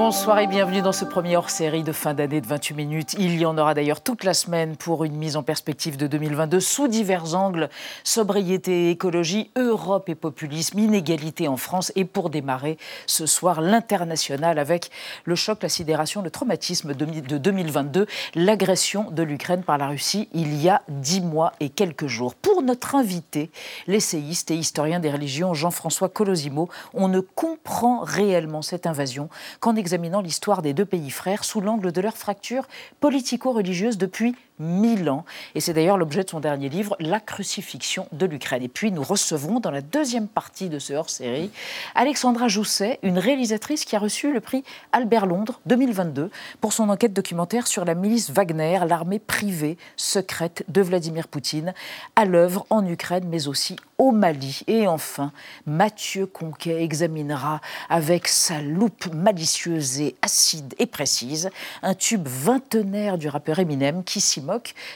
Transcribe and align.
Bonsoir 0.00 0.38
et 0.38 0.46
bienvenue 0.46 0.80
dans 0.80 0.92
ce 0.92 1.04
premier 1.04 1.36
hors-série 1.36 1.82
de 1.82 1.92
fin 1.92 2.14
d'année 2.14 2.40
de 2.40 2.46
28 2.46 2.74
minutes. 2.74 3.16
Il 3.18 3.38
y 3.38 3.44
en 3.44 3.58
aura 3.58 3.74
d'ailleurs 3.74 4.00
toute 4.00 4.24
la 4.24 4.32
semaine 4.32 4.74
pour 4.76 5.04
une 5.04 5.14
mise 5.14 5.36
en 5.36 5.42
perspective 5.42 5.98
de 5.98 6.06
2022 6.06 6.58
sous 6.58 6.88
divers 6.88 7.34
angles 7.34 7.68
sobriété 8.02 8.88
écologie, 8.88 9.50
Europe 9.56 10.08
et 10.08 10.14
populisme, 10.14 10.78
inégalité 10.78 11.48
en 11.48 11.58
France. 11.58 11.92
Et 11.96 12.06
pour 12.06 12.30
démarrer 12.30 12.78
ce 13.04 13.26
soir, 13.26 13.60
l'international 13.60 14.58
avec 14.58 14.90
le 15.26 15.34
choc, 15.34 15.62
la 15.62 15.68
sidération, 15.68 16.22
le 16.22 16.30
traumatisme 16.30 16.94
de 16.94 17.36
2022, 17.36 18.06
l'agression 18.36 19.10
de 19.10 19.22
l'Ukraine 19.22 19.64
par 19.64 19.76
la 19.76 19.88
Russie 19.88 20.30
il 20.32 20.56
y 20.62 20.70
a 20.70 20.80
dix 20.88 21.20
mois 21.20 21.52
et 21.60 21.68
quelques 21.68 22.06
jours. 22.06 22.34
Pour 22.34 22.62
notre 22.62 22.94
invité, 22.94 23.50
l'essayiste 23.86 24.50
et 24.50 24.56
historien 24.56 24.98
des 24.98 25.10
religions 25.10 25.52
Jean-François 25.52 26.08
Colosimo, 26.08 26.70
on 26.94 27.08
ne 27.08 27.20
comprend 27.20 28.00
réellement 28.00 28.62
cette 28.62 28.86
invasion 28.86 29.28
qu'en 29.60 29.76
examinant 29.90 30.20
l'histoire 30.20 30.62
des 30.62 30.72
deux 30.72 30.84
pays 30.84 31.10
frères 31.10 31.42
sous 31.42 31.60
l'angle 31.60 31.90
de 31.90 32.00
leur 32.00 32.16
fracture 32.16 32.68
politico-religieuse 33.00 33.98
depuis 33.98 34.36
mille 34.60 35.10
ans. 35.10 35.24
Et 35.56 35.60
c'est 35.60 35.72
d'ailleurs 35.72 35.96
l'objet 35.96 36.22
de 36.22 36.30
son 36.30 36.38
dernier 36.38 36.68
livre, 36.68 36.96
La 37.00 37.18
crucifixion 37.18 38.06
de 38.12 38.26
l'Ukraine. 38.26 38.62
Et 38.62 38.68
puis 38.68 38.92
nous 38.92 39.02
recevrons 39.02 39.58
dans 39.58 39.70
la 39.70 39.80
deuxième 39.80 40.28
partie 40.28 40.68
de 40.68 40.78
ce 40.78 40.92
hors-série 40.92 41.50
Alexandra 41.94 42.46
Jousset, 42.46 43.00
une 43.02 43.18
réalisatrice 43.18 43.84
qui 43.84 43.96
a 43.96 43.98
reçu 43.98 44.32
le 44.32 44.40
prix 44.40 44.62
Albert 44.92 45.26
Londres 45.26 45.60
2022 45.66 46.30
pour 46.60 46.72
son 46.72 46.88
enquête 46.90 47.12
documentaire 47.12 47.66
sur 47.66 47.84
la 47.84 47.94
milice 47.94 48.30
Wagner, 48.30 48.78
l'armée 48.86 49.18
privée 49.18 49.78
secrète 49.96 50.64
de 50.68 50.82
Vladimir 50.82 51.26
Poutine, 51.26 51.74
à 52.14 52.24
l'œuvre 52.24 52.66
en 52.70 52.86
Ukraine 52.86 53.24
mais 53.28 53.48
aussi 53.48 53.76
au 53.98 54.12
Mali. 54.12 54.62
Et 54.66 54.86
enfin, 54.86 55.32
Mathieu 55.66 56.26
Conquet 56.26 56.82
examinera 56.82 57.60
avec 57.88 58.28
sa 58.28 58.60
loupe 58.60 59.12
malicieuse 59.12 60.00
et 60.00 60.16
acide 60.22 60.74
et 60.78 60.86
précise 60.86 61.50
un 61.82 61.94
tube 61.94 62.26
vingtenaire 62.26 63.18
du 63.18 63.28
rappeur 63.28 63.58
Eminem 63.58 64.02
qui 64.04 64.20
s'y 64.20 64.40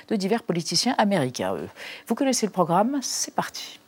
de 0.08 0.16
divers 0.16 0.42
politiciens 0.42 0.94
américains. 0.98 1.56
Vous 2.06 2.14
connaissez 2.14 2.46
le 2.46 2.52
programme, 2.52 2.98
c'est 3.02 3.34
parti. 3.34 3.80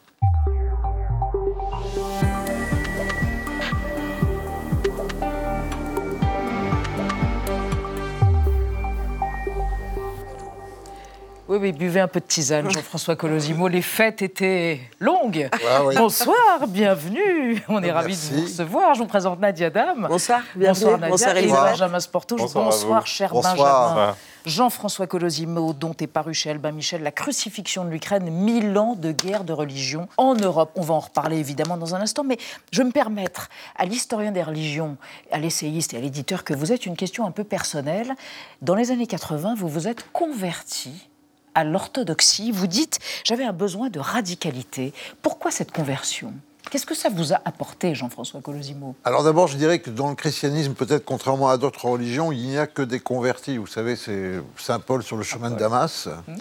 Oui, 11.56 11.70
oui, 11.70 11.72
buvez 11.72 12.00
un 12.00 12.08
peu 12.08 12.20
de 12.20 12.26
tisane, 12.26 12.70
Jean-François 12.70 13.16
Colosimo. 13.16 13.66
Les 13.66 13.80
fêtes 13.80 14.20
étaient 14.20 14.78
longues. 15.00 15.48
Ah 15.66 15.80
Bonsoir, 15.96 16.66
bienvenue. 16.68 17.62
On 17.68 17.82
est 17.82 17.90
ravis 17.90 18.14
de 18.14 18.36
vous 18.36 18.42
recevoir. 18.42 18.92
Je 18.92 19.00
vous 19.00 19.06
présente 19.06 19.40
Nadia 19.40 19.70
Dame. 19.70 20.06
Bonsoir, 20.06 20.42
bienvenue. 20.54 20.98
Bonsoir, 21.08 21.34
Nadia. 21.34 21.40
et 21.40 21.70
Benjamin 21.70 22.00
Sportouche. 22.00 22.52
Bonsoir, 22.52 23.06
cher 23.06 23.32
Benjamin. 23.32 24.14
Jean-François 24.44 25.06
Colosimo, 25.06 25.72
dont 25.72 25.94
est 25.98 26.06
paru 26.06 26.34
chez 26.34 26.50
Albin 26.50 26.72
Michel 26.72 27.02
La 27.02 27.10
crucifixion 27.10 27.86
de 27.86 27.90
l'Ukraine, 27.90 28.30
mille 28.30 28.76
ans 28.76 28.94
de 28.94 29.10
guerre 29.10 29.42
de 29.42 29.54
religion 29.54 30.08
en 30.18 30.34
Europe. 30.34 30.72
On 30.74 30.82
va 30.82 30.94
en 30.94 31.00
reparler 31.00 31.38
évidemment 31.38 31.78
dans 31.78 31.94
un 31.94 32.02
instant, 32.02 32.22
mais 32.22 32.36
je 32.70 32.82
me 32.82 32.90
permettre 32.90 33.48
à 33.76 33.86
l'historien 33.86 34.30
des 34.30 34.42
religions, 34.42 34.98
à 35.32 35.38
l'essayiste 35.38 35.94
et 35.94 35.96
à 35.96 36.00
l'éditeur 36.00 36.44
que 36.44 36.52
vous 36.52 36.70
êtes 36.70 36.84
une 36.84 36.96
question 36.96 37.26
un 37.26 37.30
peu 37.30 37.44
personnelle. 37.44 38.12
Dans 38.60 38.74
les 38.74 38.90
années 38.90 39.06
80, 39.06 39.54
vous 39.56 39.68
vous 39.68 39.88
êtes 39.88 40.12
converti 40.12 41.08
à 41.56 41.64
l'orthodoxie. 41.64 42.52
Vous 42.52 42.68
dites, 42.68 43.00
j'avais 43.24 43.44
un 43.44 43.52
besoin 43.52 43.88
de 43.88 43.98
radicalité. 43.98 44.92
Pourquoi 45.22 45.50
cette 45.50 45.72
conversion? 45.72 46.32
Qu'est-ce 46.70 46.86
que 46.86 46.94
ça 46.94 47.08
vous 47.08 47.32
a 47.32 47.40
apporté, 47.44 47.94
Jean-François 47.94 48.40
Colosimo? 48.40 48.94
Alors 49.04 49.24
d'abord, 49.24 49.46
je 49.46 49.56
dirais 49.56 49.78
que 49.78 49.88
dans 49.88 50.08
le 50.08 50.16
christianisme, 50.16 50.74
peut-être 50.74 51.04
contrairement 51.04 51.48
à 51.48 51.56
d'autres 51.56 51.86
religions, 51.86 52.32
il 52.32 52.46
n'y 52.46 52.58
a 52.58 52.66
que 52.66 52.82
des 52.82 53.00
convertis. 53.00 53.56
Vous 53.56 53.66
savez, 53.66 53.96
c'est 53.96 54.40
Saint 54.56 54.80
Paul 54.80 55.02
sur 55.02 55.16
le 55.16 55.22
chemin 55.22 55.50
de 55.50 55.56
Damas. 55.56 56.08
Mmh. 56.26 56.34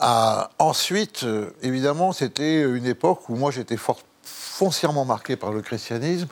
Ah, 0.00 0.50
ensuite, 0.58 1.22
euh, 1.22 1.50
évidemment, 1.62 2.12
c'était 2.12 2.62
une 2.62 2.86
époque 2.86 3.28
où 3.28 3.36
moi 3.36 3.50
j'étais 3.52 3.76
foncièrement 4.24 5.04
marqué 5.04 5.36
par 5.36 5.52
le 5.52 5.62
christianisme, 5.62 6.26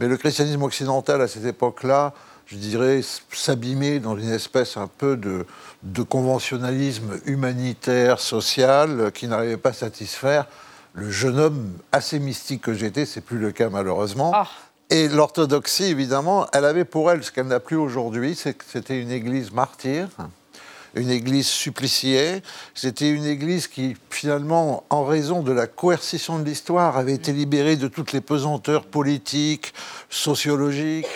mais 0.00 0.08
le 0.08 0.16
christianisme 0.16 0.62
occidental 0.62 1.20
à 1.20 1.28
cette 1.28 1.44
époque-là, 1.44 2.12
je 2.52 2.58
dirais, 2.58 3.00
s'abîmer 3.32 3.98
dans 3.98 4.14
une 4.16 4.30
espèce 4.30 4.76
un 4.76 4.86
peu 4.86 5.16
de, 5.16 5.46
de 5.84 6.02
conventionnalisme 6.02 7.18
humanitaire, 7.24 8.20
social, 8.20 9.10
qui 9.14 9.26
n'arrivait 9.26 9.56
pas 9.56 9.70
à 9.70 9.72
satisfaire 9.72 10.46
le 10.92 11.10
jeune 11.10 11.38
homme 11.38 11.72
assez 11.92 12.18
mystique 12.18 12.60
que 12.60 12.74
j'étais. 12.74 13.06
C'est 13.06 13.22
plus 13.22 13.38
le 13.38 13.52
cas 13.52 13.70
malheureusement. 13.70 14.32
Ah. 14.34 14.48
Et 14.90 15.08
l'orthodoxie, 15.08 15.84
évidemment, 15.84 16.46
elle 16.52 16.66
avait 16.66 16.84
pour 16.84 17.10
elle 17.10 17.24
ce 17.24 17.32
qu'elle 17.32 17.46
n'a 17.46 17.60
plus 17.60 17.76
aujourd'hui, 17.76 18.34
c'est 18.34 18.52
que 18.52 18.64
c'était 18.70 19.00
une 19.00 19.10
église 19.10 19.50
martyre, 19.50 20.08
une 20.94 21.08
église 21.08 21.46
suppliciée. 21.46 22.42
C'était 22.74 23.08
une 23.08 23.24
église 23.24 23.66
qui, 23.66 23.96
finalement, 24.10 24.84
en 24.90 25.06
raison 25.06 25.40
de 25.42 25.52
la 25.52 25.66
coercition 25.66 26.38
de 26.38 26.44
l'histoire, 26.44 26.98
avait 26.98 27.14
été 27.14 27.32
libérée 27.32 27.76
de 27.76 27.88
toutes 27.88 28.12
les 28.12 28.20
pesanteurs 28.20 28.84
politiques, 28.84 29.72
sociologiques, 30.10 31.06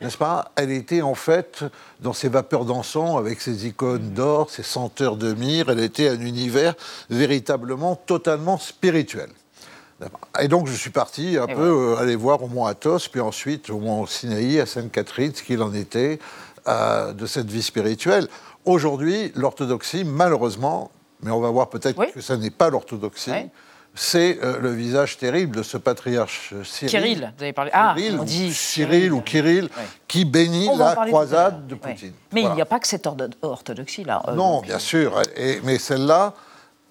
n'est-ce 0.00 0.18
pas 0.18 0.52
Elle 0.56 0.70
était 0.70 1.02
en 1.02 1.14
fait 1.14 1.64
dans 2.00 2.12
ses 2.12 2.28
vapeurs 2.28 2.64
d'encens, 2.64 3.18
avec 3.18 3.40
ses 3.40 3.66
icônes 3.66 4.10
d'or, 4.10 4.50
ses 4.50 4.62
senteurs 4.62 5.16
de 5.16 5.32
myrrhe, 5.34 5.70
elle 5.70 5.80
était 5.80 6.08
un 6.08 6.20
univers 6.20 6.74
véritablement 7.10 7.96
totalement 7.96 8.58
spirituel. 8.58 9.30
Et 10.40 10.48
donc 10.48 10.66
je 10.66 10.74
suis 10.74 10.90
parti 10.90 11.36
un 11.38 11.46
peu 11.46 11.94
euh, 11.94 11.96
aller 11.96 12.16
voir 12.16 12.42
au 12.42 12.48
mont 12.48 12.66
Athos, 12.66 13.08
puis 13.10 13.20
ensuite 13.20 13.70
au 13.70 13.78
mont 13.78 14.06
Sinaï, 14.06 14.60
à 14.60 14.66
Sainte-Catherine, 14.66 15.32
ce 15.34 15.42
qu'il 15.42 15.62
en 15.62 15.72
était 15.72 16.18
euh, 16.68 17.12
de 17.12 17.26
cette 17.26 17.50
vie 17.50 17.62
spirituelle. 17.62 18.28
Aujourd'hui, 18.64 19.32
l'orthodoxie, 19.34 20.04
malheureusement, 20.04 20.90
mais 21.22 21.30
on 21.30 21.40
va 21.40 21.50
voir 21.50 21.70
peut-être 21.70 22.12
que 22.12 22.20
ça 22.20 22.36
n'est 22.36 22.50
pas 22.50 22.70
l'orthodoxie, 22.70 23.30
c'est 23.94 24.40
euh, 24.42 24.58
le 24.58 24.72
visage 24.72 25.18
terrible 25.18 25.56
de 25.56 25.62
ce 25.62 25.76
patriarche 25.76 26.52
Cyril. 26.64 26.90
Kirill, 26.90 27.32
vous 27.36 27.42
avez 27.42 27.52
parlé. 27.52 27.70
Ah, 27.72 27.94
on 28.18 28.24
dit 28.24 28.52
Cyril 28.52 29.12
ou 29.12 29.20
Kirill, 29.20 29.68
qui 30.08 30.24
bénit 30.24 30.68
la 30.76 30.96
croisade 30.96 31.66
de 31.68 31.76
Poutine. 31.76 32.12
Mais 32.32 32.42
il 32.42 32.50
n'y 32.52 32.60
a 32.60 32.66
pas 32.66 32.80
que 32.80 32.88
cette 32.88 33.08
orthodoxie-là. 33.42 34.22
Euh, 34.28 34.34
non, 34.34 34.62
bien 34.62 34.80
sûr. 34.80 35.22
mais 35.62 35.78
celle-là, 35.78 36.34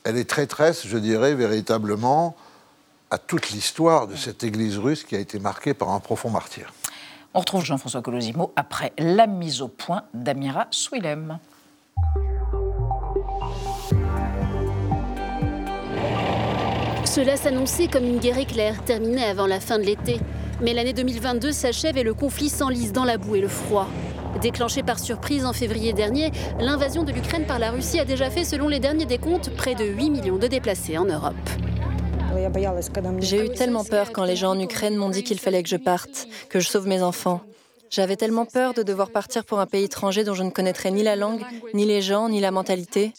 elle 0.06 0.18
est 0.18 0.30
traîtresse, 0.30 0.88
je 0.88 0.98
dirais, 0.98 1.36
véritablement, 1.36 2.36
à 3.12 3.18
toute 3.18 3.50
l'histoire 3.52 4.08
de 4.08 4.16
cette 4.16 4.44
Église 4.44 4.78
russe 4.78 5.04
qui 5.04 5.16
a 5.16 5.20
été 5.20 5.40
marquée 5.40 5.74
par 5.74 5.90
un 5.90 6.00
profond 6.00 6.30
martyr. 6.30 6.74
On 7.34 7.40
retrouve 7.40 7.66
Jean-François 7.66 8.02
Colosimo 8.02 8.54
après 8.56 8.94
la 8.98 9.28
mise 9.28 9.62
au 9.62 9.68
point 9.68 10.04
d'Amira 10.14 10.68
Swilem. 10.72 11.40
Cela 17.14 17.38
s'annonçait 17.38 17.90
comme 17.90 18.06
une 18.06 18.18
guerre 18.18 18.40
éclair 18.40 18.84
terminée 18.86 19.24
avant 19.24 19.46
la 19.46 19.60
fin 19.60 19.78
de 19.78 19.84
l'été. 19.84 20.18
Mais 20.62 20.74
l'année 20.74 20.94
2022 20.94 21.52
s'achève 21.52 21.96
et 21.96 22.02
le 22.02 22.16
conflit 22.16 22.50
s'enlise 22.50 22.92
dans 22.92 23.04
la 23.04 23.20
boue 23.20 23.36
et 23.36 23.40
le 23.40 23.48
froid. 23.48 23.88
Déclenché 24.42 24.82
par 24.82 24.98
surprise 24.98 25.46
en 25.46 25.54
février 25.54 25.94
dernier, 25.94 26.32
l'invasion 26.60 27.04
de 27.04 27.12
l'Ukraine 27.12 27.46
par 27.46 27.60
la 27.60 27.70
Russie 27.70 28.00
a 28.00 28.06
déjà 28.06 28.32
fait, 28.32 28.44
selon 28.44 28.68
les 28.68 28.80
derniers 28.80 29.06
décomptes, 29.06 29.52
près 29.56 29.76
de 29.76 29.86
8 29.86 30.10
millions 30.10 30.38
de 30.38 30.48
déplacés 30.48 30.98
en 30.98 31.06
Europe. 31.06 31.36
J'ai 33.20 33.46
eu 33.46 33.50
tellement 33.52 33.84
peur 33.84 34.12
quand 34.12 34.24
les 34.24 34.36
gens 34.36 34.50
en 34.50 34.60
Ukraine 34.60 34.96
m'ont 34.96 35.10
dit 35.10 35.24
qu'il 35.24 35.40
fallait 35.40 35.62
que 35.62 35.70
je 35.70 35.78
parte, 35.78 36.28
que 36.50 36.60
je 36.60 36.68
sauve 36.68 36.88
mes 36.88 37.04
enfants. 37.04 37.42
J'avais 37.92 38.16
tellement 38.16 38.48
peur 38.48 38.74
de 38.74 38.82
devoir 38.82 39.12
partir 39.12 39.46
pour 39.46 39.60
un 39.60 39.68
pays 39.68 39.84
étranger 39.84 40.24
dont 40.24 40.34
je 40.34 40.42
ne 40.42 40.50
connaîtrais 40.50 40.90
ni 40.90 41.04
la 41.04 41.16
langue, 41.16 41.44
ni 41.76 41.86
les 41.86 42.02
gens, 42.02 42.28
ni 42.28 42.40
la 42.40 42.50
mentalité. 42.50 43.14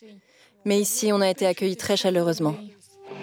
Mais 0.64 0.80
ici, 0.80 1.12
on 1.12 1.20
a 1.20 1.30
été 1.30 1.46
accueillis 1.46 1.76
très 1.76 1.96
chaleureusement. 1.96 2.56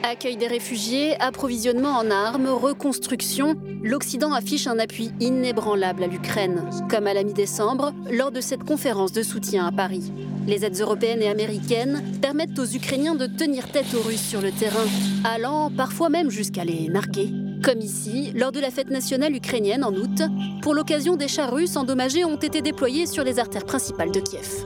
Accueil 0.03 0.35
des 0.35 0.47
réfugiés, 0.47 1.15
approvisionnement 1.19 1.91
en 1.91 2.09
armes, 2.09 2.47
reconstruction, 2.47 3.55
l'Occident 3.83 4.33
affiche 4.33 4.65
un 4.65 4.79
appui 4.79 5.11
inébranlable 5.19 6.03
à 6.03 6.07
l'Ukraine, 6.07 6.63
comme 6.89 7.05
à 7.05 7.13
la 7.13 7.23
mi-décembre, 7.23 7.93
lors 8.09 8.31
de 8.31 8.41
cette 8.41 8.63
conférence 8.63 9.11
de 9.11 9.21
soutien 9.21 9.67
à 9.67 9.71
Paris. 9.71 10.11
Les 10.47 10.65
aides 10.65 10.79
européennes 10.79 11.21
et 11.21 11.29
américaines 11.29 12.03
permettent 12.19 12.57
aux 12.57 12.65
Ukrainiens 12.65 13.13
de 13.13 13.27
tenir 13.27 13.71
tête 13.71 13.93
aux 13.93 14.01
Russes 14.01 14.27
sur 14.27 14.41
le 14.41 14.51
terrain, 14.51 14.87
allant 15.23 15.69
parfois 15.69 16.09
même 16.09 16.31
jusqu'à 16.31 16.65
les 16.65 16.87
narguer. 16.87 17.29
Comme 17.63 17.79
ici, 17.79 18.31
lors 18.33 18.51
de 18.51 18.59
la 18.59 18.71
fête 18.71 18.89
nationale 18.89 19.35
ukrainienne 19.35 19.83
en 19.83 19.93
août, 19.93 20.23
pour 20.63 20.73
l'occasion 20.73 21.15
des 21.15 21.27
chars 21.27 21.53
russes 21.53 21.77
endommagés 21.77 22.25
ont 22.25 22.37
été 22.37 22.63
déployés 22.63 23.05
sur 23.05 23.23
les 23.23 23.37
artères 23.37 23.65
principales 23.65 24.11
de 24.11 24.19
Kiev. 24.19 24.65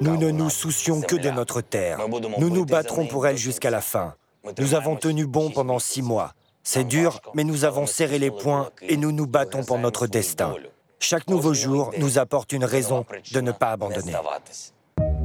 Nous 0.00 0.16
ne 0.16 0.30
nous 0.30 0.50
soucions 0.50 1.00
que 1.00 1.16
de 1.16 1.30
notre 1.30 1.60
terre. 1.60 1.98
Nous 2.38 2.50
nous 2.50 2.66
battrons 2.66 3.06
pour 3.06 3.26
elle 3.26 3.36
jusqu'à 3.36 3.70
la 3.70 3.80
fin. 3.80 4.14
Nous 4.58 4.74
avons 4.74 4.96
tenu 4.96 5.26
bon 5.26 5.50
pendant 5.50 5.78
six 5.78 6.02
mois. 6.02 6.32
C'est 6.62 6.84
dur, 6.84 7.20
mais 7.34 7.44
nous 7.44 7.64
avons 7.64 7.86
serré 7.86 8.18
les 8.18 8.30
poings 8.30 8.70
et 8.82 8.96
nous 8.96 9.12
nous 9.12 9.26
battons 9.26 9.64
pour 9.64 9.78
notre 9.78 10.06
destin. 10.06 10.54
Chaque 10.98 11.28
nouveau 11.28 11.52
jour 11.52 11.92
nous 11.98 12.18
apporte 12.18 12.52
une 12.52 12.64
raison 12.64 13.04
de 13.32 13.40
ne 13.40 13.52
pas 13.52 13.72
abandonner. 13.72 14.14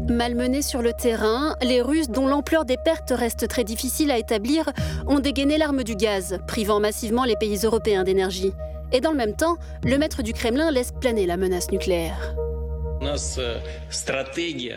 Malmenés 0.09 0.63
sur 0.63 0.81
le 0.81 0.91
terrain, 0.91 1.55
les 1.61 1.81
Russes, 1.81 2.09
dont 2.09 2.27
l'ampleur 2.27 2.65
des 2.65 2.77
pertes 2.77 3.11
reste 3.11 3.47
très 3.47 3.63
difficile 3.63 4.11
à 4.11 4.17
établir, 4.17 4.71
ont 5.07 5.19
dégainé 5.19 5.57
l'arme 5.57 5.83
du 5.83 5.95
gaz, 5.95 6.39
privant 6.47 6.79
massivement 6.79 7.25
les 7.25 7.35
pays 7.35 7.59
européens 7.63 8.03
d'énergie. 8.03 8.53
Et 8.91 9.01
dans 9.01 9.11
le 9.11 9.17
même 9.17 9.35
temps, 9.35 9.57
le 9.83 9.97
maître 9.97 10.23
du 10.23 10.33
Kremlin 10.33 10.71
laisse 10.71 10.91
planer 10.99 11.27
la 11.27 11.37
menace 11.37 11.71
nucléaire. 11.71 12.35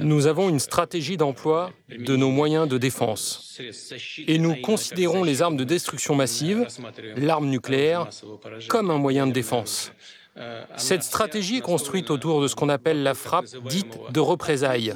Nous 0.01 0.27
avons 0.27 0.49
une 0.49 0.61
stratégie 0.61 1.17
d'emploi 1.17 1.73
de 1.89 2.17
nos 2.17 2.31
moyens 2.31 2.69
de 2.69 2.79
défense. 2.79 3.59
Et 4.27 4.39
nous 4.39 4.57
considérons 4.57 5.25
les 5.25 5.43
armes 5.43 5.57
de 5.57 5.65
destruction 5.65 6.15
massive, 6.15 6.67
l'arme 7.17 7.49
nucléaire, 7.49 8.09
comme 8.69 8.91
un 8.91 8.99
moyen 8.99 9.27
de 9.27 9.33
défense. 9.33 9.93
Cette 10.77 11.03
stratégie 11.03 11.59
est 11.59 11.63
construite 11.63 12.11
autour 12.11 12.41
de 12.41 12.49
ce 12.49 12.55
qu'on 12.55 12.71
appelle 12.71 13.03
la 13.03 13.15
frappe 13.15 13.45
dite 13.69 13.99
de 14.11 14.21
représailles. 14.21 14.95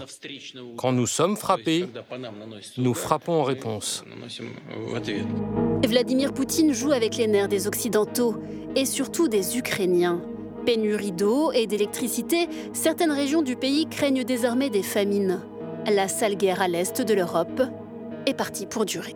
Quand 0.77 0.93
nous 0.93 1.07
sommes 1.07 1.37
frappés, 1.37 1.87
nous 2.79 2.95
frappons 2.95 3.35
en 3.35 3.43
réponse. 3.43 4.05
Vladimir 5.87 6.33
Poutine 6.33 6.73
joue 6.73 6.93
avec 6.93 7.17
les 7.17 7.27
nerfs 7.27 7.49
des 7.49 7.67
Occidentaux 7.67 8.37
et 8.75 8.87
surtout 8.87 9.29
des 9.29 9.59
Ukrainiens. 9.59 10.23
Pénurie 10.67 11.13
d'eau 11.13 11.53
et 11.53 11.69
d'électricité, 11.69 12.49
certaines 12.73 13.13
régions 13.13 13.43
du 13.43 13.55
pays 13.55 13.87
craignent 13.87 14.25
désormais 14.25 14.69
des 14.69 14.83
famines. 14.83 15.41
La 15.87 16.09
sale 16.09 16.37
guerre 16.37 16.61
à 16.61 16.67
l'est 16.67 17.01
de 17.01 17.15
l'Europe 17.15 17.63
est 18.27 18.35
partie 18.35 18.67
pour 18.67 18.85
durer. 18.85 19.15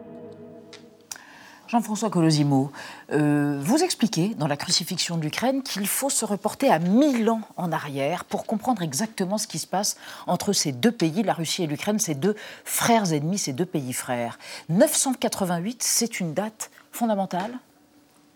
Jean-François 1.67 2.09
Colosimo, 2.09 2.71
euh, 3.13 3.59
vous 3.61 3.83
expliquez 3.83 4.37
dans 4.37 4.47
la 4.47 4.57
crucifixion 4.57 5.17
de 5.17 5.23
l'Ukraine 5.23 5.65
qu'il 5.65 5.89
faut 5.89 6.09
se 6.09 6.25
reporter 6.25 6.71
à 6.71 6.79
mille 6.79 7.29
ans 7.29 7.43
en 7.57 7.73
arrière 7.73 8.25
pour 8.25 8.47
comprendre 8.47 8.83
exactement 8.83 9.37
ce 9.37 9.49
qui 9.49 9.59
se 9.59 9.67
passe 9.67 9.97
entre 10.29 10.53
ces 10.53 10.71
deux 10.71 10.93
pays, 10.93 11.25
la 11.25 11.33
Russie 11.33 11.65
et 11.65 11.67
l'Ukraine, 11.67 11.99
ces 11.99 12.15
deux 12.15 12.37
frères 12.65 13.13
ennemis, 13.13 13.39
ces 13.39 13.53
deux 13.53 13.67
pays 13.67 13.93
frères. 13.93 14.39
988, 14.69 15.83
c'est 15.83 16.21
une 16.21 16.33
date 16.33 16.71
fondamentale? 16.93 17.59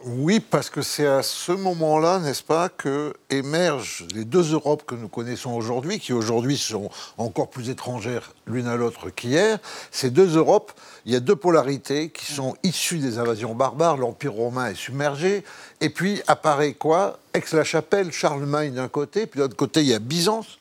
Oui, 0.06 0.38
parce 0.38 0.68
que 0.68 0.82
c'est 0.82 1.06
à 1.06 1.22
ce 1.22 1.52
moment-là, 1.52 2.18
n'est-ce 2.18 2.42
pas, 2.42 2.68
que 2.68 3.14
émergent 3.30 4.06
les 4.14 4.26
deux 4.26 4.52
Europes 4.52 4.84
que 4.86 4.94
nous 4.94 5.08
connaissons 5.08 5.52
aujourd'hui, 5.52 5.98
qui 5.98 6.12
aujourd'hui 6.12 6.58
sont 6.58 6.90
encore 7.16 7.48
plus 7.48 7.70
étrangères 7.70 8.34
l'une 8.46 8.66
à 8.66 8.76
l'autre 8.76 9.08
qu'hier. 9.08 9.58
Ces 9.90 10.10
deux 10.10 10.36
Europes, 10.36 10.72
il 11.06 11.12
y 11.12 11.16
a 11.16 11.20
deux 11.20 11.36
polarités 11.36 12.10
qui 12.10 12.30
sont 12.30 12.54
issues 12.62 12.98
des 12.98 13.18
invasions 13.18 13.54
barbares. 13.54 13.96
L'Empire 13.96 14.34
romain 14.34 14.68
est 14.68 14.74
submergé. 14.74 15.42
Et 15.80 15.88
puis 15.88 16.20
apparaît 16.26 16.74
quoi? 16.74 17.18
Aix-la-Chapelle, 17.32 18.12
Charlemagne 18.12 18.74
d'un 18.74 18.88
côté, 18.88 19.26
puis 19.26 19.38
de 19.38 19.44
l'autre 19.44 19.56
côté, 19.56 19.80
il 19.80 19.88
y 19.88 19.94
a 19.94 19.98
Byzance, 19.98 20.58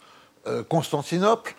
euh, 0.47 0.63
Constantinople. 0.63 1.53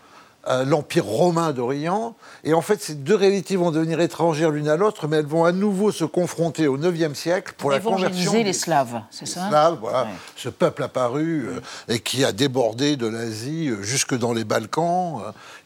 Euh, 0.47 0.65
l'Empire 0.67 1.07
romain 1.07 1.53
d'Orient. 1.53 2.15
Et 2.43 2.53
en 2.53 2.61
fait, 2.61 2.83
ces 2.83 2.95
deux 2.95 3.15
réalités 3.15 3.57
vont 3.57 3.71
devenir 3.71 4.01
étrangères 4.01 4.51
l'une 4.51 4.69
à 4.69 4.77
l'autre, 4.77 5.09
mais 5.09 5.17
elles 5.17 5.27
vont 5.27 5.45
à 5.45 5.53
nouveau 5.53 5.91
se 5.91 6.05
confronter 6.05 6.67
au 6.67 6.77
IXe 6.77 7.19
siècle 7.19 7.55
pour 7.57 7.71
la 7.71 7.81
conversion. 7.81 8.35
les 8.35 8.53
Slaves, 8.53 9.01
c'est 9.11 9.27
ça 9.27 9.49
Slaves, 9.49 9.79
voilà. 9.81 10.07
Ce 10.37 10.51
peuple 10.51 10.83
apparu 10.83 11.47
euh, 11.49 11.61
et 11.89 12.01
qui 12.01 12.27
a 12.27 12.33
débordé 12.33 12.97
de 12.97 13.07
l'Asie 13.07 13.69
euh, 13.69 13.83
jusque 13.83 14.15
dans 14.15 14.35
les 14.35 14.45
Balkans. 14.45 15.23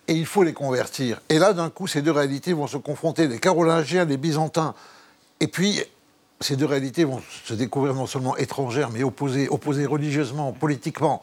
et 0.06 0.12
il 0.12 0.26
faut 0.26 0.44
les 0.44 0.52
convertir. 0.52 1.20
Et 1.28 1.40
là, 1.40 1.54
d'un 1.54 1.70
coup, 1.70 1.88
ces 1.88 2.00
deux 2.00 2.12
réalités 2.12 2.52
vont 2.52 2.69
se 2.69 2.76
confronter, 2.76 3.26
les 3.26 3.40
Carolingiens, 3.40 4.04
les 4.04 4.16
Byzantins. 4.16 4.75
Et 5.40 5.48
puis, 5.48 5.82
ces 6.40 6.54
deux 6.54 6.66
réalités 6.66 7.02
vont 7.02 7.20
se 7.44 7.54
découvrir 7.54 7.94
non 7.94 8.06
seulement 8.06 8.36
étrangères, 8.36 8.90
mais 8.90 9.02
opposées, 9.02 9.48
opposées 9.48 9.86
religieusement, 9.86 10.52
politiquement. 10.52 11.20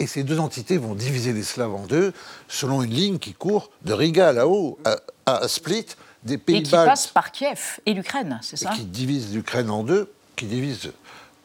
Et 0.00 0.06
ces 0.06 0.22
deux 0.22 0.38
entités 0.38 0.78
vont 0.78 0.94
diviser 0.94 1.32
les 1.32 1.42
Slaves 1.42 1.74
en 1.74 1.86
deux, 1.86 2.12
selon 2.46 2.82
une 2.82 2.92
ligne 2.92 3.18
qui 3.18 3.34
court 3.34 3.70
de 3.82 3.92
Riga 3.92 4.32
là-haut 4.32 4.78
à, 5.26 5.48
Split, 5.48 5.86
des 6.22 6.38
pays 6.38 6.58
Et 6.58 6.62
qui 6.62 6.70
passe 6.70 7.08
par 7.08 7.32
Kiev 7.32 7.80
et 7.84 7.94
l'Ukraine, 7.94 8.38
c'est 8.42 8.56
ça 8.56 8.70
Qui 8.70 8.84
divise 8.84 9.34
l'Ukraine 9.34 9.70
en 9.70 9.82
deux, 9.82 10.10
qui 10.36 10.46
divise 10.46 10.92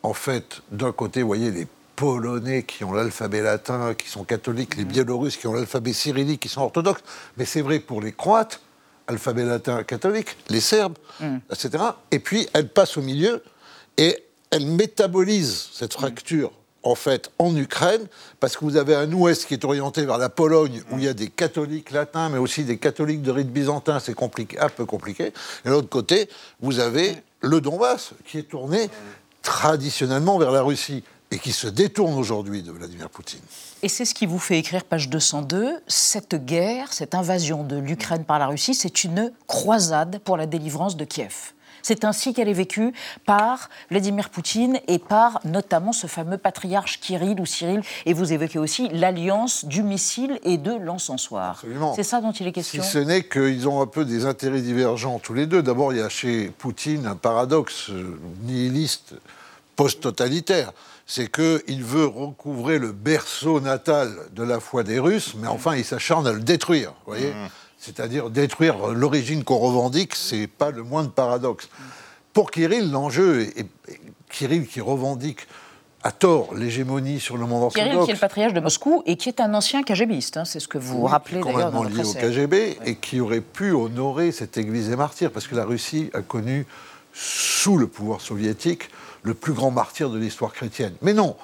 en 0.03 0.13
fait 0.13 0.61
d'un 0.71 0.91
côté, 0.91 1.21
vous 1.21 1.27
voyez, 1.27 1.51
les 1.51 1.67
Polonais 1.95 2.63
qui 2.63 2.83
ont 2.83 2.91
l'alphabet 2.91 3.41
latin, 3.41 3.93
qui 3.93 4.09
sont 4.09 4.23
catholiques, 4.23 4.75
les 4.75 4.85
mm. 4.85 4.87
Biélorusses 4.87 5.37
qui 5.37 5.47
ont 5.47 5.53
l'alphabet 5.53 5.93
cyrillique, 5.93 6.41
qui 6.41 6.49
sont 6.49 6.61
orthodoxes. 6.61 7.03
Mais 7.37 7.45
c'est 7.45 7.61
vrai 7.61 7.79
pour 7.79 8.01
les 8.01 8.11
Croates, 8.11 8.61
alphabet 9.07 9.45
latin 9.45 9.83
catholique, 9.83 10.35
les 10.49 10.61
Serbes, 10.61 10.97
mm. 11.19 11.37
etc. 11.51 11.83
Et 12.11 12.19
puis 12.19 12.47
elle 12.53 12.69
passe 12.69 12.97
au 12.97 13.01
milieu 13.01 13.43
et 13.97 14.23
elle 14.49 14.65
métabolise 14.65 15.69
cette 15.71 15.93
fracture 15.93 16.51
en 16.83 16.95
fait, 16.95 17.31
en 17.39 17.55
Ukraine, 17.55 18.05
parce 18.39 18.57
que 18.57 18.65
vous 18.65 18.77
avez 18.77 18.95
un 18.95 19.11
ouest 19.11 19.45
qui 19.45 19.53
est 19.53 19.65
orienté 19.65 20.05
vers 20.05 20.17
la 20.17 20.29
Pologne, 20.29 20.83
où 20.91 20.97
il 20.97 21.05
y 21.05 21.07
a 21.07 21.13
des 21.13 21.29
catholiques 21.29 21.91
latins, 21.91 22.29
mais 22.29 22.37
aussi 22.37 22.63
des 22.63 22.77
catholiques 22.77 23.21
de 23.21 23.31
rite 23.31 23.51
byzantin, 23.51 23.99
c'est 23.99 24.13
compliqué, 24.13 24.59
un 24.59 24.69
peu 24.69 24.85
compliqué. 24.85 25.33
Et 25.65 25.69
de 25.69 25.73
l'autre 25.73 25.89
côté, 25.89 26.29
vous 26.61 26.79
avez 26.79 27.15
le 27.41 27.61
Donbass, 27.61 28.11
qui 28.25 28.39
est 28.39 28.43
tourné 28.49 28.89
traditionnellement 29.41 30.37
vers 30.37 30.51
la 30.51 30.61
Russie, 30.61 31.03
et 31.31 31.39
qui 31.39 31.51
se 31.51 31.67
détourne 31.67 32.13
aujourd'hui 32.13 32.61
de 32.61 32.71
Vladimir 32.71 33.09
Poutine. 33.09 33.41
Et 33.81 33.89
c'est 33.89 34.05
ce 34.05 34.13
qui 34.13 34.27
vous 34.27 34.37
fait 34.37 34.59
écrire 34.59 34.83
page 34.83 35.09
202, 35.09 35.81
cette 35.87 36.45
guerre, 36.45 36.93
cette 36.93 37.15
invasion 37.15 37.63
de 37.63 37.75
l'Ukraine 37.75 38.23
par 38.23 38.37
la 38.37 38.47
Russie, 38.47 38.75
c'est 38.75 39.03
une 39.03 39.31
croisade 39.47 40.19
pour 40.19 40.37
la 40.37 40.45
délivrance 40.45 40.95
de 40.95 41.05
Kiev. 41.05 41.53
C'est 41.83 42.05
ainsi 42.05 42.33
qu'elle 42.33 42.49
est 42.49 42.53
vécue 42.53 42.93
par 43.25 43.69
Vladimir 43.91 44.29
Poutine 44.29 44.79
et 44.87 44.99
par 44.99 45.39
notamment 45.43 45.91
ce 45.91 46.07
fameux 46.07 46.37
patriarche 46.37 46.99
Kirill 46.99 47.39
ou 47.39 47.45
Cyril. 47.45 47.81
Et 48.05 48.13
vous 48.13 48.31
évoquez 48.33 48.57
aussi 48.57 48.89
l'alliance 48.89 49.65
du 49.65 49.83
missile 49.83 50.39
et 50.43 50.57
de 50.57 50.73
l'encensoir. 50.73 51.61
C'est 51.95 52.03
ça 52.03 52.21
dont 52.21 52.31
il 52.31 52.47
est 52.47 52.53
question 52.53 52.81
Si 52.81 52.89
ce 52.89 52.97
n'est 52.97 53.23
qu'ils 53.23 53.67
ont 53.67 53.81
un 53.81 53.87
peu 53.87 54.05
des 54.05 54.25
intérêts 54.25 54.61
divergents 54.61 55.19
tous 55.19 55.33
les 55.33 55.45
deux. 55.45 55.61
D'abord, 55.61 55.93
il 55.93 55.99
y 55.99 56.01
a 56.01 56.09
chez 56.09 56.51
Poutine 56.57 57.05
un 57.05 57.15
paradoxe 57.15 57.89
euh, 57.89 58.17
nihiliste 58.43 59.15
post-totalitaire 59.75 60.71
c'est 61.05 61.29
qu'il 61.29 61.83
veut 61.83 62.05
recouvrer 62.05 62.79
le 62.79 62.93
berceau 62.93 63.59
natal 63.59 64.15
de 64.31 64.41
la 64.41 64.61
foi 64.61 64.83
des 64.83 64.99
Russes, 64.99 65.33
mais 65.35 65.47
enfin, 65.47 65.75
il 65.75 65.83
s'acharne 65.83 66.25
à 66.25 66.31
le 66.31 66.39
détruire. 66.39 66.91
Vous 67.05 67.13
voyez 67.13 67.31
mmh 67.31 67.49
c'est-à-dire 67.83 68.29
détruire 68.29 68.87
l'origine 68.87 69.43
qu'on 69.43 69.57
revendique, 69.57 70.15
c'est 70.15 70.47
pas 70.47 70.71
le 70.71 70.83
moindre 70.83 71.11
paradoxe. 71.11 71.67
Pour 72.31 72.49
Kirill, 72.49 72.89
l'enjeu 72.89 73.41
est, 73.41 73.67
Kirill 74.29 74.65
qui 74.67 74.79
revendique 74.79 75.47
à 76.01 76.11
tort 76.11 76.53
l'hégémonie 76.55 77.19
sur 77.19 77.35
le 77.35 77.45
monde 77.45 77.63
orthodoxe. 77.63 77.89
Kirill 77.89 78.05
qui 78.05 78.11
est 78.11 78.13
le 78.13 78.19
patriarche 78.19 78.53
de 78.53 78.61
Moscou 78.61 79.03
et 79.05 79.17
qui 79.17 79.27
est 79.27 79.41
un 79.41 79.53
ancien 79.53 79.83
KGBiste, 79.83 80.37
hein, 80.37 80.45
c'est 80.45 80.61
ce 80.61 80.69
que 80.69 80.77
vous 80.77 81.03
rappelez 81.03 81.41
d'ailleurs 81.41 81.71
dans 81.71 81.83
lié 81.83 82.05
au 82.05 82.13
KGB 82.13 82.77
et 82.85 82.95
qui 82.95 83.19
aurait 83.19 83.41
pu 83.41 83.71
honorer 83.73 84.31
cette 84.31 84.57
église 84.57 84.87
des 84.87 84.95
martyrs, 84.95 85.31
parce 85.31 85.47
que 85.47 85.55
la 85.55 85.65
Russie 85.65 86.09
a 86.13 86.21
connu, 86.21 86.65
sous 87.11 87.77
le 87.77 87.87
pouvoir 87.87 88.21
soviétique, 88.21 88.89
le 89.23 89.33
plus 89.33 89.53
grand 89.53 89.71
martyr 89.71 90.09
de 90.09 90.17
l'histoire 90.17 90.53
chrétienne. 90.53 90.93
Mais 91.01 91.13
non, 91.13 91.35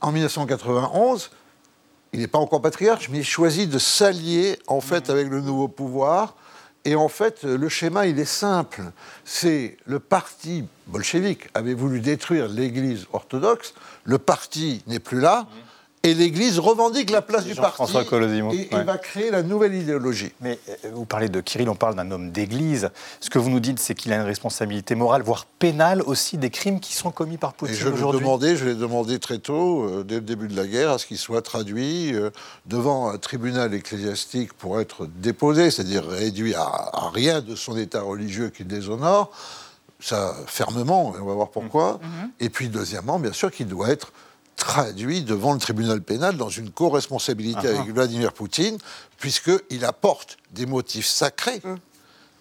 en 0.00 0.12
1991, 0.12 1.30
il 2.12 2.20
n'est 2.20 2.26
pas 2.26 2.38
encore 2.38 2.62
patriarche, 2.62 3.08
mais 3.10 3.18
il 3.18 3.24
choisit 3.24 3.68
de 3.68 3.78
s'allier 3.78 4.58
en 4.66 4.80
fait 4.80 5.08
mmh. 5.08 5.12
avec 5.12 5.28
le 5.28 5.40
nouveau 5.40 5.68
pouvoir. 5.68 6.36
Et 6.84 6.94
en 6.94 7.08
fait, 7.08 7.42
le 7.42 7.68
schéma, 7.68 8.06
il 8.06 8.18
est 8.18 8.24
simple. 8.24 8.82
C'est 9.24 9.76
le 9.84 9.98
parti 9.98 10.64
bolchevique 10.86 11.48
avait 11.52 11.74
voulu 11.74 12.00
détruire 12.00 12.48
l'Église 12.48 13.06
orthodoxe. 13.12 13.74
Le 14.04 14.18
parti 14.18 14.82
n'est 14.86 15.00
plus 15.00 15.20
là. 15.20 15.42
Mmh 15.42 15.67
et 16.02 16.14
l'Église 16.14 16.58
revendique 16.58 17.10
la 17.10 17.22
place 17.22 17.44
du 17.44 17.54
parti 17.54 17.82
et, 18.52 18.84
va 18.84 18.98
créer 18.98 19.30
la 19.30 19.42
nouvelle 19.42 19.74
idéologie. 19.74 20.32
Mais 20.40 20.58
euh, 20.68 20.90
vous 20.92 21.04
parlez 21.04 21.28
de 21.28 21.40
Kirill, 21.40 21.68
on 21.68 21.74
parle 21.74 21.96
d'un 21.96 22.10
homme 22.10 22.30
d'Église. 22.30 22.90
Ce 23.20 23.30
que 23.30 23.38
vous 23.38 23.50
nous 23.50 23.60
dites, 23.60 23.78
c'est 23.78 23.94
qu'il 23.94 24.12
a 24.12 24.16
une 24.16 24.22
responsabilité 24.22 24.94
morale, 24.94 25.22
voire 25.22 25.46
pénale 25.58 26.02
aussi, 26.02 26.38
des 26.38 26.50
crimes 26.50 26.80
qui 26.80 26.94
sont 26.94 27.10
commis 27.10 27.36
par 27.36 27.54
Poutine 27.54 27.88
aujourd'hui. 27.88 28.56
Je 28.56 28.64
l'ai 28.64 28.74
demandé 28.74 29.18
très 29.18 29.38
tôt, 29.38 29.82
euh, 29.82 30.04
dès 30.04 30.16
le 30.16 30.20
début 30.20 30.48
de 30.48 30.56
la 30.56 30.66
guerre, 30.66 30.90
à 30.90 30.98
ce 30.98 31.06
qu'il 31.06 31.18
soit 31.18 31.42
traduit 31.42 32.14
euh, 32.14 32.30
devant 32.66 33.10
un 33.10 33.18
tribunal 33.18 33.74
ecclésiastique 33.74 34.52
pour 34.52 34.80
être 34.80 35.06
déposé, 35.06 35.70
c'est-à-dire 35.70 36.06
réduit 36.06 36.54
à, 36.54 37.10
rien 37.12 37.40
de 37.40 37.56
son 37.56 37.76
état 37.76 38.02
religieux 38.02 38.50
qu'il 38.50 38.66
déshonore. 38.66 39.30
Ça, 40.00 40.36
fermement, 40.46 41.08
on 41.20 41.24
va 41.24 41.34
voir 41.34 41.48
pourquoi. 41.48 41.94
Mm-hmm. 41.94 42.30
Et 42.40 42.50
puis, 42.50 42.68
deuxièmement, 42.68 43.18
bien 43.18 43.32
sûr 43.32 43.50
qu'il 43.50 43.66
doit 43.66 43.90
être 43.90 44.12
traduit 44.58 45.22
devant 45.22 45.54
le 45.54 45.58
tribunal 45.58 46.02
pénal 46.02 46.36
dans 46.36 46.50
une 46.50 46.70
co-responsabilité 46.70 47.60
ah, 47.64 47.70
avec 47.70 47.88
ah. 47.88 47.92
Vladimir 47.92 48.32
Poutine, 48.32 48.76
puisqu'il 49.18 49.84
apporte 49.84 50.36
des 50.50 50.66
motifs 50.66 51.06
sacrés 51.06 51.62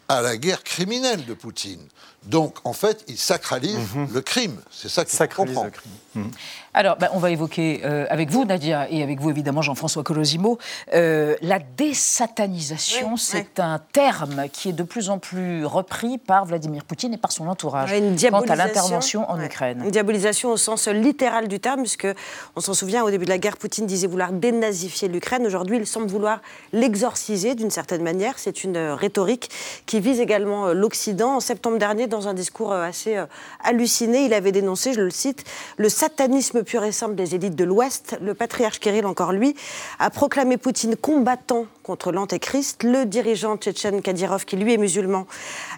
à 0.09 0.21
la 0.21 0.37
guerre 0.37 0.63
criminelle 0.63 1.25
de 1.25 1.33
Poutine. 1.33 1.81
Donc, 2.27 2.57
en 2.63 2.73
fait, 2.73 3.03
il 3.07 3.17
sacralise 3.17 3.95
mhm. 3.95 4.09
le 4.13 4.21
crime. 4.21 4.57
C'est 4.71 4.89
ça 4.89 5.05
qu'il 5.05 5.35
comprend. 5.35 5.63
Le 5.65 5.69
crime. 5.69 5.91
Mhm. 6.15 6.31
Alors, 6.77 6.97
ben, 6.97 7.09
on 7.13 7.17
va 7.17 7.31
évoquer 7.31 7.81
euh, 7.85 8.05
avec 8.09 8.29
vous, 8.29 8.45
Nadia, 8.45 8.87
et 8.91 9.01
avec 9.01 9.19
vous, 9.19 9.31
évidemment, 9.31 9.63
Jean-François 9.63 10.03
Colosimo, 10.03 10.59
euh, 10.93 11.35
la 11.41 11.57
désatanisation. 11.57 13.17
c'est 13.17 13.59
un 13.59 13.79
terme 13.93 14.47
qui 14.53 14.69
est 14.69 14.73
de 14.73 14.83
plus 14.83 15.09
en 15.09 15.17
plus 15.17 15.65
repris 15.65 16.19
par 16.19 16.45
Vladimir 16.45 16.83
Poutine 16.83 17.15
et 17.15 17.17
par 17.17 17.31
son 17.31 17.47
entourage 17.47 17.91
quant 18.29 18.41
à 18.41 18.55
l'intervention 18.55 19.27
en 19.27 19.41
Ukraine. 19.41 19.81
Une 19.83 19.89
diabolisation 19.91 20.51
au 20.51 20.57
sens 20.57 20.87
littéral 20.87 21.47
du 21.47 21.59
terme, 21.59 21.81
puisque 21.81 22.07
on 22.55 22.61
s'en 22.61 22.75
souvient, 22.75 23.03
au 23.03 23.09
début 23.09 23.25
de 23.25 23.31
la 23.31 23.39
guerre, 23.39 23.57
Poutine 23.57 23.87
disait 23.87 24.07
vouloir 24.07 24.31
dénazifier 24.31 25.07
l'Ukraine. 25.07 25.47
Aujourd'hui, 25.47 25.77
il 25.77 25.87
semble 25.87 26.07
vouloir 26.07 26.41
l'exorciser 26.73 27.55
d'une 27.55 27.71
certaine 27.71 28.03
manière. 28.03 28.37
C'est 28.37 28.63
une 28.63 28.77
rhétorique 28.77 29.49
qui 29.87 29.99
vise 29.99 30.19
également 30.19 30.67
euh, 30.67 30.73
l'Occident. 30.73 31.37
En 31.37 31.39
septembre 31.39 31.77
dernier, 31.77 32.05
dans 32.05 32.16
un 32.25 32.33
discours 32.33 32.73
assez 32.73 33.21
halluciné, 33.63 34.25
il 34.25 34.33
avait 34.33 34.51
dénoncé, 34.51 34.93
je 34.93 35.01
le 35.01 35.09
cite, 35.09 35.43
le 35.77 35.89
satanisme 35.89 36.63
pur 36.63 36.83
et 36.83 36.91
simple 36.91 37.15
des 37.15 37.35
élites 37.35 37.55
de 37.55 37.63
l'Ouest, 37.63 38.17
le 38.21 38.33
patriarche 38.33 38.79
Kirill, 38.79 39.05
encore 39.05 39.31
lui, 39.31 39.55
a 39.99 40.09
proclamé 40.09 40.57
Poutine 40.57 40.95
combattant 40.95 41.65
contre 41.83 42.11
l'antéchrist. 42.11 42.83
Le 42.83 43.05
dirigeant 43.05 43.57
tchétchène 43.57 44.01
Kadyrov, 44.01 44.45
qui 44.45 44.57
lui 44.57 44.73
est 44.73 44.77
musulman, 44.77 45.25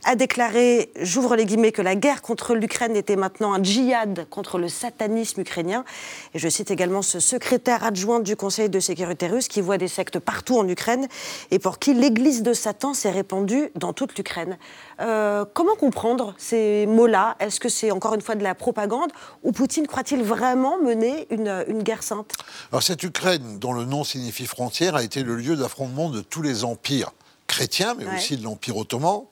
a 0.06 0.16
déclaré, 0.16 0.92
j'ouvre 1.00 1.36
les 1.36 1.46
guillemets, 1.46 1.72
que 1.72 1.82
la 1.82 1.96
guerre 1.96 2.22
contre 2.22 2.56
l'Ukraine 2.56 2.96
était 2.96 3.16
maintenant 3.16 3.54
un 3.54 3.62
djihad 3.62 4.28
contre 4.30 4.58
le 4.58 4.68
satanisme 4.68 5.42
ukrainien. 5.42 5.86
Et 6.34 6.40
je 6.40 6.50
cite 6.50 6.72
également 6.72 7.02
ce 7.02 7.20
secrétaire 7.20 7.84
adjoint 7.84 8.20
du 8.20 8.36
Conseil 8.36 8.70
de 8.70 8.80
sécurité 8.80 9.28
russe 9.28 9.48
qui 9.48 9.62
voit 9.62 9.78
des 9.78 9.88
sectes 9.88 10.20
partout 10.20 10.58
en 10.58 10.68
Ukraine 10.68 11.08
et 11.52 11.60
pour 11.60 11.80
qui 11.80 11.94
l'église 11.94 12.44
de 12.44 12.54
Satan 12.54 12.94
s'est 12.94 13.12
répandue 13.12 13.70
dans 13.76 13.94
toute 13.94 14.18
l'Ukraine. 14.18 14.58
Euh, 15.00 15.46
comment 15.54 15.76
comprendre 15.76 16.34
ces 16.38 16.86
mots-là? 16.88 17.36
Est-ce 17.40 17.60
que 17.60 17.70
c'est 17.70 17.92
encore 17.92 18.14
une 18.16 18.22
fois 18.22 18.36
de 18.36 18.44
la 18.44 18.56
propagande? 18.56 19.12
Ou 19.44 19.52
Poutine 19.52 19.88
croit-il 19.88 20.24
vraiment 20.24 20.78
mener 20.80 21.28
une, 21.30 21.64
une 21.68 21.84
guerre 21.84 22.04
sainte? 22.04 22.34
Alors 22.72 22.84
cette 22.84 23.04
Ukraine, 23.04 23.60
dont 23.60 23.74
le 23.74 23.86
nom 23.86 24.04
signifie 24.04 24.46
frontière, 24.46 24.96
a 24.96 25.04
été 25.04 25.24
le 25.24 25.36
lieu 25.36 25.56
d'affrontement 25.56 26.10
de 26.10 26.22
tous 26.22 26.42
les 26.42 26.64
empires 26.64 27.12
chrétiens, 27.48 27.96
mais 27.98 28.06
aussi 28.16 28.38
de 28.38 28.44
l'Empire 28.44 28.78
ottoman, 28.78 29.24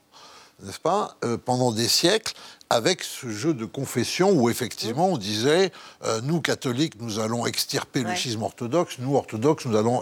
n'est-ce 0.64 0.80
pas, 0.80 1.18
euh, 1.24 1.38
pendant 1.38 1.72
des 1.72 1.88
siècles, 1.88 2.34
avec 2.70 3.04
ce 3.04 3.30
jeu 3.30 3.54
de 3.54 3.66
confession 3.66 4.32
où 4.32 4.50
effectivement 4.50 5.10
on 5.10 5.18
disait 5.18 5.72
euh, 6.04 6.20
nous 6.24 6.42
catholiques 6.42 7.00
nous 7.00 7.20
allons 7.20 7.46
extirper 7.46 8.04
le 8.04 8.14
schisme 8.16 8.44
orthodoxe, 8.44 8.98
nous 9.00 9.16
orthodoxes 9.16 9.66
nous 9.66 9.78
allons 9.78 10.02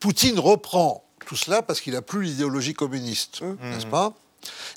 Poutine 0.00 0.38
reprend 0.38 1.04
tout 1.24 1.36
cela 1.36 1.62
parce 1.62 1.80
qu'il 1.80 1.94
n'a 1.94 2.02
plus 2.02 2.22
l'idéologie 2.22 2.74
communiste, 2.74 3.42
mmh. 3.42 3.70
n'est-ce 3.70 3.86
pas? 3.86 4.14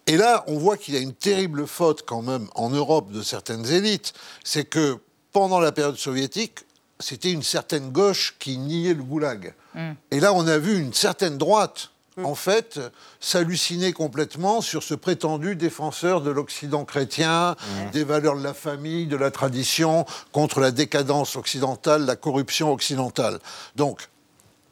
Et 0.05 0.17
là, 0.17 0.43
on 0.47 0.57
voit 0.57 0.77
qu'il 0.77 0.93
y 0.93 0.97
a 0.97 1.01
une 1.01 1.13
terrible 1.13 1.67
faute 1.67 2.03
quand 2.05 2.21
même 2.21 2.47
en 2.55 2.69
Europe 2.69 3.11
de 3.11 3.21
certaines 3.21 3.65
élites, 3.67 4.13
c'est 4.43 4.65
que 4.65 4.97
pendant 5.31 5.59
la 5.59 5.71
période 5.71 5.97
soviétique, 5.97 6.59
c'était 6.99 7.31
une 7.31 7.43
certaine 7.43 7.91
gauche 7.91 8.35
qui 8.39 8.57
niait 8.57 8.93
le 8.93 9.03
goulag. 9.03 9.53
Mm. 9.75 9.91
Et 10.11 10.19
là, 10.19 10.33
on 10.33 10.47
a 10.47 10.57
vu 10.57 10.79
une 10.79 10.93
certaine 10.93 11.37
droite, 11.37 11.91
mm. 12.15 12.25
en 12.25 12.35
fait, 12.35 12.79
s'halluciner 13.19 13.93
complètement 13.93 14.61
sur 14.61 14.81
ce 14.81 14.95
prétendu 14.95 15.55
défenseur 15.55 16.21
de 16.21 16.31
l'Occident 16.31 16.85
chrétien, 16.85 17.55
des 17.93 18.03
valeurs 18.03 18.37
de 18.37 18.43
la 18.43 18.53
famille, 18.53 19.05
de 19.05 19.17
la 19.17 19.29
tradition, 19.29 20.05
contre 20.31 20.59
la 20.59 20.71
décadence 20.71 21.35
occidentale, 21.35 22.05
la 22.05 22.15
corruption 22.15 22.71
occidentale. 22.71 23.39
Donc, 23.75 24.09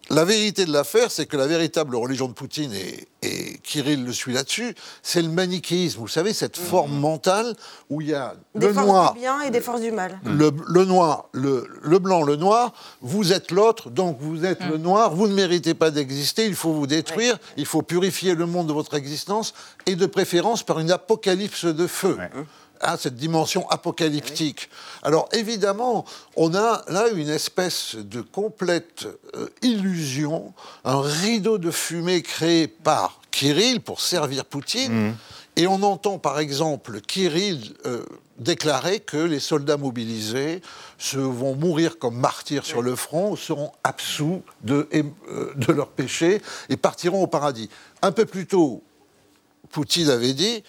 la 0.10 0.24
vérité 0.24 0.66
de 0.66 0.72
l'affaire, 0.72 1.10
c'est 1.10 1.26
que 1.26 1.36
la 1.36 1.48
véritable 1.48 1.96
religion 1.96 2.28
de 2.28 2.34
Poutine, 2.34 2.72
et, 2.74 3.08
Kirill 3.64 4.06
le 4.06 4.14
suit 4.14 4.34
là-dessus, 4.34 4.76
c'est 5.02 5.24
le 5.24 5.30
manichéisme. 5.30 6.00
Vous 6.00 6.08
savez, 6.08 6.32
cette 6.32 6.60
mhm. 6.60 6.66
forme 6.66 7.00
mentale 7.00 7.56
où 7.90 8.02
il 8.02 8.10
y 8.10 8.14
a 8.14 8.36
des 8.54 8.68
le 8.68 8.74
forces 8.74 8.86
noir. 8.86 9.14
Du 9.14 9.20
bien 9.20 9.42
et 9.42 9.50
des 9.50 9.62
forces 9.62 9.82
du 9.82 9.92
mal. 9.92 10.20
Le, 10.24 10.52
noir, 10.86 11.30
le, 11.32 11.66
blanc, 11.98 12.22
le 12.22 12.36
noir, 12.36 12.74
vous 13.02 13.34
êtes 13.34 13.50
l'autre, 13.50 13.90
donc 13.90 14.18
vous 14.20 14.46
êtes 14.46 14.62
le 14.62 14.78
mhm. 14.78 14.84
noir, 14.84 15.16
vous 15.16 15.28
ne 15.28 15.34
méritez 15.34 15.74
pas 15.74 15.90
d'exister, 15.90 16.46
il 16.46 16.54
faut 16.54 16.72
vous 16.72 16.86
détruire, 16.86 17.40
il 17.58 17.66
faut 17.66 17.82
purifier 17.82 18.36
le 18.36 18.46
monde 18.46 18.68
de 18.68 18.74
votre 18.74 18.94
existence, 18.94 19.56
et 19.88 19.96
de 19.96 20.06
préférence 20.06 20.62
par 20.62 20.80
une 20.80 20.92
apocalypse 20.92 21.66
de 21.66 21.88
feu. 21.88 22.18
Hein, 22.82 22.98
cette 23.00 23.16
dimension 23.16 23.68
apocalyptique. 23.70 24.70
Alors 25.02 25.30
évidemment, 25.32 26.06
on 26.36 26.54
a 26.56 26.84
là 26.88 27.08
une 27.10 27.30
espèce 27.30 27.96
de 27.96 28.22
complète 28.22 29.08
euh, 29.36 29.48
illusion, 29.62 30.54
un 30.84 31.02
rideau 31.02 31.58
de 31.58 31.72
fumée 31.72 32.22
créé 32.22 32.68
par 32.68 33.20
Kirill 33.32 33.82
pour 33.82 34.02
servir 34.02 34.46
Poutine. 34.46 35.10
Mmh. 35.10 35.16
Et 35.58 35.68
on 35.68 35.84
entend 35.84 36.20
par 36.20 36.40
exemple 36.40 37.00
Kirill 37.00 37.76
euh, 37.86 38.04
déclarer 38.40 39.00
que 39.00 39.18
les 39.18 39.40
soldats 39.40 39.78
mobilisés 39.78 40.62
se 40.98 41.18
vont 41.18 41.56
mourir 41.56 41.98
comme 41.98 42.18
martyrs 42.18 42.66
sur 42.66 42.82
le 42.82 42.96
front, 42.96 43.38
seront 43.38 43.72
absous 43.84 44.42
de, 44.64 44.90
euh, 44.94 45.54
de 45.56 45.72
leurs 45.72 45.92
péchés 45.92 46.42
et 46.70 46.76
partiront 46.76 47.24
au 47.24 47.28
paradis. 47.28 47.70
Un 48.02 48.12
peu 48.12 48.26
plus 48.26 48.48
tôt, 48.48 48.84
Poutine 49.72 50.10
avait 50.10 50.34
dit 50.34 50.64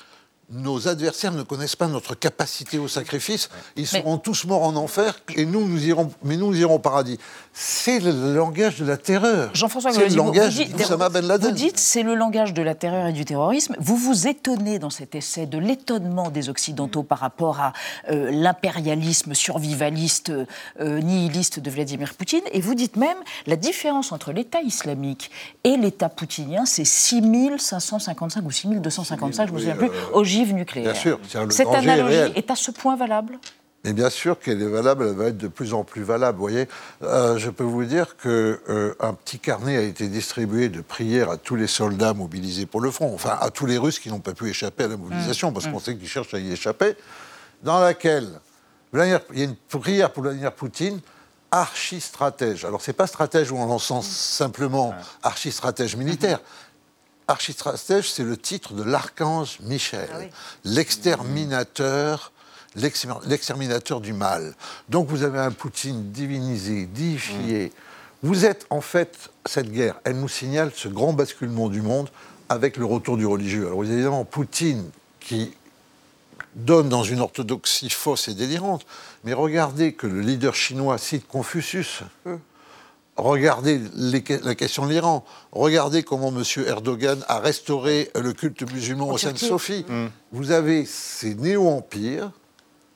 nos 0.51 0.87
adversaires 0.87 1.33
ne 1.33 1.43
connaissent 1.43 1.77
pas 1.77 1.89
notre 1.89 2.15
capacité 2.15 2.79
au 2.79 2.89
sacrifice. 2.89 3.49
Ils 3.75 3.87
seront 3.87 4.19
tous 4.19 4.45
morts 4.45 4.63
en 4.63 4.77
enfer, 4.77 5.19
et 5.35 5.45
nous, 5.45 5.67
nous 5.67 5.87
irons, 5.87 6.13
mais 6.23 6.37
nous, 6.37 6.49
nous 6.49 6.59
irons 6.59 6.75
au 6.75 6.79
paradis. 6.79 7.19
C'est 7.59 8.01
le 8.01 8.35
langage 8.35 8.77
de 8.77 8.85
la 8.85 8.99
terreur. 8.99 9.49
Jean-François 9.55 9.91
C'est 9.91 10.11
le 10.11 10.15
langage 10.15 10.59
d'Oussama 10.69 11.09
Ben 11.09 11.27
Laden. 11.27 11.49
Vous 11.49 11.57
dites 11.57 11.79
c'est 11.79 12.03
le 12.03 12.15
langage 12.15 12.53
de 12.53 12.61
la 12.61 12.75
terreur 12.75 13.07
et 13.07 13.15
du 13.15 13.25
terrorisme. 13.25 13.75
Vous 13.81 13.97
vous 13.97 14.29
étonnez 14.29 14.79
dans 14.79 14.91
cet 14.91 15.15
essai 15.15 15.47
de 15.47 15.57
l'étonnement 15.57 16.29
des 16.29 16.51
Occidentaux 16.51 17.03
par 17.03 17.19
rapport 17.19 17.61
à 17.61 17.73
euh, 18.11 18.31
l'impérialisme 18.31 19.33
survivaliste, 19.33 20.33
euh, 20.81 21.01
nihiliste 21.01 21.59
de 21.59 21.71
Vladimir 21.71 22.13
Poutine, 22.13 22.43
et 22.53 22.61
vous 22.61 22.75
dites 22.75 22.97
même 22.97 23.17
la 23.47 23.57
différence 23.57 24.13
entre 24.13 24.33
l'État 24.33 24.61
islamique 24.61 25.31
et 25.65 25.79
l'État 25.79 26.11
poutinien, 26.11 26.67
c'est 26.67 26.85
6555 26.85 28.45
ou 28.45 28.51
6255, 28.51 29.47
je 29.47 29.51
ne 29.51 29.55
me 29.55 29.61
souviens 29.61 29.77
plus, 29.77 29.91
au 30.13 30.25
nucléaire. 30.53 30.93
Bien 30.93 31.01
sûr, 31.01 31.19
Cette 31.49 31.69
analogie 31.69 32.33
est, 32.35 32.51
à 32.51 32.55
ce 32.55 32.71
point 32.71 32.97
valable? 32.97 33.39
Mais 33.87 33.93
bien 33.93 34.11
sûr 34.11 34.41
qu'elle 34.41 34.61
est 34.61 34.69
valable, 34.69 35.07
elle 35.09 35.15
va 35.15 35.27
être 35.27 35.39
de 35.39 35.47
plus 35.47 35.73
en 35.73 35.85
plus 35.85 36.03
valable. 36.03 36.37
Vous 36.37 36.43
voyez, 36.43 36.69
euh, 37.05 37.39
je 37.39 37.51
peux 37.51 37.65
vous 37.65 37.85
dire 37.85 38.17
qu'un 38.17 38.29
euh, 38.29 38.95
un 38.99 39.15
petit 39.15 39.39
carnet 39.39 39.77
a 39.77 39.83
été 39.83 40.09
distribué 40.09 40.69
de 40.69 40.81
prières 40.81 41.31
à 41.31 41.37
tous 41.37 41.55
les 41.55 41.69
soldats 41.69 42.13
mobilisés 42.13 42.67
pour 42.67 42.81
le 42.81 42.91
front, 42.91 43.15
enfin 43.15 43.39
à 43.41 43.51
tous 43.51 43.65
les 43.65 43.79
Russes 43.79 44.01
qui 44.01 44.09
n'ont 44.09 44.19
pas 44.19 44.35
pu 44.35 44.51
échapper 44.51 44.85
à 44.85 44.89
la 44.89 44.97
mobilisation, 44.97 45.53
parce 45.53 45.67
mmh. 45.67 45.73
qu'on 45.73 45.79
sait 45.79 45.97
qu'ils 45.97 46.09
cherchent 46.09 46.35
à 46.35 46.41
y 46.41 46.51
échapper, 46.51 46.97
dans 47.63 47.79
laquelle 47.79 48.29
il 48.93 48.99
y 48.99 49.43
a 49.43 49.45
une 49.45 49.57
prière 49.57 50.13
pour 50.13 50.25
Vladimir 50.25 50.53
Poutine, 50.53 51.01
archi-stratège. 51.53 52.65
Alors, 52.65 52.81
c'est 52.81 52.93
pas 52.93 53.07
stratège 53.07 53.53
où 53.53 53.57
on 53.57 53.71
en 53.71 53.79
sens 53.79 54.09
simplement 54.09 54.95
archi-stratège 55.23 55.95
militaire. 55.95 56.41
Archistratège, 57.29 58.11
c'est 58.11 58.25
le 58.25 58.37
titre 58.37 58.73
de 58.73 58.83
l'archange 58.83 59.59
Michel, 59.61 60.09
ah 60.13 60.19
l'exterminateur 60.65 62.33
l'exterminateur 62.77 64.01
du 64.01 64.13
mal. 64.13 64.55
Donc 64.89 65.09
vous 65.09 65.23
avez 65.23 65.39
un 65.39 65.51
Poutine 65.51 66.13
divinisé, 66.13 66.87
déifié. 66.87 67.73
Vous 68.23 68.45
êtes 68.45 68.67
en 68.71 68.81
fait, 68.81 69.31
cette 69.45 69.71
guerre, 69.71 69.97
elle 70.05 70.19
nous 70.19 70.29
signale 70.29 70.73
ce 70.75 70.89
grand 70.89 71.13
basculement 71.13 71.69
du 71.69 71.83
monde 71.83 72.09
avec 72.49 72.77
le 72.77 72.85
retour 72.85 73.17
du 73.17 73.27
religieux. 73.27 73.67
Alors 73.67 73.85
évidemment, 73.85 74.25
Poutine 74.25 74.91
qui 75.21 75.55
donne 76.55 76.89
dans 76.89 77.03
une 77.03 77.21
orthodoxie 77.21 77.91
fausse 77.91 78.29
et 78.29 78.35
délirante, 78.35 78.87
mais 79.25 79.33
regardez 79.33 79.93
que 79.93 80.07
le 80.07 80.21
leader 80.21 80.55
chinois 80.55 80.99
cite 80.99 81.27
Confucius. 81.27 82.03
Hum. 82.25 82.41
Regardez 83.17 83.81
la 83.95 84.55
question 84.55 84.85
de 84.85 84.91
l'Iran. 84.91 85.25
Regardez 85.53 86.03
comment 86.03 86.29
M. 86.29 86.43
Erdogan 86.67 87.25
a 87.29 87.39
restauré 87.39 88.11
le 88.15 88.35
culte 88.35 88.71
musulman 88.71 89.09
au 89.09 89.17
Sainte-Sophie. 89.17 89.87
Mm. 89.89 90.07
Vous 90.33 90.51
avez 90.51 90.85
ces 90.85 91.35
néo-empires 91.35 92.31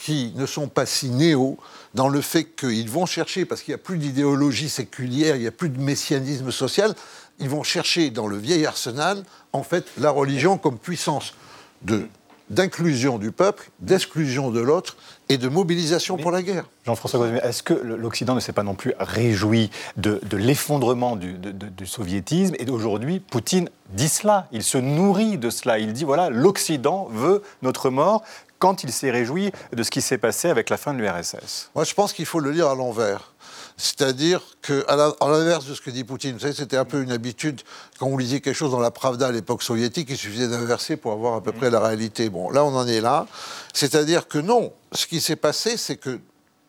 qui 0.03 0.33
ne 0.35 0.47
sont 0.47 0.69
pas 0.69 0.87
si 0.87 1.11
néo 1.11 1.59
dans 1.95 2.09
le 2.09 2.21
fait 2.21 2.45
qu'ils 2.45 2.89
vont 2.89 3.07
chercher, 3.07 3.45
parce 3.45 3.63
qu'il 3.63 3.73
n'y 3.73 3.81
a 3.81 3.83
plus 3.83 3.99
d'idéologie 3.99 4.69
séculière, 4.69 5.37
il 5.37 5.43
n'y 5.43 5.49
a 5.49 5.53
plus 5.53 5.69
de 5.69 5.81
messianisme 5.81 6.51
social, 6.51 6.95
ils 7.39 7.49
vont 7.49 7.63
chercher 7.63 8.11
dans 8.11 8.27
le 8.27 8.37
vieil 8.37 8.67
arsenal, 8.67 9.25
en 9.53 9.63
fait, 9.63 9.87
la 9.99 10.11
religion 10.11 10.59
comme 10.59 10.79
puissance 10.79 11.35
de 11.83 12.07
d'inclusion 12.51 13.19
du 13.19 13.31
peuple, 13.31 13.71
d'exclusion 13.79 14.51
de 14.51 14.61
l'autre 14.61 14.97
et 15.29 15.39
de 15.39 15.49
mobilisation 15.49 16.17
pour 16.17 16.33
la 16.33 16.43
guerre. 16.43 16.65
Jean-François 16.85 17.29
est-ce 17.45 17.63
que 17.63 17.75
l'Occident 17.75 18.35
ne 18.35 18.41
s'est 18.41 18.53
pas 18.53 18.65
non 18.65 18.75
plus 18.75 18.93
réjoui 18.99 19.71
de, 19.97 20.21
l'effondrement 20.33 21.15
du, 21.15 21.87
soviétisme 21.87 22.57
Et 22.59 22.69
aujourd'hui, 22.69 23.21
Poutine 23.21 23.71
dit 23.91 24.09
cela, 24.09 24.49
il 24.51 24.65
se 24.65 24.79
nourrit 24.79 25.39
de 25.39 25.49
cela. 25.49 25.79
Il 25.79 25.93
dit, 25.93 26.05
voilà, 26.05 26.29
l'Occident 26.29 27.09
veut 27.13 27.43
notre 27.63 27.91
mort 27.91 28.25
quand 28.61 28.85
il 28.85 28.93
s'est 28.93 29.11
réjoui 29.11 29.51
de 29.73 29.83
ce 29.83 29.91
qui 29.91 30.03
s'est 30.03 30.19
passé 30.19 30.49
avec 30.49 30.71
la 30.71 30.77
fin 30.77 30.95
de 30.95 30.99
l'URSS. 30.99 31.71
Moi, 31.75 31.85
je 31.85 31.95
pense 31.95 32.13
qu'il 32.13 32.27
faut 32.27 32.39
le 32.39 32.53
lire 32.53 32.69
à 32.69 32.77
l'envers. 32.77 33.33
C'est-à-dire 33.77 34.43
qu'à 34.61 34.95
l'inverse 35.23 35.65
de 35.65 35.75
ce 35.75 35.81
que 35.81 35.91
dit 35.91 36.05
Poutine, 36.05 36.35
vous 36.35 36.41
savez, 36.41 36.53
c'était 36.53 36.77
un 36.77 36.85
peu 36.85 37.03
une 37.03 37.11
habitude, 37.11 37.63
quand 37.99 38.07
on 38.07 38.19
lisait 38.19 38.41
quelque 38.41 38.55
chose 38.55 38.71
dans 38.71 38.81
la 38.81 38.91
Pravda 38.91 39.29
à 39.29 39.33
l'époque 39.33 39.63
soviétique, 39.63 40.09
il 40.11 40.19
suffisait 40.19 40.49
d'inverser 40.49 40.97
pour 40.97 41.13
avoir 41.13 41.35
à 41.35 41.43
peu 41.43 41.53
près 41.53 41.71
la 41.71 41.81
réalité. 41.81 42.29
Bon, 42.29 42.51
là, 42.51 42.63
on 42.63 42.77
en 42.77 42.87
est 42.87 43.01
là. 43.01 43.27
C'est-à-dire 43.73 44.29
que 44.29 44.39
non, 44.39 44.75
ce 44.93 45.07
qui 45.07 45.23
s'est 45.23 45.37
passé, 45.37 45.79
c'est 45.79 45.97
que 45.97 46.21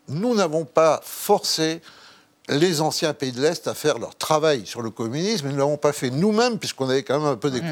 nous 0.08 0.34
n'avons 0.34 0.64
pas 0.64 1.02
forcé 1.04 1.82
les 2.48 2.80
anciens 2.80 3.14
pays 3.14 3.34
de 3.34 3.42
l'Est 3.42 3.68
à 3.68 3.74
faire 3.74 4.00
leur 4.00 4.16
travail 4.16 4.66
sur 4.66 4.82
le 4.82 4.90
communisme, 4.90 5.48
et 5.48 5.50
nous 5.50 5.56
ne 5.56 5.60
l'avons 5.60 5.78
pas 5.78 5.92
fait 5.92 6.10
nous-mêmes, 6.10 6.58
puisqu'on 6.58 6.90
avait 6.90 7.04
quand 7.04 7.20
même 7.20 7.28
un 7.28 7.36
peu 7.36 7.52
des 7.52 7.62
mmh. 7.62 7.72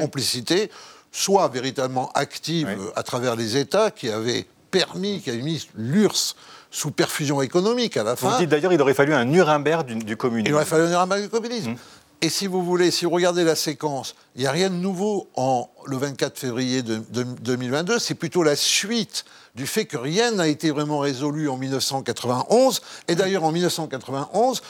Soit 1.12 1.48
véritablement 1.48 2.10
actives 2.14 2.68
à 2.96 3.02
travers 3.02 3.36
les 3.36 3.56
États 3.56 3.90
qui 3.90 4.08
avaient 4.08 4.46
permis, 4.70 5.20
qui 5.20 5.30
avaient 5.30 5.42
mis 5.42 5.68
l'URSS 5.74 6.36
sous 6.70 6.92
perfusion 6.92 7.42
économique 7.42 7.96
à 7.96 8.04
la 8.04 8.16
fin. 8.16 8.30
Vous 8.30 8.38
dites 8.38 8.48
d'ailleurs 8.48 8.72
il 8.72 8.80
aurait 8.80 8.94
fallu 8.94 9.12
un 9.12 9.24
Nuremberg 9.24 9.86
du, 9.86 10.16
communisme. 10.16 10.52
Il 10.52 10.54
aurait 10.54 10.64
fallu 10.64 10.84
un 10.84 10.90
Nuremberg 10.90 11.22
du 11.22 11.28
communisme. 11.28 11.70
Hum. 11.70 11.76
Et 12.22 12.28
si 12.28 12.46
vous 12.46 12.62
voulez, 12.62 12.90
si 12.90 13.06
vous 13.06 13.12
regardez 13.12 13.44
la 13.44 13.56
séquence, 13.56 14.14
il 14.36 14.42
n'y 14.42 14.46
a 14.46 14.50
rien 14.50 14.68
de 14.68 14.74
nouveau 14.74 15.30
en, 15.36 15.70
le 15.86 15.96
24 15.96 16.38
février 16.38 16.82
de, 16.82 16.98
2022, 16.98 17.98
c'est 17.98 18.14
plutôt 18.14 18.42
la 18.42 18.56
suite 18.56 19.24
du 19.54 19.66
fait 19.66 19.86
que 19.86 19.96
rien 19.96 20.30
n'a 20.30 20.46
été 20.46 20.70
vraiment 20.70 20.98
résolu 20.98 21.48
en 21.48 21.56
1991. 21.56 22.82
Et 23.08 23.14
d'ailleurs, 23.14 23.44
en 23.44 23.52
1991, 23.52 24.60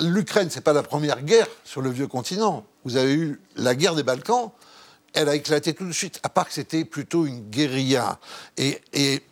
l'Ukraine, 0.00 0.48
ce 0.48 0.56
n'est 0.56 0.62
pas 0.62 0.72
la 0.72 0.84
première 0.84 1.22
guerre 1.22 1.48
sur 1.64 1.82
le 1.82 1.90
vieux 1.90 2.06
continent. 2.06 2.64
Vous 2.84 2.96
avez 2.96 3.14
eu 3.14 3.40
la 3.56 3.74
guerre 3.74 3.96
des 3.96 4.04
Balkans, 4.04 4.52
elle 5.14 5.28
a 5.28 5.34
éclaté 5.34 5.74
tout 5.74 5.86
de 5.86 5.92
suite, 5.92 6.20
à 6.22 6.28
part 6.28 6.46
que 6.46 6.54
c'était 6.54 6.84
plutôt 6.84 7.26
une 7.26 7.40
guérilla. 7.50 8.18
Et, 8.56 8.80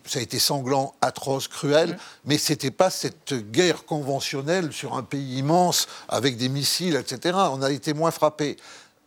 ça 0.05 0.19
a 0.19 0.21
été 0.21 0.39
sanglant, 0.39 0.93
atroce, 1.01 1.47
cruel, 1.47 1.97
mais 2.25 2.37
ce 2.37 2.53
n'était 2.53 2.71
pas 2.71 2.89
cette 2.89 3.33
guerre 3.51 3.85
conventionnelle 3.85 4.73
sur 4.73 4.95
un 4.95 5.03
pays 5.03 5.37
immense 5.37 5.87
avec 6.09 6.37
des 6.37 6.49
missiles, 6.49 6.95
etc. 6.95 7.37
On 7.51 7.61
a 7.61 7.71
été 7.71 7.93
moins 7.93 8.11
frappés. 8.11 8.57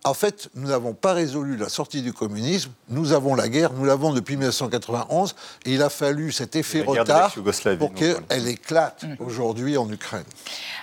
En 0.07 0.13
fait, 0.13 0.51
nous 0.55 0.69
n'avons 0.69 0.93
pas 0.93 1.15
résolu 1.15 1.57
la 1.57 1.71
sortie 1.71 2.03
du 2.03 2.13
communisme. 2.13 2.71
Nous 2.91 3.15
avons 3.15 3.35
la 3.35 3.49
guerre, 3.49 3.73
nous 3.73 3.87
l'avons 3.87 4.13
depuis 4.13 4.37
1991, 4.37 5.35
et 5.65 5.73
il 5.73 5.83
a 5.83 5.89
fallu 5.89 6.31
cet 6.31 6.57
effet 6.57 6.83
retard 6.83 7.33
pour 7.79 7.95
qu'elle 7.95 8.47
éclate 8.47 9.05
mm. 9.05 9.17
aujourd'hui 9.21 9.79
en 9.79 9.91
Ukraine. 9.91 10.25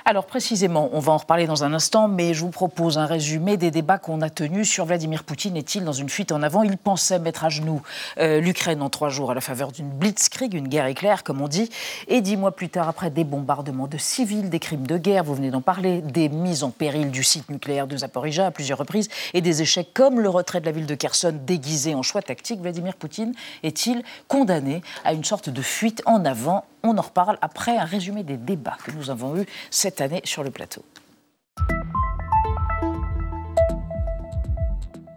Alors 0.05 0.25
précisément, 0.25 0.89
on 0.93 0.99
va 0.99 1.13
en 1.13 1.17
reparler 1.17 1.45
dans 1.45 1.63
un 1.63 1.71
instant, 1.73 2.07
mais 2.07 2.33
je 2.33 2.41
vous 2.41 2.49
propose 2.49 2.97
un 2.97 3.05
résumé 3.05 3.57
des 3.57 3.69
débats 3.69 3.99
qu'on 3.99 4.21
a 4.21 4.31
tenus 4.31 4.67
sur 4.67 4.85
Vladimir 4.85 5.23
Poutine. 5.23 5.55
Est-il 5.55 5.83
dans 5.83 5.93
une 5.93 6.09
fuite 6.09 6.31
en 6.31 6.41
avant? 6.41 6.63
Il 6.63 6.77
pensait 6.77 7.19
mettre 7.19 7.45
à 7.45 7.49
genoux 7.49 7.83
euh, 8.17 8.41
l'Ukraine 8.41 8.81
en 8.81 8.89
trois 8.89 9.09
jours 9.09 9.29
à 9.29 9.35
la 9.35 9.41
faveur 9.41 9.71
d'une 9.71 9.89
blitzkrieg, 9.89 10.55
une 10.55 10.67
guerre 10.67 10.87
éclair, 10.87 11.23
comme 11.23 11.41
on 11.41 11.47
dit. 11.47 11.69
Et 12.07 12.21
dix 12.21 12.37
mois 12.37 12.55
plus 12.55 12.69
tard, 12.69 12.89
après 12.89 13.11
des 13.11 13.23
bombardements 13.23 13.85
de 13.85 13.99
civils, 13.99 14.49
des 14.49 14.59
crimes 14.59 14.87
de 14.87 14.97
guerre, 14.97 15.23
vous 15.23 15.35
venez 15.35 15.51
d'en 15.51 15.61
parler, 15.61 16.01
des 16.01 16.29
mises 16.29 16.63
en 16.63 16.71
péril 16.71 17.11
du 17.11 17.23
site 17.23 17.51
nucléaire 17.51 17.85
de 17.85 17.97
Zaporizhia 17.97 18.47
à 18.47 18.51
plusieurs 18.51 18.79
reprises, 18.79 19.09
et 19.33 19.41
des 19.41 19.61
échecs 19.61 19.93
comme 19.93 20.19
le 20.19 20.29
retrait 20.29 20.61
de 20.61 20.65
la 20.65 20.71
ville 20.71 20.85
de 20.85 20.95
Kherson 20.95 21.37
déguisé 21.45 21.95
en 21.95 22.03
choix 22.03 22.21
tactique, 22.21 22.61
Vladimir 22.61 22.95
Poutine 22.95 23.33
est-il 23.63 24.03
condamné 24.27 24.81
à 25.03 25.13
une 25.13 25.23
sorte 25.23 25.49
de 25.49 25.61
fuite 25.61 26.01
en 26.05 26.25
avant? 26.25 26.65
On 26.83 26.97
en 26.97 27.01
reparle 27.01 27.37
après 27.41 27.77
un 27.77 27.85
résumé 27.85 28.23
des 28.23 28.37
débats 28.37 28.77
que 28.83 28.91
nous 28.91 29.09
avons 29.09 29.37
eus 29.37 29.45
cette 29.69 30.01
année 30.01 30.21
sur 30.23 30.43
le 30.43 30.51
plateau. 30.51 30.83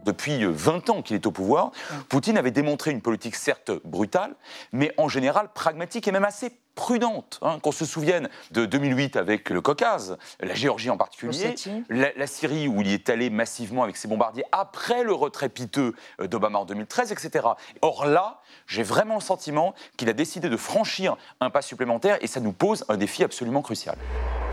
Depuis 0.04 0.44
20 0.44 0.90
ans 0.90 1.02
qu'il 1.02 1.16
est 1.16 1.26
au 1.26 1.30
pouvoir, 1.30 1.72
Poutine 2.10 2.36
avait 2.36 2.50
démontré 2.50 2.90
une 2.90 3.00
politique 3.00 3.36
certes 3.36 3.72
brutale, 3.84 4.34
mais 4.72 4.92
en 4.98 5.08
général 5.08 5.48
pragmatique 5.54 6.06
et 6.06 6.12
même 6.12 6.24
assez 6.24 6.52
prudente. 6.74 7.38
Hein, 7.42 7.58
qu'on 7.62 7.72
se 7.72 7.84
souvienne 7.84 8.28
de 8.50 8.66
2008 8.66 9.16
avec 9.16 9.50
le 9.50 9.60
Caucase, 9.60 10.16
la 10.40 10.54
Géorgie 10.54 10.90
en 10.90 10.96
particulier, 10.96 11.54
la, 11.88 12.26
Syrie 12.26 12.68
où 12.68 12.80
il 12.80 12.88
est 12.88 13.10
allé 13.10 13.30
massivement 13.30 13.82
avec 13.82 13.96
ses 13.96 14.08
bombardiers 14.08 14.44
après 14.50 15.04
le 15.04 15.12
retrait 15.12 15.48
piteux 15.48 15.94
euh, 16.20 16.26
d'Obama 16.26 16.60
en 16.60 16.64
2013, 16.64 17.12
etc. 17.12 17.46
Or 17.82 18.06
là, 18.06 18.40
j'ai 18.66 18.82
vraiment 18.82 19.16
le 19.16 19.20
sentiment 19.20 19.74
qu'il 19.96 20.08
a 20.08 20.12
décidé 20.12 20.48
de 20.48 20.56
franchir 20.56 21.16
un 21.40 21.50
pas 21.50 21.62
supplémentaire 21.62 22.18
et 22.20 22.26
ça 22.26 22.40
nous 22.40 22.52
pose 22.52 22.84
un 22.88 22.96
défi 22.96 23.22
absolument 23.22 23.62
crucial. 23.62 23.96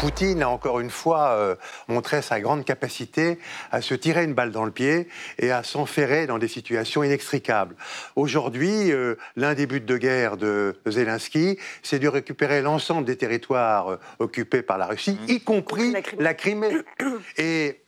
Poutine 0.01 0.41
a 0.41 0.49
encore 0.49 0.79
une 0.79 0.89
fois 0.89 1.29
euh, 1.33 1.55
montré 1.87 2.23
sa 2.23 2.41
grande 2.41 2.65
capacité 2.65 3.37
à 3.71 3.81
se 3.81 3.93
tirer 3.93 4.23
une 4.23 4.33
balle 4.33 4.51
dans 4.51 4.65
le 4.65 4.71
pied 4.71 5.07
et 5.37 5.51
à 5.51 5.61
s'enferrer 5.61 6.25
dans 6.25 6.39
des 6.39 6.47
situations 6.47 7.03
inextricables. 7.03 7.75
Aujourd'hui, 8.15 8.91
euh, 8.91 9.15
l'un 9.35 9.53
des 9.53 9.67
buts 9.67 9.79
de 9.79 9.97
guerre 9.97 10.37
de 10.37 10.81
Zelensky, 10.87 11.59
c'est 11.83 11.99
de 11.99 12.07
récupérer 12.11 12.61
l'ensemble 12.61 13.05
des 13.05 13.17
territoires 13.17 13.91
euh, 13.91 13.97
occupés 14.19 14.61
par 14.61 14.77
la 14.77 14.85
Russie, 14.85 15.17
mmh. 15.27 15.31
y 15.31 15.39
compris 15.41 15.93
la 16.19 16.33
Crimée. 16.33 16.77
Et 17.37 17.81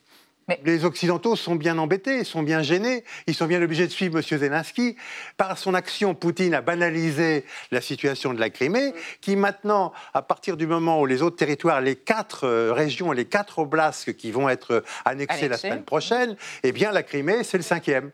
les 0.64 0.84
Occidentaux 0.84 1.36
sont 1.36 1.56
bien 1.56 1.78
embêtés, 1.78 2.24
sont 2.24 2.42
bien 2.42 2.62
gênés, 2.62 3.04
ils 3.26 3.34
sont 3.34 3.46
bien 3.46 3.62
obligés 3.62 3.86
de 3.86 3.92
suivre 3.92 4.18
M. 4.18 4.22
Zelensky. 4.22 4.96
Par 5.36 5.56
son 5.56 5.74
action, 5.74 6.14
Poutine 6.14 6.54
a 6.54 6.60
banalisé 6.60 7.44
la 7.70 7.80
situation 7.80 8.34
de 8.34 8.40
la 8.40 8.50
Crimée, 8.50 8.92
qui 9.20 9.36
maintenant, 9.36 9.92
à 10.12 10.22
partir 10.22 10.56
du 10.56 10.66
moment 10.66 11.00
où 11.00 11.06
les 11.06 11.22
autres 11.22 11.36
territoires, 11.36 11.80
les 11.80 11.96
quatre 11.96 12.44
euh, 12.44 12.72
régions, 12.72 13.12
les 13.12 13.24
quatre 13.24 13.58
oblasts 13.58 14.14
qui 14.16 14.30
vont 14.30 14.48
être 14.48 14.84
annexés 15.04 15.48
la 15.48 15.56
semaine 15.56 15.84
prochaine, 15.84 16.36
eh 16.62 16.72
bien 16.72 16.92
la 16.92 17.02
Crimée, 17.02 17.42
c'est 17.42 17.56
le 17.56 17.62
cinquième. 17.62 18.10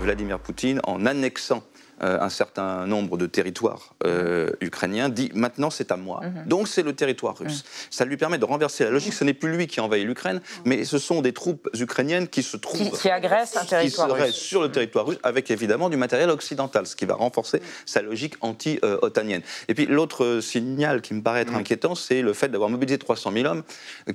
Vladimir 0.00 0.40
Poutine, 0.40 0.80
en 0.84 1.06
annexant 1.06 1.62
euh, 2.02 2.20
un 2.20 2.28
certain 2.28 2.86
nombre 2.86 3.16
de 3.16 3.26
territoires 3.26 3.94
euh, 4.04 4.50
ukrainiens, 4.60 5.08
dit 5.08 5.30
maintenant 5.32 5.70
c'est 5.70 5.92
à 5.92 5.96
moi. 5.96 6.22
Mhm. 6.24 6.48
Donc 6.48 6.66
c'est 6.66 6.82
le 6.82 6.92
territoire 6.92 7.38
russe. 7.38 7.64
Ça 7.88 8.04
lui 8.04 8.16
permet 8.16 8.38
de 8.38 8.44
renverser 8.44 8.82
la 8.82 8.90
logique. 8.90 9.12
Ce 9.12 9.22
n'est 9.22 9.34
plus 9.34 9.56
lui 9.56 9.68
qui 9.68 9.80
envahit 9.80 10.04
l'Ukraine, 10.04 10.40
mais 10.64 10.84
ce 10.84 10.98
sont 10.98 11.22
des 11.22 11.32
troupes 11.32 11.68
ukrainiennes 11.78 12.26
qui 12.26 12.42
se 12.42 12.56
trouvent. 12.56 13.00
Qui, 13.00 13.10
agressent 13.10 13.56
un 13.56 13.64
territoire 13.64 14.08
qui 14.08 14.22
russe. 14.22 14.34
sur 14.34 14.60
le 14.60 14.72
territoire 14.72 15.06
russe, 15.06 15.18
avec 15.22 15.52
évidemment 15.52 15.88
du 15.88 15.96
matériel 15.96 16.30
occidental, 16.30 16.84
ce 16.86 16.96
qui 16.96 17.04
va 17.04 17.14
renforcer 17.14 17.62
sa 17.86 18.02
logique 18.02 18.34
anti-otanienne. 18.40 19.42
Et 19.68 19.74
puis 19.74 19.86
l'autre 19.86 20.40
signal 20.40 21.00
qui 21.00 21.14
me 21.14 21.22
paraît 21.22 21.42
être 21.42 21.54
inquiétant, 21.54 21.94
c'est 21.94 22.22
le 22.22 22.32
fait 22.32 22.48
d'avoir 22.48 22.70
mobilisé 22.70 22.98
300 22.98 23.30
000 23.32 23.46
hommes 23.46 23.62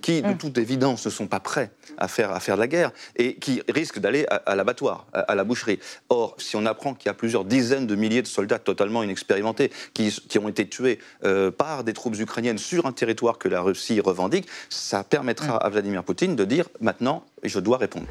qui, 0.01 0.21
de 0.21 0.33
toute 0.33 0.57
évidence, 0.57 1.05
ne 1.05 1.11
sont 1.11 1.27
pas 1.27 1.39
prêts 1.39 1.71
à 1.97 2.09
faire, 2.09 2.31
à 2.31 2.41
faire 2.41 2.55
de 2.55 2.61
la 2.61 2.67
guerre 2.67 2.91
et 3.15 3.35
qui 3.35 3.61
risquent 3.69 3.99
d'aller 3.99 4.25
à, 4.29 4.55
l'abattoir, 4.55 5.05
à 5.13 5.33
la 5.35 5.45
boucherie. 5.45 5.79
Or, 6.09 6.35
si 6.37 6.57
on 6.57 6.65
apprend 6.65 6.93
qu'il 6.93 7.07
y 7.07 7.09
a 7.09 7.13
plusieurs 7.13 7.45
dizaines 7.45 7.68
de 7.77 7.95
milliers 7.95 8.21
de 8.21 8.27
soldats 8.27 8.59
totalement 8.59 9.03
inexpérimentés 9.03 9.71
qui, 9.93 10.11
qui 10.11 10.39
ont 10.39 10.47
été 10.47 10.67
tués 10.67 10.99
euh, 11.23 11.51
par 11.51 11.83
des 11.83 11.93
troupes 11.93 12.17
ukrainiennes 12.19 12.57
sur 12.57 12.85
un 12.85 12.91
territoire 12.91 13.37
que 13.37 13.47
la 13.47 13.61
Russie 13.61 13.99
revendique, 13.99 14.47
ça 14.69 15.03
permettra 15.03 15.55
mm. 15.55 15.59
à 15.61 15.69
Vladimir 15.69 16.03
Poutine 16.03 16.35
de 16.35 16.45
dire 16.45 16.65
maintenant, 16.81 17.23
je 17.43 17.59
dois 17.59 17.77
répondre. 17.77 18.07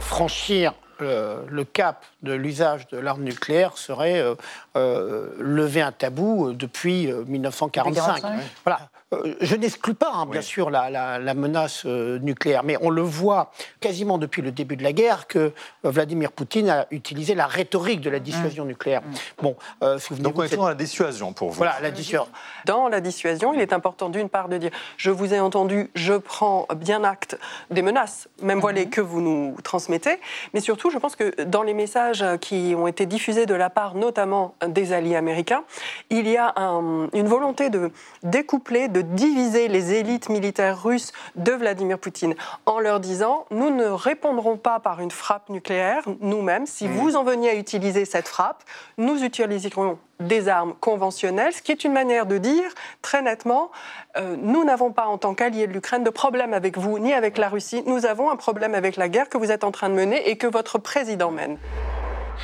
Franchir 0.00 0.74
euh, 1.02 1.42
le 1.50 1.64
cap 1.64 2.06
de 2.22 2.32
l'usage 2.32 2.88
de 2.88 2.96
l'arme 2.96 3.22
nucléaire 3.22 3.76
serait 3.76 4.24
euh, 4.76 5.28
lever 5.38 5.82
un 5.82 5.92
tabou 5.92 6.54
depuis 6.54 7.12
1945. 7.12 8.22
Voilà. 8.64 8.88
Euh, 9.12 9.36
je 9.40 9.54
n'exclus 9.54 9.94
pas, 9.94 10.10
hein, 10.12 10.26
bien 10.26 10.40
sûr, 10.40 10.68
la, 10.68 11.34
menace 11.34 11.84
euh, 11.86 12.18
nucléaire, 12.18 12.64
mais 12.64 12.76
on 12.80 12.90
le 12.90 13.02
voit 13.02 13.52
quasiment 13.78 14.18
depuis 14.18 14.42
le 14.42 14.50
début 14.50 14.76
de 14.76 14.82
la 14.82 14.92
guerre 14.92 15.28
que 15.28 15.38
euh, 15.38 15.52
Vladimir 15.84 16.32
Poutine 16.32 16.68
a 16.68 16.86
utilisé 16.90 17.36
la 17.36 17.46
rhétorique 17.46 18.00
de 18.00 18.10
la 18.10 18.18
dissuasion 18.18 18.64
mmh. 18.64 18.68
nucléaire. 18.68 19.02
Mmh. 19.02 19.42
Bon, 19.42 19.56
Donc 20.18 20.36
on 20.36 20.42
est 20.42 20.56
dans 20.56 20.66
la 20.66 20.74
dissuasion 20.74 21.32
pour 21.32 21.50
vous. 21.50 21.54
Voilà, 21.54 21.76
la 21.80 21.92
dissuasion. 21.92 22.26
Dans 22.64 22.88
la 22.88 23.00
dissuasion, 23.00 23.54
il 23.54 23.60
est 23.60 23.72
important 23.72 24.08
d'une 24.08 24.28
part 24.28 24.48
de 24.48 24.58
dire 24.58 24.72
je 24.96 25.12
vous 25.12 25.32
ai 25.32 25.38
entendu, 25.38 25.88
je 25.94 26.14
prends 26.14 26.66
bien 26.74 27.04
acte 27.04 27.38
des 27.70 27.82
menaces, 27.82 28.28
même 28.42 28.58
voilées, 28.58 28.86
mmh. 28.86 28.90
que 28.90 29.00
vous 29.00 29.20
nous 29.20 29.56
transmettez, 29.62 30.18
mais 30.52 30.58
surtout, 30.58 30.90
je 30.90 30.98
pense 30.98 31.14
que 31.14 31.44
dans 31.44 31.62
les 31.62 31.74
messages 31.74 32.24
qui 32.40 32.74
ont 32.76 32.88
été 32.88 33.06
diffusés 33.06 33.46
de 33.46 33.54
la 33.54 33.70
part 33.70 33.94
notamment 33.94 34.56
des 34.66 34.92
alliés 34.92 35.14
américains, 35.14 35.62
il 36.10 36.26
y 36.26 36.36
a 36.36 36.52
une 36.56 37.28
volonté 37.28 37.70
de 37.70 37.92
découpler, 38.24 38.88
de 38.96 39.02
diviser 39.02 39.68
les 39.68 39.92
élites 39.92 40.30
militaires 40.30 40.82
russes 40.82 41.12
de 41.34 41.52
Vladimir 41.52 41.98
Poutine 41.98 42.34
en 42.64 42.78
leur 42.78 42.98
disant 42.98 43.44
nous 43.50 43.68
ne 43.68 43.84
répondrons 43.84 44.56
pas 44.56 44.80
par 44.80 45.00
une 45.00 45.10
frappe 45.10 45.50
nucléaire 45.50 46.02
nous-mêmes. 46.20 46.64
Si 46.66 46.88
vous 46.88 47.14
en 47.14 47.22
veniez 47.22 47.50
à 47.50 47.54
utiliser 47.56 48.06
cette 48.06 48.26
frappe, 48.26 48.62
nous 48.96 49.22
utiliserons 49.22 49.98
des 50.18 50.48
armes 50.48 50.72
conventionnelles, 50.80 51.52
ce 51.52 51.60
qui 51.60 51.72
est 51.72 51.84
une 51.84 51.92
manière 51.92 52.24
de 52.24 52.38
dire 52.38 52.70
très 53.02 53.20
nettement, 53.20 53.70
euh, 54.16 54.34
nous 54.40 54.64
n'avons 54.64 54.90
pas 54.90 55.06
en 55.06 55.18
tant 55.18 55.34
qu'alliés 55.34 55.66
de 55.66 55.72
l'Ukraine 55.74 56.04
de 56.04 56.10
problème 56.10 56.54
avec 56.54 56.78
vous 56.78 56.98
ni 56.98 57.12
avec 57.12 57.36
la 57.36 57.50
Russie, 57.50 57.82
nous 57.84 58.06
avons 58.06 58.30
un 58.30 58.36
problème 58.36 58.74
avec 58.74 58.96
la 58.96 59.10
guerre 59.10 59.28
que 59.28 59.36
vous 59.36 59.50
êtes 59.50 59.62
en 59.62 59.72
train 59.72 59.90
de 59.90 59.94
mener 59.94 60.30
et 60.30 60.38
que 60.38 60.46
votre 60.46 60.78
président 60.78 61.30
mène. 61.30 61.58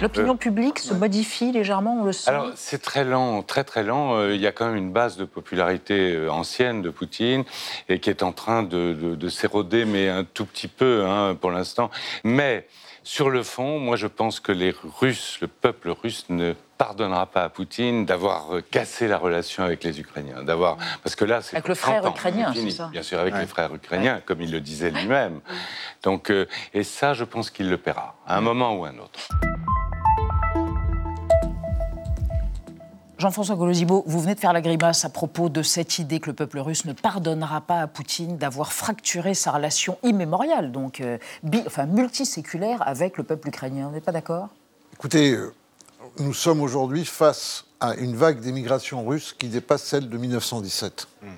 L'opinion 0.01 0.37
publique 0.37 0.79
se 0.79 0.95
modifie 0.95 1.53
légèrement, 1.53 1.99
on 2.01 2.05
le 2.05 2.13
sent 2.13 2.31
Alors, 2.31 2.51
c'est 2.57 2.81
très 2.81 3.05
lent, 3.05 3.43
très 3.43 3.63
très 3.65 3.83
lent. 3.83 4.17
Euh, 4.17 4.35
il 4.35 4.41
y 4.41 4.47
a 4.47 4.53
quand 4.53 4.67
même 4.67 4.77
une 4.77 4.91
base 4.93 5.17
de 5.17 5.25
popularité 5.25 6.15
euh, 6.15 6.31
ancienne 6.31 6.83
de 6.83 6.91
Poutine 6.91 7.45
et 7.89 8.01
qui 8.01 8.11
est 8.11 8.23
en 8.23 8.33
train 8.33 8.63
de, 8.63 9.29
s'éroder, 9.29 9.85
mais 9.85 10.09
un 10.09 10.25
tout 10.25 10.47
petit 10.47 10.69
peu 10.69 11.05
hein, 11.07 11.37
pour 11.41 11.51
l'instant. 11.51 11.91
Mais 12.25 12.67
sur 13.05 13.31
le 13.31 13.43
fond, 13.43 13.79
moi 13.79 13.97
je 13.97 14.07
pense 14.07 14.41
que 14.41 14.53
les 14.53 14.75
Russes, 15.01 15.39
le 15.41 15.49
peuple 15.49 15.91
russe 15.91 16.27
ne 16.29 16.55
pardonnera 16.79 17.27
pas 17.27 17.45
à 17.45 17.49
Poutine 17.49 18.05
d'avoir 18.05 18.57
euh, 18.57 18.61
cassé 18.61 19.07
la 19.07 19.19
relation 19.19 19.63
avec 19.63 19.85
les 19.85 20.01
Ukrainiens, 20.01 20.43
d'avoir 20.43 20.79
parce 21.03 21.15
que 21.15 21.25
là 21.25 21.43
c'est 21.43 21.57
avec 21.57 21.69
le 21.69 21.75
frère 21.75 22.05
ukrainien, 22.07 22.53
c'est 22.55 22.71
ça 22.71 22.89
Bien 22.91 23.03
sûr, 23.03 23.21
avec 23.21 23.37
les 23.37 23.47
frères 23.47 23.73
ukrainiens, 23.75 24.21
comme 24.25 24.41
il 24.41 24.51
le 24.51 24.61
disait 24.61 24.91
lui-même. 24.91 25.41
Donc, 26.03 26.33
et 26.75 26.83
ça, 26.83 27.15
je 27.15 27.25
pense 27.25 27.51
qu'il 27.51 27.71
le 27.71 27.79
paiera 27.79 28.17
à 28.27 28.37
un 28.37 28.41
moment 28.41 28.75
ou 28.75 28.85
à 28.85 28.89
un 28.89 28.99
autre. 28.99 29.29
Jean-François 33.23 33.55
Golozibo, 33.55 34.03
vous 34.05 34.19
venez 34.19 34.35
de 34.35 34.41
faire 34.41 34.53
la 34.53 34.61
grimace 34.61 35.05
à 35.05 35.09
propos 35.09 35.49
de 35.49 35.63
cette 35.63 36.01
idée 36.01 36.19
que 36.19 36.27
le 36.27 36.33
peuple 36.35 36.59
russe 36.59 36.87
ne 36.87 36.93
pardonnera 36.93 37.61
pas 37.61 37.83
à 37.83 37.87
Poutine 37.87 38.37
d'avoir 38.37 38.73
fracturé 38.73 39.35
sa 39.35 39.53
relation 39.53 39.97
immémoriale, 40.03 40.73
donc 40.73 41.01
euh, 41.01 41.19
multiséculaire 41.87 42.83
avec 42.85 43.19
le 43.19 43.23
peuple 43.23 43.47
ukrainien. 43.47 43.87
Vous 43.87 43.95
n'êtes 43.95 44.05
pas 44.05 44.11
d'accord? 44.11 44.49
Écoutez, 44.95 45.35
euh, 45.35 45.55
nous 46.19 46.35
sommes 46.35 46.61
aujourd'hui 46.61 47.05
face 47.05 47.65
à 47.79 47.95
une 47.95 48.17
vague 48.17 48.41
d'émigration 48.41 49.07
russe 49.07 49.37
qui 49.39 49.47
dépasse 49.47 49.85
celle 49.85 50.09
de 50.09 50.19
1917. 50.19 51.07
Mhm. 51.23 51.31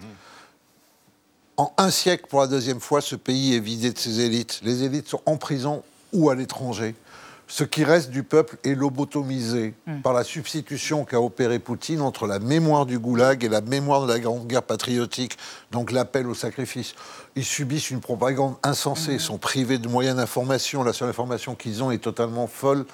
En 1.59 1.71
un 1.77 1.91
siècle, 1.91 2.25
pour 2.31 2.41
la 2.41 2.47
deuxième 2.47 2.81
fois, 2.81 3.03
ce 3.03 3.15
pays 3.15 3.57
est 3.57 3.61
vidé 3.61 3.93
de 3.93 3.99
ses 3.99 4.21
élites. 4.21 4.61
Les 4.63 4.85
élites 4.85 5.09
sont 5.09 5.21
en 5.27 5.37
prison 5.37 5.83
ou 6.15 6.31
à 6.31 6.35
l'étranger 6.35 6.95
ce 7.47 7.65
qui 7.65 7.85
reste 7.85 8.11
du 8.11 8.23
peuple 8.23 8.57
est 8.65 8.75
lobotomisé 8.75 9.75
hmm. 9.87 10.01
par 10.01 10.13
la 10.13 10.25
substitution 10.25 11.05
qu'a 11.05 11.21
opéré 11.21 11.59
Poutine 11.59 12.01
entre 12.01 12.27
la 12.27 12.39
mémoire 12.39 12.87
du 12.87 12.99
goulag 12.99 13.45
et 13.45 13.49
la 13.49 13.61
mémoire 13.61 14.07
de 14.07 14.13
la 14.13 14.19
Grande 14.19 14.47
Guerre 14.47 14.63
patriotique, 14.63 15.37
donc 15.71 15.93
l'appel 15.93 16.27
au 16.27 16.35
sacrifice. 16.35 16.95
Ils 17.37 17.45
subissent 17.45 17.91
une 17.91 18.01
propagande 18.01 18.57
insensée, 18.63 19.17
hmm. 19.17 19.21
sont 19.21 19.39
privés 19.39 19.79
de 19.79 19.89
moyens 19.89 20.17
d'information, 20.17 20.83
la 20.83 20.93
seule 20.93 21.11
information 21.11 21.55
qu'ils 21.55 21.83
ont 21.83 21.91
est 21.91 21.99
totalement 21.99 22.47
folle 22.47 22.87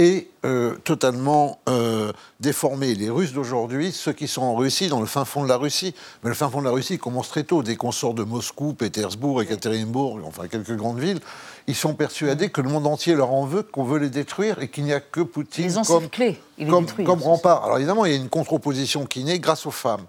et 0.00 0.30
euh, 0.46 0.76
totalement 0.76 1.60
euh, 1.68 2.10
déformés. 2.40 2.94
Les 2.94 3.10
Russes 3.10 3.34
d'aujourd'hui, 3.34 3.92
ceux 3.92 4.14
qui 4.14 4.28
sont 4.28 4.40
en 4.40 4.56
Russie, 4.56 4.88
dans 4.88 5.00
le 5.00 5.06
fin 5.06 5.26
fond 5.26 5.42
de 5.42 5.48
la 5.48 5.58
Russie, 5.58 5.94
mais 6.22 6.30
le 6.30 6.34
fin 6.34 6.48
fond 6.48 6.60
de 6.60 6.64
la 6.64 6.70
Russie 6.70 6.98
commence 6.98 7.28
très 7.28 7.44
tôt, 7.44 7.62
dès 7.62 7.76
qu'on 7.76 7.92
sort 7.92 8.14
de 8.14 8.24
Moscou, 8.24 8.72
Pétersbourg, 8.72 9.42
Ekaterinbourg, 9.42 10.20
enfin 10.24 10.48
quelques 10.48 10.74
grandes 10.74 11.00
villes, 11.00 11.20
ils 11.66 11.74
sont 11.74 11.94
persuadés 11.94 12.48
que 12.50 12.60
le 12.60 12.68
monde 12.68 12.86
entier 12.86 13.14
leur 13.14 13.32
en 13.32 13.44
veut, 13.44 13.62
qu'on 13.62 13.84
veut 13.84 13.98
les 13.98 14.10
détruire 14.10 14.60
et 14.62 14.68
qu'il 14.68 14.84
n'y 14.84 14.92
a 14.92 15.00
que 15.00 15.20
Poutine 15.20 15.72
comme, 15.86 16.08
comme, 16.68 16.86
comme 17.04 17.22
rempart. 17.22 17.64
Alors 17.64 17.78
évidemment, 17.78 18.04
il 18.06 18.12
y 18.12 18.14
a 18.14 18.18
une 18.18 18.28
contre-opposition 18.28 19.06
qui 19.06 19.24
naît 19.24 19.38
grâce 19.38 19.66
aux 19.66 19.70
femmes. 19.70 20.04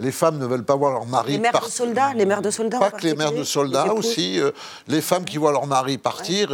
Les 0.00 0.10
femmes 0.10 0.38
ne 0.38 0.46
veulent 0.46 0.64
pas 0.64 0.74
voir 0.74 0.92
leur 0.92 1.06
mari 1.06 1.34
les 1.34 1.38
mères 1.38 1.60
de 1.64 1.70
soldats, 1.70 2.12
les 2.14 2.26
mères 2.26 2.42
de 2.42 2.50
soldats. 2.50 2.80
Pas 2.80 2.90
que 2.90 3.06
les 3.06 3.14
mères 3.14 3.32
de 3.32 3.44
soldats 3.44 3.94
aussi, 3.94 4.40
euh, 4.40 4.50
les 4.88 5.00
femmes 5.00 5.24
qui 5.24 5.38
voient 5.38 5.52
leur 5.52 5.66
mari 5.66 5.98
partir, 5.98 6.48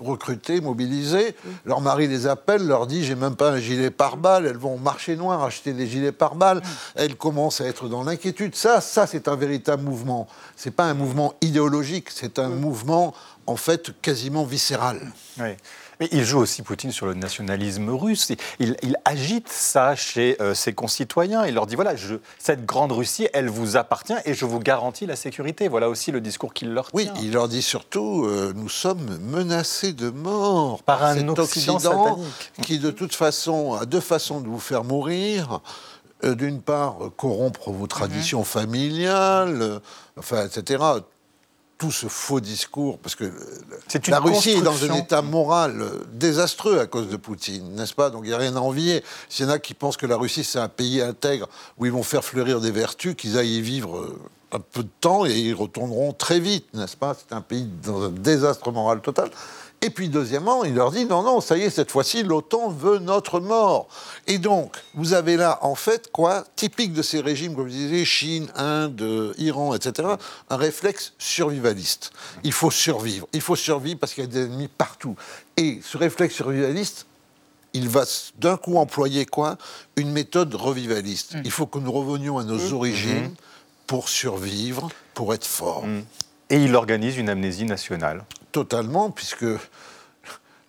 recrutés, 0.00 0.60
mobilisés. 0.60 1.34
Leur 1.64 1.80
mari 1.80 2.08
les 2.08 2.26
appelle, 2.26 2.66
leur 2.66 2.86
dit 2.86 3.04
j'ai 3.04 3.14
même 3.14 3.36
pas 3.36 3.50
un 3.50 3.58
gilet 3.58 3.90
pare-balles. 3.90 4.46
Elles 4.46 4.56
vont 4.56 4.74
au 4.74 4.78
marché 4.78 5.16
noir 5.16 5.42
acheter 5.44 5.72
des 5.72 5.86
gilets 5.86 6.12
pare-balles. 6.12 6.62
Elles 6.94 7.16
commencent 7.16 7.60
à 7.60 7.66
être 7.66 7.88
dans 7.88 8.04
l'inquiétude. 8.04 8.54
Ça, 8.54 8.80
ça 8.80 9.06
c'est 9.06 9.28
un 9.28 9.36
véritable 9.36 9.82
mouvement. 9.82 10.28
C'est 10.56 10.70
pas 10.70 10.84
un 10.84 10.94
mouvement 10.94 11.34
idéologique, 11.40 12.10
c'est 12.10 12.38
un 12.38 12.48
mouvement 12.48 13.14
en 13.46 13.56
fait 13.56 13.90
quasiment 14.02 14.44
viscéral. 14.44 15.00
Mais 16.00 16.08
il 16.12 16.24
joue 16.24 16.38
aussi 16.38 16.62
Poutine 16.62 16.92
sur 16.92 17.06
le 17.06 17.14
nationalisme 17.14 17.90
russe. 17.90 18.32
Il, 18.60 18.76
agite 19.04 19.48
ça 19.48 19.96
chez 19.96 20.36
euh, 20.40 20.54
ses 20.54 20.72
concitoyens. 20.72 21.46
Il 21.46 21.54
leur 21.54 21.66
dit 21.66 21.74
voilà, 21.74 21.96
je, 21.96 22.16
cette 22.38 22.64
grande 22.64 22.92
Russie, 22.92 23.28
elle 23.32 23.48
vous 23.48 23.76
appartient 23.76 24.14
et 24.24 24.34
je 24.34 24.44
vous 24.44 24.60
garantis 24.60 25.06
la 25.06 25.16
sécurité. 25.16 25.68
Voilà 25.68 25.88
aussi 25.88 26.12
le 26.12 26.20
discours 26.20 26.54
qu'il 26.54 26.72
leur 26.72 26.90
tient. 26.90 27.12
Oui, 27.14 27.22
il 27.22 27.32
leur 27.32 27.48
dit 27.48 27.62
surtout 27.62 28.24
euh, 28.24 28.52
nous 28.54 28.68
sommes 28.68 29.18
menacés 29.18 29.92
de 29.92 30.10
mort 30.10 30.82
par, 30.82 31.02
un 31.02 31.28
Occident, 31.28 32.18
qui, 32.62 32.78
de 32.78 32.90
toute 32.90 33.14
façon, 33.14 33.74
a 33.74 33.86
deux 33.86 34.00
façons 34.00 34.40
de 34.40 34.48
vous 34.48 34.60
faire 34.60 34.84
mourir. 34.84 35.60
Euh, 36.24 36.34
d'une 36.34 36.60
part, 36.60 36.96
corrompre 37.16 37.70
vos 37.70 37.86
traditions 37.86 38.40
mhm. 38.40 38.44
familiales, 38.44 39.80
enfin, 40.16 40.46
etc 40.46 41.00
tout 41.78 41.92
ce 41.92 42.08
faux 42.08 42.40
discours, 42.40 42.98
parce 42.98 43.14
que 43.14 43.32
la 44.08 44.18
Russie 44.18 44.50
est 44.50 44.62
dans 44.62 44.84
un 44.84 44.94
état 44.94 45.22
moral 45.22 45.88
désastreux 46.12 46.80
à 46.80 46.86
cause 46.86 47.08
de 47.08 47.16
Poutine, 47.16 47.72
n'est-ce 47.76 47.94
pas? 47.94 48.10
Donc 48.10 48.22
il 48.24 48.28
n'y 48.28 48.34
a 48.34 48.38
rien 48.38 48.56
à 48.56 48.60
envier. 48.60 49.04
S'il 49.28 49.46
y 49.46 49.48
en 49.48 49.52
a 49.52 49.58
qui 49.60 49.74
pensent 49.74 49.96
que 49.96 50.06
la 50.06 50.16
Russie 50.16 50.42
c'est 50.42 50.58
un 50.58 50.68
pays 50.68 51.00
intègre 51.00 51.48
où 51.78 51.86
ils 51.86 51.92
vont 51.92 52.02
faire 52.02 52.24
fleurir 52.24 52.60
des 52.60 52.72
vertus, 52.72 53.14
qu'ils 53.14 53.38
aillent 53.38 53.58
y 53.58 53.62
vivre 53.62 53.96
euh, 53.96 54.18
un 54.50 54.58
peu 54.58 54.82
de 54.82 54.88
temps 55.00 55.24
et 55.24 55.38
ils 55.38 55.54
retourneront 55.54 56.12
très 56.12 56.40
vite, 56.40 56.66
n'est-ce 56.74 56.96
pas? 56.96 57.14
C'est 57.14 57.34
un 57.34 57.42
pays 57.42 57.68
dans 57.84 58.02
un 58.02 58.10
désastre 58.10 58.72
moral 58.72 59.00
total. 59.00 59.30
Et 59.80 59.90
puis 59.90 60.08
deuxièmement, 60.08 60.64
il 60.64 60.74
leur 60.74 60.90
dit 60.90 61.04
non, 61.04 61.22
non, 61.22 61.40
ça 61.40 61.56
y 61.56 61.62
est, 61.62 61.70
cette 61.70 61.92
fois-ci, 61.92 62.24
l'OTAN 62.24 62.68
veut 62.68 62.98
notre 62.98 63.38
mort. 63.38 63.88
Et 64.26 64.38
donc, 64.38 64.76
vous 64.94 65.12
avez 65.12 65.36
là, 65.36 65.58
en 65.62 65.76
fait, 65.76 66.10
quoi, 66.10 66.44
typique 66.56 66.92
de 66.92 67.02
ces 67.02 67.20
régimes, 67.20 67.54
comme 67.54 67.68
je 67.68 67.74
disais, 67.74 68.04
Chine, 68.04 68.48
Inde, 68.56 69.34
Iran, 69.38 69.74
etc., 69.74 70.08
un 70.50 70.56
réflexe 70.56 71.12
survivaliste. 71.18 72.10
Il 72.42 72.52
faut 72.52 72.72
survivre. 72.72 73.28
Il 73.32 73.40
faut 73.40 73.54
survivre 73.54 74.00
parce 74.00 74.14
qu'il 74.14 74.24
y 74.24 74.26
a 74.26 74.30
des 74.30 74.46
ennemis 74.46 74.68
partout. 74.68 75.14
Et 75.56 75.80
ce 75.84 75.96
réflexe 75.96 76.34
survivaliste, 76.34 77.06
il 77.72 77.88
va 77.88 78.04
d'un 78.38 78.56
coup 78.56 78.78
employer 78.78 79.26
quoi 79.26 79.58
Une 79.96 80.10
méthode 80.10 80.54
revivaliste. 80.54 81.36
Mm. 81.36 81.42
Il 81.44 81.50
faut 81.52 81.66
que 81.66 81.78
nous 81.78 81.92
revenions 81.92 82.38
à 82.38 82.44
nos 82.44 82.70
mm. 82.70 82.72
origines 82.74 83.26
mm-hmm. 83.28 83.86
pour 83.86 84.08
survivre, 84.08 84.88
pour 85.14 85.34
être 85.34 85.46
forts. 85.46 85.86
Mm. 85.86 86.02
Et 86.50 86.64
il 86.64 86.74
organise 86.74 87.16
une 87.16 87.28
amnésie 87.28 87.64
nationale 87.64 88.24
totalement, 88.52 89.10
puisque 89.10 89.46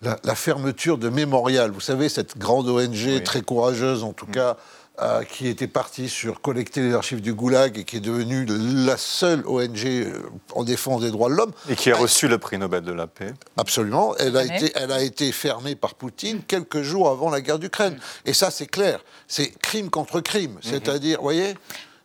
la, 0.02 0.34
fermeture 0.34 0.98
de 0.98 1.08
Mémorial, 1.08 1.70
vous 1.70 1.80
savez, 1.80 2.08
cette 2.08 2.38
grande 2.38 2.68
ONG 2.68 3.22
très 3.22 3.42
courageuse 3.42 4.02
en 4.02 4.12
tout 4.12 4.26
mm. 4.26 4.32
cas, 4.32 4.56
euh, 5.02 5.22
qui 5.24 5.48
était 5.48 5.66
partie 5.66 6.08
sur 6.08 6.42
collecter 6.42 6.82
les 6.82 6.94
archives 6.94 7.22
du 7.22 7.32
Goulag 7.32 7.78
et 7.78 7.84
qui 7.84 7.96
est 7.96 8.00
devenue 8.00 8.44
la 8.46 8.96
seule 8.96 9.42
ONG 9.46 9.86
euh, 9.86 10.22
en 10.54 10.64
défense 10.64 11.00
des 11.00 11.10
droits 11.10 11.30
de 11.30 11.34
l'homme. 11.34 11.52
Et 11.68 11.76
qui 11.76 11.90
a 11.90 11.96
reçu 11.96 12.28
le 12.28 12.38
prix 12.38 12.58
Nobel 12.58 12.82
de 12.82 12.92
la 12.92 13.06
paix. 13.06 13.32
Absolument. 13.56 14.14
Elle 14.18 14.36
a, 14.36 14.44
été, 14.44 14.72
elle 14.74 14.92
a 14.92 15.02
été 15.02 15.32
fermée 15.32 15.74
par 15.74 15.94
Poutine 15.94 16.42
quelques 16.46 16.82
jours 16.82 17.08
avant 17.08 17.30
la 17.30 17.40
guerre 17.40 17.58
d'Ukraine. 17.58 17.94
Mm. 17.94 18.28
Et 18.28 18.34
ça, 18.34 18.50
c'est 18.50 18.66
clair. 18.66 19.00
C'est 19.26 19.58
crime 19.60 19.90
contre 19.90 20.20
crime. 20.20 20.56
Mm-hmm. 20.56 20.70
C'est-à-dire, 20.70 21.18
vous 21.18 21.24
voyez, 21.24 21.54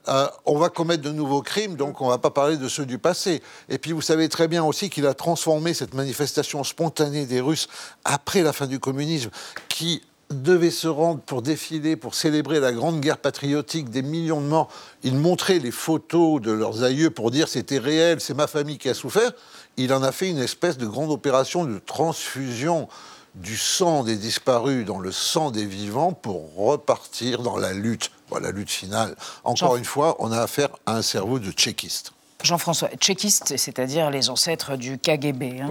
euh, 0.07 0.27
on 0.45 0.57
va 0.57 0.69
commettre 0.69 1.03
de 1.03 1.11
nouveaux 1.11 1.41
crimes, 1.41 1.75
donc 1.75 2.01
on 2.01 2.05
ne 2.05 2.11
va 2.11 2.17
pas 2.17 2.31
parler 2.31 2.57
de 2.57 2.67
ceux 2.67 2.85
du 2.85 2.97
passé. 2.97 3.41
Et 3.69 3.77
puis 3.77 3.91
vous 3.91 4.01
savez 4.01 4.29
très 4.29 4.47
bien 4.47 4.63
aussi 4.63 4.89
qu'il 4.89 5.05
a 5.07 5.13
transformé 5.13 5.73
cette 5.73 5.93
manifestation 5.93 6.63
spontanée 6.63 7.25
des 7.25 7.41
Russes 7.41 7.67
après 8.03 8.41
la 8.41 8.53
fin 8.53 8.67
du 8.67 8.79
communisme, 8.79 9.29
qui 9.69 10.01
devait 10.31 10.71
se 10.71 10.87
rendre 10.87 11.21
pour 11.21 11.41
défiler, 11.41 11.95
pour 11.95 12.15
célébrer 12.15 12.59
la 12.59 12.71
grande 12.71 12.99
guerre 12.99 13.17
patriotique, 13.17 13.89
des 13.89 14.01
millions 14.01 14.41
de 14.41 14.47
morts. 14.47 14.69
Ils 15.03 15.15
montraient 15.15 15.59
les 15.59 15.71
photos 15.71 16.41
de 16.41 16.51
leurs 16.51 16.83
aïeux 16.83 17.11
pour 17.11 17.31
dire 17.31 17.47
c'était 17.47 17.77
réel, 17.77 18.19
c'est 18.19 18.33
ma 18.33 18.47
famille 18.47 18.77
qui 18.77 18.89
a 18.89 18.93
souffert. 18.93 19.31
Il 19.77 19.93
en 19.93 20.03
a 20.03 20.11
fait 20.11 20.29
une 20.29 20.39
espèce 20.39 20.77
de 20.77 20.87
grande 20.87 21.11
opération 21.11 21.65
de 21.65 21.79
transfusion 21.79 22.87
du 23.35 23.57
sang 23.57 24.03
des 24.03 24.15
disparus 24.15 24.85
dans 24.85 24.99
le 24.99 25.11
sang 25.11 25.51
des 25.51 25.65
vivants 25.65 26.13
pour 26.13 26.55
repartir 26.55 27.41
dans 27.41 27.57
la 27.57 27.73
lutte. 27.73 28.11
La 28.41 28.51
lutte 28.51 28.71
finale. 28.71 29.15
Encore 29.45 29.77
une 29.77 29.85
fois, 29.85 30.17
on 30.19 30.31
a 30.31 30.41
affaire 30.41 30.69
à 30.85 30.97
un 30.97 31.01
cerveau 31.01 31.39
de 31.39 31.51
tchéquiste. 31.51 32.11
Jean-François, 32.45 32.89
tchéquiste, 32.99 33.57
c'est-à-dire 33.57 34.11
les 34.11 34.29
ancêtres 34.29 34.77
du 34.77 34.99
KGB. 34.99 35.61
Hein, 35.61 35.67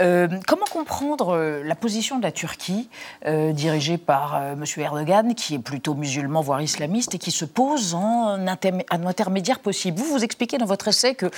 euh, 0.00 0.28
comment 0.46 0.66
comprendre 0.70 1.34
euh, 1.34 1.62
la 1.64 1.74
position 1.74 2.18
de 2.18 2.22
la 2.22 2.32
Turquie, 2.32 2.88
euh, 3.26 3.52
dirigée 3.52 3.96
par 3.96 4.40
M. 4.52 4.64
Erdogan, 4.76 5.34
qui 5.34 5.54
est 5.54 5.58
plutôt 5.58 5.94
musulman, 5.94 6.42
voire 6.42 6.60
islamiste, 6.60 7.14
et 7.14 7.18
qui 7.18 7.30
se 7.30 7.46
pose 7.46 7.94
en 7.94 8.38
un 8.38 9.06
intermédiaire 9.06 9.58
possible? 9.58 9.98
Vous, 9.98 10.04
vous 10.04 10.22
expliquez 10.22 10.58
dans 10.58 10.66
votre 10.66 10.88
essai 10.88 11.14
que 11.14 11.30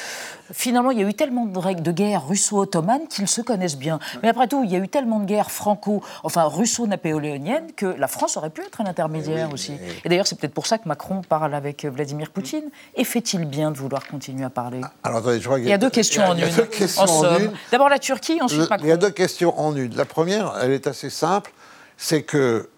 finalement, 0.53 0.91
il 0.91 0.99
y 0.99 1.05
a 1.05 1.09
eu 1.09 1.15
tellement 1.15 1.47
de, 1.47 1.59
règles 1.59 1.83
de 1.83 1.93
guerre 1.93 2.27
russo-ottomane 2.27 3.07
qu'ils 3.09 3.29
se 3.29 3.41
connaissent 3.43 3.79
bien. 3.79 4.01
Mais 4.23 4.29
après 4.29 4.49
tout, 4.49 4.65
il 4.65 4.73
y 4.73 4.77
a 4.77 4.79
eu 4.79 4.89
tellement 4.89 5.21
de 5.21 5.27
guerres 5.27 5.53
franco, 5.53 6.03
enfin 6.25 6.45
russo-napoléoniennes, 6.45 7.73
que 7.77 7.87
la 7.87 8.09
France 8.09 8.37
aurait 8.37 8.51
pu 8.51 8.63
être 8.63 8.81
un 8.81 8.87
intermédiaire 8.87 9.49
eh 9.51 9.55
aussi. 9.55 9.75
Et 10.05 10.09
d'ailleurs, 10.09 10.27
c'est 10.27 10.39
peut-être 10.39 10.55
pour 10.55 10.67
ça 10.67 10.79
que 10.79 10.89
Macron 10.89 11.23
parle 11.23 11.55
avec 11.55 11.85
Vladimir 11.85 12.31
Poutine. 12.31 12.65
Et 12.97 13.05
fait-il 13.05 13.45
bien 13.45 13.71
de 13.71 13.79
vouloir 13.79 14.05
continuer? 14.09 14.32
À 14.41 14.51
parler 14.51 14.81
Alors, 15.03 15.23
je 15.23 15.45
crois 15.45 15.59
il 15.59 15.69
y 15.69 15.73
a 15.73 15.79
deux 15.79 15.91
questions 15.91 16.25
en 16.25 16.37
une. 16.37 17.53
D'abord 17.71 17.89
la 17.89 17.99
Turquie, 17.99 18.41
ensuite 18.41 18.69
Il 18.81 18.87
y 18.87 18.93
a 18.93 18.97
deux 18.97 19.11
questions 19.11 19.59
en 19.59 19.77
une. 19.77 19.95
La 19.95 20.05
première, 20.05 20.55
elle 20.63 20.73
est 20.73 20.87
assez 20.87 21.11
simple, 21.11 21.53
c'est 21.97 22.23
que 22.23 22.69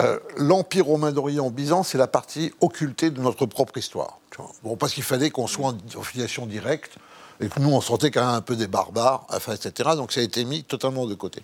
euh, 0.00 0.18
l'Empire 0.36 0.86
romain 0.86 1.12
d'Orient, 1.12 1.50
Byzance, 1.50 1.88
c'est 1.88 1.98
la 1.98 2.06
partie 2.08 2.52
occultée 2.60 3.10
de 3.10 3.20
notre 3.20 3.46
propre 3.46 3.78
histoire. 3.78 4.18
Bon, 4.64 4.76
parce 4.76 4.94
qu'il 4.94 5.04
fallait 5.04 5.30
qu'on 5.30 5.46
soit 5.46 5.74
en 5.96 6.02
filiation 6.02 6.46
directe, 6.46 6.96
et 7.40 7.48
que 7.48 7.60
nous, 7.60 7.70
on 7.70 7.80
sentait 7.80 8.10
quand 8.10 8.24
même 8.24 8.34
un 8.34 8.40
peu 8.40 8.56
des 8.56 8.66
barbares, 8.66 9.26
enfin, 9.30 9.52
etc. 9.54 9.90
Donc 9.96 10.12
ça 10.12 10.20
a 10.20 10.22
été 10.22 10.44
mis 10.44 10.64
totalement 10.64 11.06
de 11.06 11.14
côté. 11.14 11.42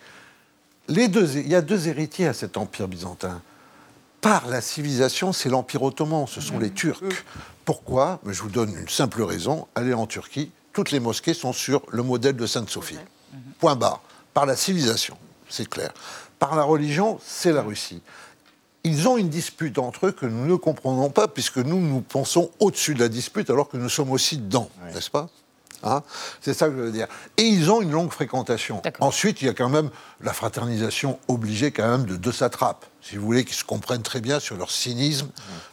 les 0.88 1.08
deux, 1.08 1.36
il 1.36 1.48
y 1.48 1.54
a 1.54 1.62
deux 1.62 1.88
héritiers 1.88 2.28
à 2.28 2.32
cet 2.32 2.56
empire 2.56 2.88
byzantin. 2.88 3.40
Par 4.20 4.46
la 4.48 4.61
civilisation, 4.61 5.33
c'est 5.33 5.48
l'empire 5.48 5.83
ottoman, 5.83 6.26
ce 6.26 6.40
sont 6.40 6.59
les 6.59 6.70
Turcs. 6.70 7.02
Pourquoi? 7.64 8.20
Je 8.26 8.42
vous 8.42 8.50
donne 8.50 8.74
une 8.76 8.88
simple 8.88 9.22
raison. 9.22 9.66
Allez 9.74 9.94
en 9.94 10.06
Turquie, 10.06 10.50
toutes 10.72 10.90
les 10.90 11.00
mosquées 11.00 11.35
sont 11.35 11.52
sur 11.52 11.83
le 11.88 12.02
modèle 12.02 12.37
de 12.37 12.46
Sainte-Sophie. 12.46 12.98
Point 13.59 13.76
barre. 13.76 14.02
Par 14.35 14.44
la 14.46 14.56
civilisation, 14.56 15.16
c'est 15.48 15.68
clair. 15.68 15.92
Par 16.38 16.54
la 16.54 16.62
religion, 16.62 17.18
c'est 17.24 17.52
la 17.52 17.62
Russie. 17.62 18.02
Ils 18.85 19.09
ont 19.09 19.18
une 19.18 19.28
dispute 19.28 19.78
entre 19.78 20.06
eux 20.06 20.12
que 20.12 20.26
nous 20.26 20.46
ne 20.46 20.54
comprenons 20.54 21.11
pas, 21.11 21.28
puisque 21.28 21.59
nous, 21.59 21.80
nous 21.80 22.00
pensons 22.00 22.50
au-dessus 22.61 22.94
de 22.94 23.00
la 23.00 23.09
dispute, 23.09 23.50
alors 23.50 23.68
que 23.68 23.76
nous 23.76 23.88
sommes 23.88 24.11
aussi 24.11 24.38
dedans, 24.38 24.70
n'est-ce 24.94 25.11
pas? 25.11 25.28
Hein 25.82 26.02
c'est 26.40 26.54
ça 26.54 26.66
que 26.68 26.76
je 26.76 26.80
veux 26.80 26.92
dire. 26.92 27.06
Et 27.36 27.42
ils 27.42 27.70
ont 27.70 27.80
une 27.80 27.90
longue 27.90 28.10
fréquentation. 28.10 28.82
Ensuite, 29.00 29.42
il 29.42 29.46
y 29.46 29.48
a 29.48 29.54
quand 29.54 29.68
même 29.68 29.90
la 30.20 30.32
fraternisation 30.32 31.18
obligée 31.28 31.70
quand 31.70 31.88
même 31.88 32.04
de 32.04 32.16
deux 32.16 32.32
satrapes, 32.32 32.84
si 33.00 33.16
vous 33.16 33.24
voulez, 33.24 33.44
qui 33.44 33.54
se 33.54 33.64
comprennent 33.64 34.02
très 34.02 34.20
bien 34.20 34.40
sur 34.40 34.56
leur 34.56 34.70
cynisme, 34.70 35.28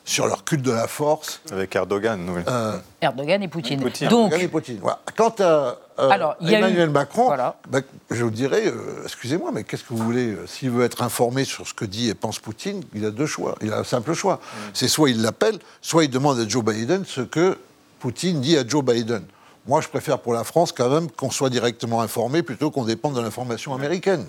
sur 0.06 0.28
leur 0.28 0.46
culte 0.46 0.62
de 0.62 0.72
la 0.72 0.88
force. 0.88 1.41
Avec 1.52 1.76
Erdogan, 1.76 2.30
oui. 2.30 2.41
Euh, 2.48 2.78
Erdogan 3.02 3.43
et 3.43 3.48
Poutine. 3.48 3.80
Donc, 3.80 4.02
Erdogan 4.02 4.39
et 4.39 4.48
Poutine. 4.48 4.80
Voilà. 4.82 5.00
Quant 5.15 5.36
à 5.39 5.78
euh, 6.00 6.10
Alors, 6.10 6.36
Emmanuel 6.41 6.89
Macron, 6.89 7.36
ben, 7.70 7.84
je 8.10 8.24
vous 8.24 8.32
dirais, 8.32 8.67
euh, 8.67 9.04
excusez-moi, 9.04 9.52
mais 9.54 9.63
qu'est-ce 9.63 9.84
que 9.84 9.93
vous 9.93 10.04
voulez 10.04 10.38
S'il 10.46 10.72
veut 10.72 10.86
être 10.86 11.02
informé 11.02 11.43
sur 11.43 11.67
ce 11.67 11.74
que 11.74 11.86
dit 11.86 12.10
et 12.10 12.13
pense 12.13 12.39
Poutine, 12.39 12.84
il 12.93 13.06
a 13.06 13.12
deux 13.12 13.26
choix. 13.26 13.56
Il 13.62 13.74
a 13.74 13.80
un 13.80 13.84
simple 13.84 14.13
choix. 14.13 14.36
Mm. 14.36 14.58
C'est 14.74 14.88
soit 14.88 15.10
il 15.10 15.22
l'appelle, 15.22 15.60
soit 15.82 16.06
il 16.06 16.10
demande 16.10 16.39
à 16.39 16.48
Joe 16.48 16.63
Biden 16.63 17.04
ce 17.06 17.22
que 17.22 17.58
Poutine 18.00 18.41
dit 18.41 18.58
à 18.58 18.65
Joe 18.65 18.84
Biden. 18.84 19.24
Moi, 19.68 19.82
je 19.82 19.90
préfère 19.90 20.20
pour 20.20 20.34
la 20.34 20.46
France 20.46 20.72
quand 20.72 20.90
même 20.90 21.12
qu'on 21.12 21.30
soit 21.30 21.50
directement 21.50 22.02
informé 22.02 22.42
plutôt 22.42 22.72
qu'on 22.72 22.86
dépende 22.86 23.16
de 23.16 23.22
l'information 23.22 23.74
américaine. 23.76 24.26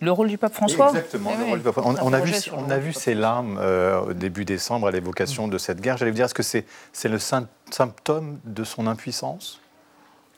Le 0.00 0.10
rôle 0.10 0.26
du 0.26 0.36
pape 0.36 0.52
François 0.52 0.88
Exactement. 0.88 1.30
On, 1.76 2.12
a 2.12 2.18
vu, 2.18 2.34
on, 2.52 2.70
a 2.70 2.78
vu, 2.78 2.92
ces 2.92 3.14
larmes 3.14 3.56
euh, 3.60 4.00
au 4.00 4.12
début 4.14 4.44
décembre 4.44 4.88
à 4.88 4.90
l'évocation 4.90 5.46
de 5.46 5.58
cette 5.58 5.80
guerre. 5.80 5.96
J'allais 5.96 6.10
vous 6.10 6.16
dire, 6.16 6.24
est-ce 6.24 6.34
que 6.34 6.42
c'est 6.42 7.08
le 7.08 7.18
symptôme 7.20 8.40
de 8.44 8.64
son 8.64 8.88
impuissance? 8.88 9.60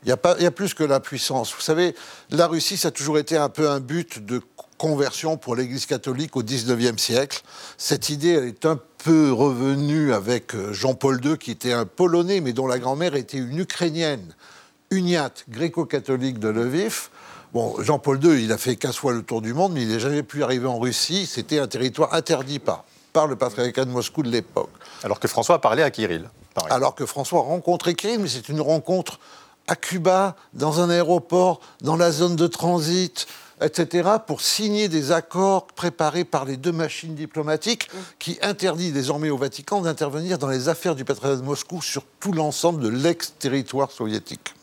Il 0.02 0.10
y, 0.10 0.12
a 0.12 0.18
pas, 0.18 0.34
il 0.38 0.42
y 0.42 0.46
a 0.46 0.50
plus 0.50 0.74
que 0.74 0.84
l'impuissance. 0.84 1.54
Vous 1.54 1.62
savez, 1.62 1.94
la 2.30 2.46
Russie, 2.46 2.76
ça 2.76 2.88
a 2.88 2.90
toujours 2.90 3.16
été 3.16 3.38
un 3.38 3.48
peu 3.48 3.70
un 3.70 3.80
but 3.80 4.22
de 4.22 4.42
conversion 4.76 5.38
pour 5.38 5.56
l'Église 5.56 5.86
catholique 5.86 6.36
au 6.36 6.42
XIXe 6.42 7.02
siècle. 7.02 7.40
Cette 7.78 8.10
idée, 8.10 8.32
elle 8.32 8.48
est 8.48 8.66
un 8.66 8.76
peu 8.76 8.82
revenue 9.10 10.12
avec 10.12 10.54
euh, 10.54 10.72
Jean-Paul 10.72 11.20
II, 11.24 11.36
qui 11.38 11.50
était 11.50 11.72
un 11.72 11.84
Polonais, 11.84 12.40
mais 12.40 12.52
dont 12.52 12.66
la 12.66 12.78
grand-mère 12.78 13.14
était 13.14 13.38
une 13.38 13.58
Ukrainienne, 13.58 14.34
uniate, 14.90 15.44
gréco-catholique 15.48 16.38
de 16.38 16.48
Lviv. 16.48 17.08
Bon, 17.52 17.74
Jean-Paul 17.80 18.22
II, 18.24 18.42
il 18.42 18.52
a 18.52 18.58
fait 18.58 18.76
15 18.76 18.96
fois 18.96 19.12
le 19.12 19.22
tour 19.22 19.42
du 19.42 19.52
monde, 19.52 19.72
mais 19.72 19.82
il 19.82 19.88
n'est 19.88 20.00
jamais 20.00 20.22
pu 20.22 20.42
arriver 20.42 20.66
en 20.66 20.78
Russie. 20.78 21.26
C'était 21.26 21.58
un 21.58 21.68
territoire 21.68 22.14
interdit 22.14 22.58
par, 22.58 22.84
par 23.12 23.26
le 23.26 23.36
patriarcat 23.36 23.84
de 23.84 23.90
Moscou 23.90 24.22
de 24.22 24.30
l'époque. 24.30 24.70
Alors 25.02 25.20
que 25.20 25.28
François 25.28 25.56
a 25.56 25.58
parlé 25.58 25.82
à 25.82 25.90
Kirill. 25.90 26.28
Alors 26.70 26.94
que 26.94 27.04
François 27.04 27.40
a 27.40 27.42
rencontré 27.42 27.94
Kirill, 27.94 28.20
mais 28.20 28.28
c'est 28.28 28.48
une 28.48 28.60
rencontre 28.60 29.20
à 29.68 29.76
Cuba, 29.76 30.36
dans 30.52 30.80
un 30.80 30.90
aéroport, 30.90 31.60
dans 31.80 31.96
la 31.96 32.10
zone 32.10 32.36
de 32.36 32.46
transit, 32.46 33.26
etc., 33.64 34.08
pour 34.26 34.40
signer 34.40 34.88
des 34.88 35.12
accords 35.12 35.66
préparés 35.66 36.24
par 36.24 36.44
les 36.44 36.56
deux 36.56 36.72
machines 36.72 37.14
diplomatiques 37.14 37.88
qui 38.18 38.38
interdisent 38.42 38.92
désormais 38.92 39.30
au 39.30 39.38
Vatican 39.38 39.80
d'intervenir 39.80 40.38
dans 40.38 40.48
les 40.48 40.68
affaires 40.68 40.94
du 40.94 41.04
patriarcat 41.04 41.40
de 41.40 41.46
Moscou 41.46 41.82
sur 41.82 42.04
tout 42.20 42.32
l'ensemble 42.32 42.82
de 42.82 42.88
l'ex-territoire 42.88 43.90
soviétique. 43.90 44.54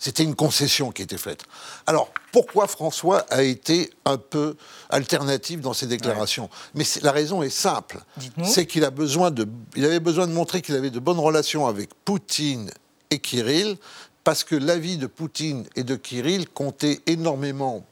C'était 0.00 0.22
une 0.22 0.36
concession 0.36 0.92
qui 0.92 1.02
était 1.02 1.18
faite. 1.18 1.42
Alors, 1.86 2.12
pourquoi 2.30 2.68
François 2.68 3.26
a 3.30 3.42
été 3.42 3.90
un 4.04 4.16
peu 4.16 4.56
alternatif 4.90 5.60
dans 5.60 5.72
ses 5.72 5.86
déclarations? 5.86 6.48
Mais 6.74 6.84
la 7.02 7.10
raison 7.10 7.42
est 7.42 7.50
simple. 7.50 7.98
C'est 8.44 8.66
qu'il 8.66 8.84
a 8.84 8.90
besoin 8.90 9.32
de, 9.32 9.48
il 9.74 9.84
avait 9.84 9.98
besoin 9.98 10.28
de 10.28 10.32
montrer 10.32 10.62
qu'il 10.62 10.76
avait 10.76 10.90
de 10.90 11.00
bonnes 11.00 11.18
relations 11.18 11.66
avec 11.66 11.90
Poutine 12.04 12.70
et 13.10 13.18
Kirill, 13.18 13.76
parce 14.22 14.44
que 14.44 14.54
l'avis 14.54 14.98
de 14.98 15.06
Poutine 15.06 15.64
et 15.74 15.82
de 15.82 15.96
Kirill 15.96 16.48
comptait 16.48 17.00
énormément 17.06 17.84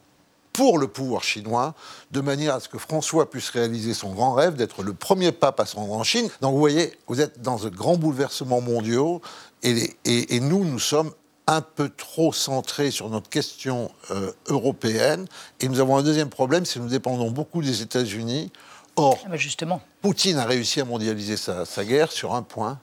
pour 0.57 0.79
le 0.79 0.89
pouvoir 0.89 1.23
chinois, 1.23 1.75
de 2.13 2.23
manière 2.23 2.55
à 2.55 2.61
ce 2.61 2.71
que 2.71 2.79
François 2.79 3.31
puisse 3.31 3.51
réaliser 3.51 3.93
son 3.93 4.15
grand 4.15 4.33
rêve 4.33 4.55
d'être 4.55 4.83
le 4.83 4.95
premier 4.95 5.31
pape 5.31 5.61
à 5.61 5.67
se 5.67 5.77
rendre 5.77 5.93
en 5.93 6.03
Chine. 6.03 6.31
Donc 6.41 6.55
vous 6.55 6.59
voyez, 6.59 6.97
vous 7.09 7.21
êtes 7.21 7.43
dans 7.43 7.67
un 7.67 7.71
grand 7.71 7.99
bouleversement 7.99 8.63
mondial, 8.63 9.19
et, 9.63 9.93
et, 10.07 10.41
nous, 10.41 10.65
nous 10.65 10.79
sommes 10.79 11.13
un 11.47 11.61
peu 11.61 11.91
trop 11.91 12.33
centrés 12.33 12.91
sur 12.91 13.11
notre 13.11 13.29
question 13.29 13.91
euh, 14.11 14.33
européenne. 14.47 15.27
Et 15.61 15.69
nous 15.69 15.81
avons 15.81 15.99
un 15.99 16.03
deuxième 16.03 16.31
problème, 16.31 16.65
c'est 16.65 16.79
que 16.79 16.85
nous 16.85 16.91
dépendons 16.91 17.31
beaucoup 17.31 17.61
des 17.61 17.83
États-Unis. 17.83 18.51
Or, 18.97 19.19
ah, 19.31 19.37
justement. 19.37 19.83
Poutine 20.01 20.39
a 20.39 20.47
réussi 20.47 20.81
à 20.81 20.87
mondialiser 20.87 21.37
sa, 21.37 21.67
sa 21.67 21.85
guerre 21.85 22.11
sur 22.11 22.35
un 22.35 22.43
point, 22.43 22.79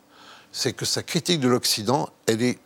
c'est 0.52 0.74
que 0.74 0.86
sa 0.86 1.02
critique 1.02 1.40
de 1.40 1.48
l'Occident, 1.48 2.10
elle 2.28 2.44
est 2.44 2.60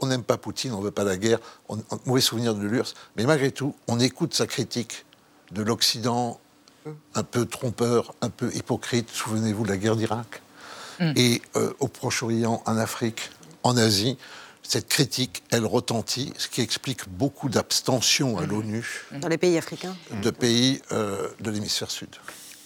on 0.00 0.06
n'aime 0.06 0.22
pas 0.22 0.36
Poutine, 0.36 0.72
on 0.72 0.80
ne 0.80 0.84
veut 0.84 0.90
pas 0.90 1.04
la 1.04 1.16
guerre, 1.16 1.38
on, 1.68 1.78
mauvais 2.06 2.20
souvenir 2.20 2.54
de 2.54 2.66
l'URSS, 2.66 2.94
mais 3.16 3.24
malgré 3.24 3.50
tout, 3.50 3.74
on 3.88 4.00
écoute 4.00 4.34
sa 4.34 4.46
critique 4.46 5.04
de 5.52 5.62
l'Occident 5.62 6.40
un 7.14 7.22
peu 7.22 7.46
trompeur, 7.46 8.14
un 8.20 8.30
peu 8.30 8.54
hypocrite. 8.54 9.08
Souvenez-vous 9.10 9.64
de 9.64 9.68
la 9.68 9.76
guerre 9.76 9.96
d'Irak. 9.96 10.42
Mm. 11.00 11.12
Et 11.16 11.42
euh, 11.56 11.72
au 11.80 11.88
Proche-Orient, 11.88 12.62
en 12.66 12.76
Afrique, 12.76 13.30
en 13.62 13.76
Asie, 13.76 14.18
cette 14.62 14.88
critique, 14.88 15.42
elle 15.50 15.66
retentit, 15.66 16.32
ce 16.38 16.48
qui 16.48 16.60
explique 16.60 17.08
beaucoup 17.08 17.48
d'abstention 17.48 18.38
à 18.38 18.42
mm. 18.42 18.50
l'ONU. 18.50 19.06
Dans 19.12 19.28
les 19.28 19.38
pays 19.38 19.56
africains 19.58 19.96
De 20.22 20.30
pays 20.30 20.82
euh, 20.92 21.28
de 21.40 21.50
l'hémisphère 21.50 21.90
sud. 21.90 22.10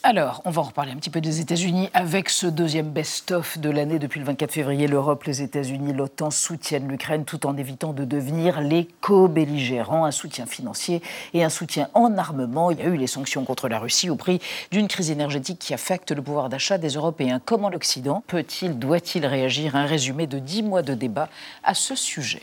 Alors, 0.04 0.42
on 0.44 0.50
va 0.50 0.62
en 0.62 0.66
reparler 0.66 0.92
un 0.92 0.96
petit 0.96 1.10
peu 1.10 1.20
des 1.20 1.40
États-Unis 1.40 1.90
avec 1.92 2.30
ce 2.30 2.46
deuxième 2.46 2.88
best-of 2.88 3.58
de 3.58 3.68
l'année. 3.68 3.98
Depuis 3.98 4.20
le 4.20 4.26
24 4.26 4.52
février, 4.52 4.86
l'Europe, 4.86 5.24
les 5.24 5.42
États-Unis, 5.42 5.92
l'OTAN 5.92 6.30
soutiennent 6.30 6.86
l'Ukraine 6.86 7.24
tout 7.24 7.46
en 7.46 7.56
évitant 7.56 7.92
de 7.92 8.04
devenir 8.04 8.60
les 8.60 8.86
co-belligérants. 9.00 10.04
Un 10.04 10.12
soutien 10.12 10.46
financier 10.46 11.02
et 11.34 11.42
un 11.42 11.48
soutien 11.48 11.88
en 11.94 12.16
armement. 12.16 12.70
Il 12.70 12.78
y 12.78 12.82
a 12.82 12.86
eu 12.86 12.96
les 12.96 13.08
sanctions 13.08 13.44
contre 13.44 13.68
la 13.68 13.80
Russie 13.80 14.08
au 14.08 14.14
prix 14.14 14.40
d'une 14.70 14.86
crise 14.86 15.10
énergétique 15.10 15.58
qui 15.58 15.74
affecte 15.74 16.12
le 16.12 16.22
pouvoir 16.22 16.48
d'achat 16.48 16.78
des 16.78 16.90
Européens. 16.90 17.40
Comment 17.44 17.68
l'Occident 17.68 18.22
peut-il, 18.28 18.78
doit-il 18.78 19.26
réagir? 19.26 19.74
Un 19.74 19.86
résumé 19.86 20.28
de 20.28 20.38
dix 20.38 20.62
mois 20.62 20.82
de 20.82 20.94
débat 20.94 21.28
à 21.64 21.74
ce 21.74 21.96
sujet. 21.96 22.42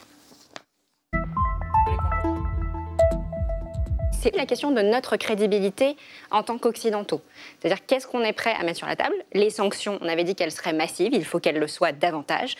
C'est 4.25 4.35
la 4.35 4.47
question 4.47 4.71
de 4.71 4.81
notre 4.81 5.17
crédibilité 5.17 5.95
en 6.31 6.41
tant 6.41 6.57
qu'Occidentaux. 6.57 7.21
C'est-à-dire 7.59 7.85
qu'est-ce 7.85 8.07
qu'on 8.07 8.21
est 8.21 8.33
prêt 8.33 8.55
à 8.59 8.63
mettre 8.63 8.79
sur 8.79 8.87
la 8.87 8.95
table? 8.95 9.13
Les 9.33 9.51
sanctions, 9.51 9.99
on 10.01 10.07
avait 10.07 10.23
dit 10.23 10.33
qu'elles 10.33 10.51
seraient 10.51 10.73
massives, 10.73 11.13
il 11.13 11.23
faut 11.23 11.39
qu'elles 11.39 11.59
le 11.59 11.67
soient 11.67 11.91
davantage 11.91 12.55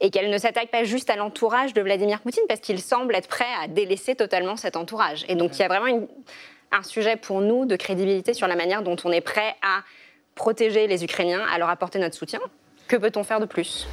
et 0.00 0.10
qu'elles 0.10 0.28
ne 0.28 0.38
s'attaquent 0.38 0.72
pas 0.72 0.82
juste 0.82 1.10
à 1.10 1.14
l'entourage 1.14 1.72
de 1.72 1.80
Vladimir 1.80 2.20
Poutine, 2.20 2.42
parce 2.48 2.58
qu'il 2.58 2.80
semble 2.80 3.14
être 3.14 3.28
prêt 3.28 3.46
à 3.62 3.68
délaisser 3.68 4.16
totalement 4.16 4.56
cet 4.56 4.76
entourage. 4.76 5.24
Et 5.28 5.36
donc 5.36 5.56
il 5.56 5.60
y 5.60 5.62
a 5.62 5.68
vraiment 5.68 6.04
un 6.72 6.82
sujet 6.82 7.14
pour 7.14 7.40
nous 7.40 7.64
de 7.64 7.76
crédibilité 7.76 8.34
sur 8.34 8.48
la 8.48 8.56
manière 8.56 8.82
dont 8.82 8.96
on 9.04 9.12
est 9.12 9.20
prêt 9.20 9.54
à 9.62 9.82
protéger 10.34 10.88
les 10.88 11.04
Ukrainiens, 11.04 11.46
à 11.48 11.58
leur 11.58 11.68
apporter 11.68 12.00
notre 12.00 12.16
soutien. 12.16 12.40
Que 12.88 12.96
peut-on 12.96 13.22
faire 13.22 13.38
de 13.38 13.46
plus? 13.46 13.86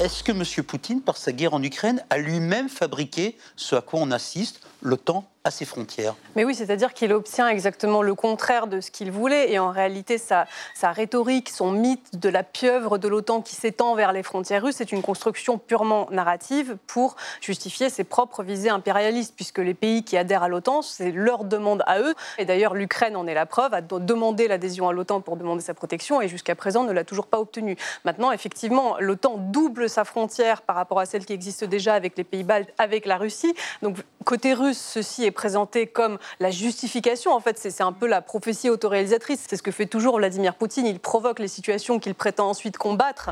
Est-ce 0.00 0.22
que 0.22 0.32
M. 0.32 0.64
Poutine, 0.64 1.00
par 1.00 1.16
sa 1.16 1.32
guerre 1.32 1.54
en 1.54 1.62
Ukraine, 1.62 2.04
a 2.10 2.18
lui-même 2.18 2.68
fabriqué 2.68 3.38
ce 3.56 3.74
à 3.74 3.80
quoi 3.80 4.00
on 4.00 4.10
assiste, 4.10 4.66
l'OTAN 4.82 5.24
à 5.44 5.50
ses 5.50 5.64
frontières. 5.64 6.14
Mais 6.36 6.44
oui, 6.44 6.54
c'est-à-dire 6.54 6.94
qu'il 6.94 7.12
obtient 7.12 7.48
exactement 7.48 8.02
le 8.02 8.14
contraire 8.14 8.68
de 8.68 8.80
ce 8.80 8.92
qu'il 8.92 9.10
voulait. 9.10 9.50
Et 9.50 9.58
en 9.58 9.70
réalité, 9.70 10.16
sa, 10.16 10.46
sa 10.72 10.92
rhétorique, 10.92 11.50
son 11.50 11.72
mythe 11.72 12.16
de 12.16 12.28
la 12.28 12.44
pieuvre 12.44 12.96
de 12.96 13.08
l'OTAN 13.08 13.42
qui 13.42 13.56
s'étend 13.56 13.96
vers 13.96 14.12
les 14.12 14.22
frontières 14.22 14.62
russes, 14.62 14.76
c'est 14.76 14.92
une 14.92 15.02
construction 15.02 15.58
purement 15.58 16.06
narrative 16.12 16.76
pour 16.86 17.16
justifier 17.40 17.90
ses 17.90 18.04
propres 18.04 18.44
visées 18.44 18.68
impérialistes, 18.68 19.34
puisque 19.34 19.58
les 19.58 19.74
pays 19.74 20.04
qui 20.04 20.16
adhèrent 20.16 20.44
à 20.44 20.48
l'OTAN, 20.48 20.82
c'est 20.82 21.10
leur 21.10 21.42
demande 21.42 21.82
à 21.86 21.98
eux. 21.98 22.14
Et 22.38 22.44
d'ailleurs, 22.44 22.74
l'Ukraine 22.74 23.16
en 23.16 23.26
est 23.26 23.34
la 23.34 23.46
preuve, 23.46 23.74
a 23.74 23.80
demandé 23.80 24.46
l'adhésion 24.46 24.88
à 24.88 24.92
l'OTAN 24.92 25.20
pour 25.22 25.36
demander 25.36 25.62
sa 25.62 25.74
protection, 25.74 26.20
et 26.20 26.28
jusqu'à 26.28 26.54
présent 26.54 26.84
ne 26.84 26.92
l'a 26.92 27.02
toujours 27.02 27.26
pas 27.26 27.40
obtenue. 27.40 27.76
Maintenant, 28.04 28.30
effectivement, 28.30 28.96
l'OTAN 29.00 29.38
double 29.38 29.88
sa 29.88 30.04
frontière 30.04 30.62
par 30.62 30.76
rapport 30.76 31.00
à 31.00 31.06
celle 31.06 31.26
qui 31.26 31.32
existe 31.32 31.64
déjà 31.64 31.94
avec 31.94 32.16
les 32.16 32.24
pays 32.24 32.44
baltes, 32.44 32.72
avec 32.78 33.06
la 33.06 33.16
Russie. 33.16 33.54
Donc, 33.82 33.96
côté 34.24 34.54
russe, 34.54 34.71
ceci 34.72 35.24
est 35.24 35.30
présenté 35.30 35.86
comme 35.86 36.18
la 36.40 36.50
justification. 36.50 37.32
En 37.32 37.40
fait, 37.40 37.58
c'est 37.58 37.82
un 37.82 37.92
peu 37.92 38.06
la 38.06 38.22
prophétie 38.22 38.70
autoréalisatrice. 38.70 39.44
C'est 39.48 39.56
ce 39.56 39.62
que 39.62 39.70
fait 39.70 39.86
toujours 39.86 40.16
Vladimir 40.16 40.54
Poutine. 40.54 40.86
Il 40.86 41.00
provoque 41.00 41.38
les 41.38 41.48
situations 41.48 41.98
qu'il 41.98 42.14
prétend 42.14 42.48
ensuite 42.48 42.78
combattre. 42.78 43.30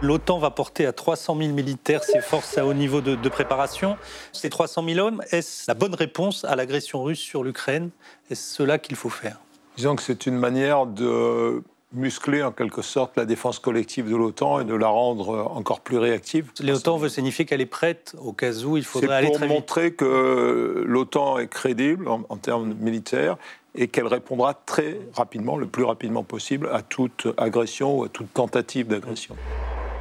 L'OTAN 0.00 0.38
va 0.38 0.50
porter 0.50 0.86
à 0.86 0.92
300 0.92 1.36
000 1.36 1.52
militaires 1.52 2.04
ses 2.04 2.20
forces 2.20 2.56
à 2.56 2.64
haut 2.64 2.74
niveau 2.74 3.00
de, 3.00 3.16
de 3.16 3.28
préparation. 3.28 3.96
Ces 4.32 4.48
300 4.48 4.84
000 4.84 4.98
hommes, 5.04 5.22
est-ce 5.32 5.64
la 5.66 5.74
bonne 5.74 5.94
réponse 5.94 6.44
à 6.44 6.54
l'agression 6.54 7.02
russe 7.02 7.18
sur 7.18 7.42
l'Ukraine? 7.42 7.90
Est-ce 8.30 8.54
cela 8.54 8.78
qu'il 8.78 8.94
faut 8.94 9.08
faire? 9.08 9.38
Disons 9.76 9.96
que 9.96 10.02
c'est 10.02 10.26
une 10.26 10.36
manière 10.36 10.86
de 10.86 11.62
muscler 11.92 12.42
en 12.42 12.52
quelque 12.52 12.82
sorte 12.82 13.16
la 13.16 13.24
défense 13.24 13.58
collective 13.58 14.10
de 14.10 14.16
l'OTAN 14.16 14.60
et 14.60 14.64
de 14.64 14.74
la 14.74 14.88
rendre 14.88 15.50
encore 15.54 15.80
plus 15.80 15.96
réactive. 15.96 16.50
L'OTAN 16.60 16.98
veut 16.98 17.08
signifier 17.08 17.44
qu'elle 17.44 17.60
est 17.60 17.66
prête 17.66 18.14
au 18.22 18.32
cas 18.32 18.52
où 18.64 18.76
il 18.76 18.84
faudrait 18.84 19.16
aller 19.16 19.30
très 19.30 19.32
vite. 19.32 19.40
C'est 19.40 19.46
pour 19.46 19.56
montrer 19.56 19.92
que 19.92 20.84
l'OTAN 20.86 21.38
est 21.38 21.48
crédible 21.48 22.08
en, 22.08 22.36
termes 22.36 22.74
militaires 22.74 23.36
et 23.74 23.88
qu'elle 23.88 24.06
répondra 24.06 24.54
très 24.54 24.98
rapidement, 25.14 25.56
le 25.56 25.66
plus 25.66 25.84
rapidement 25.84 26.24
possible, 26.24 26.68
à 26.72 26.82
toute 26.82 27.28
agression 27.36 27.98
ou 27.98 28.04
à 28.04 28.08
toute 28.08 28.32
tentative 28.34 28.88
d'agression. 28.88 29.36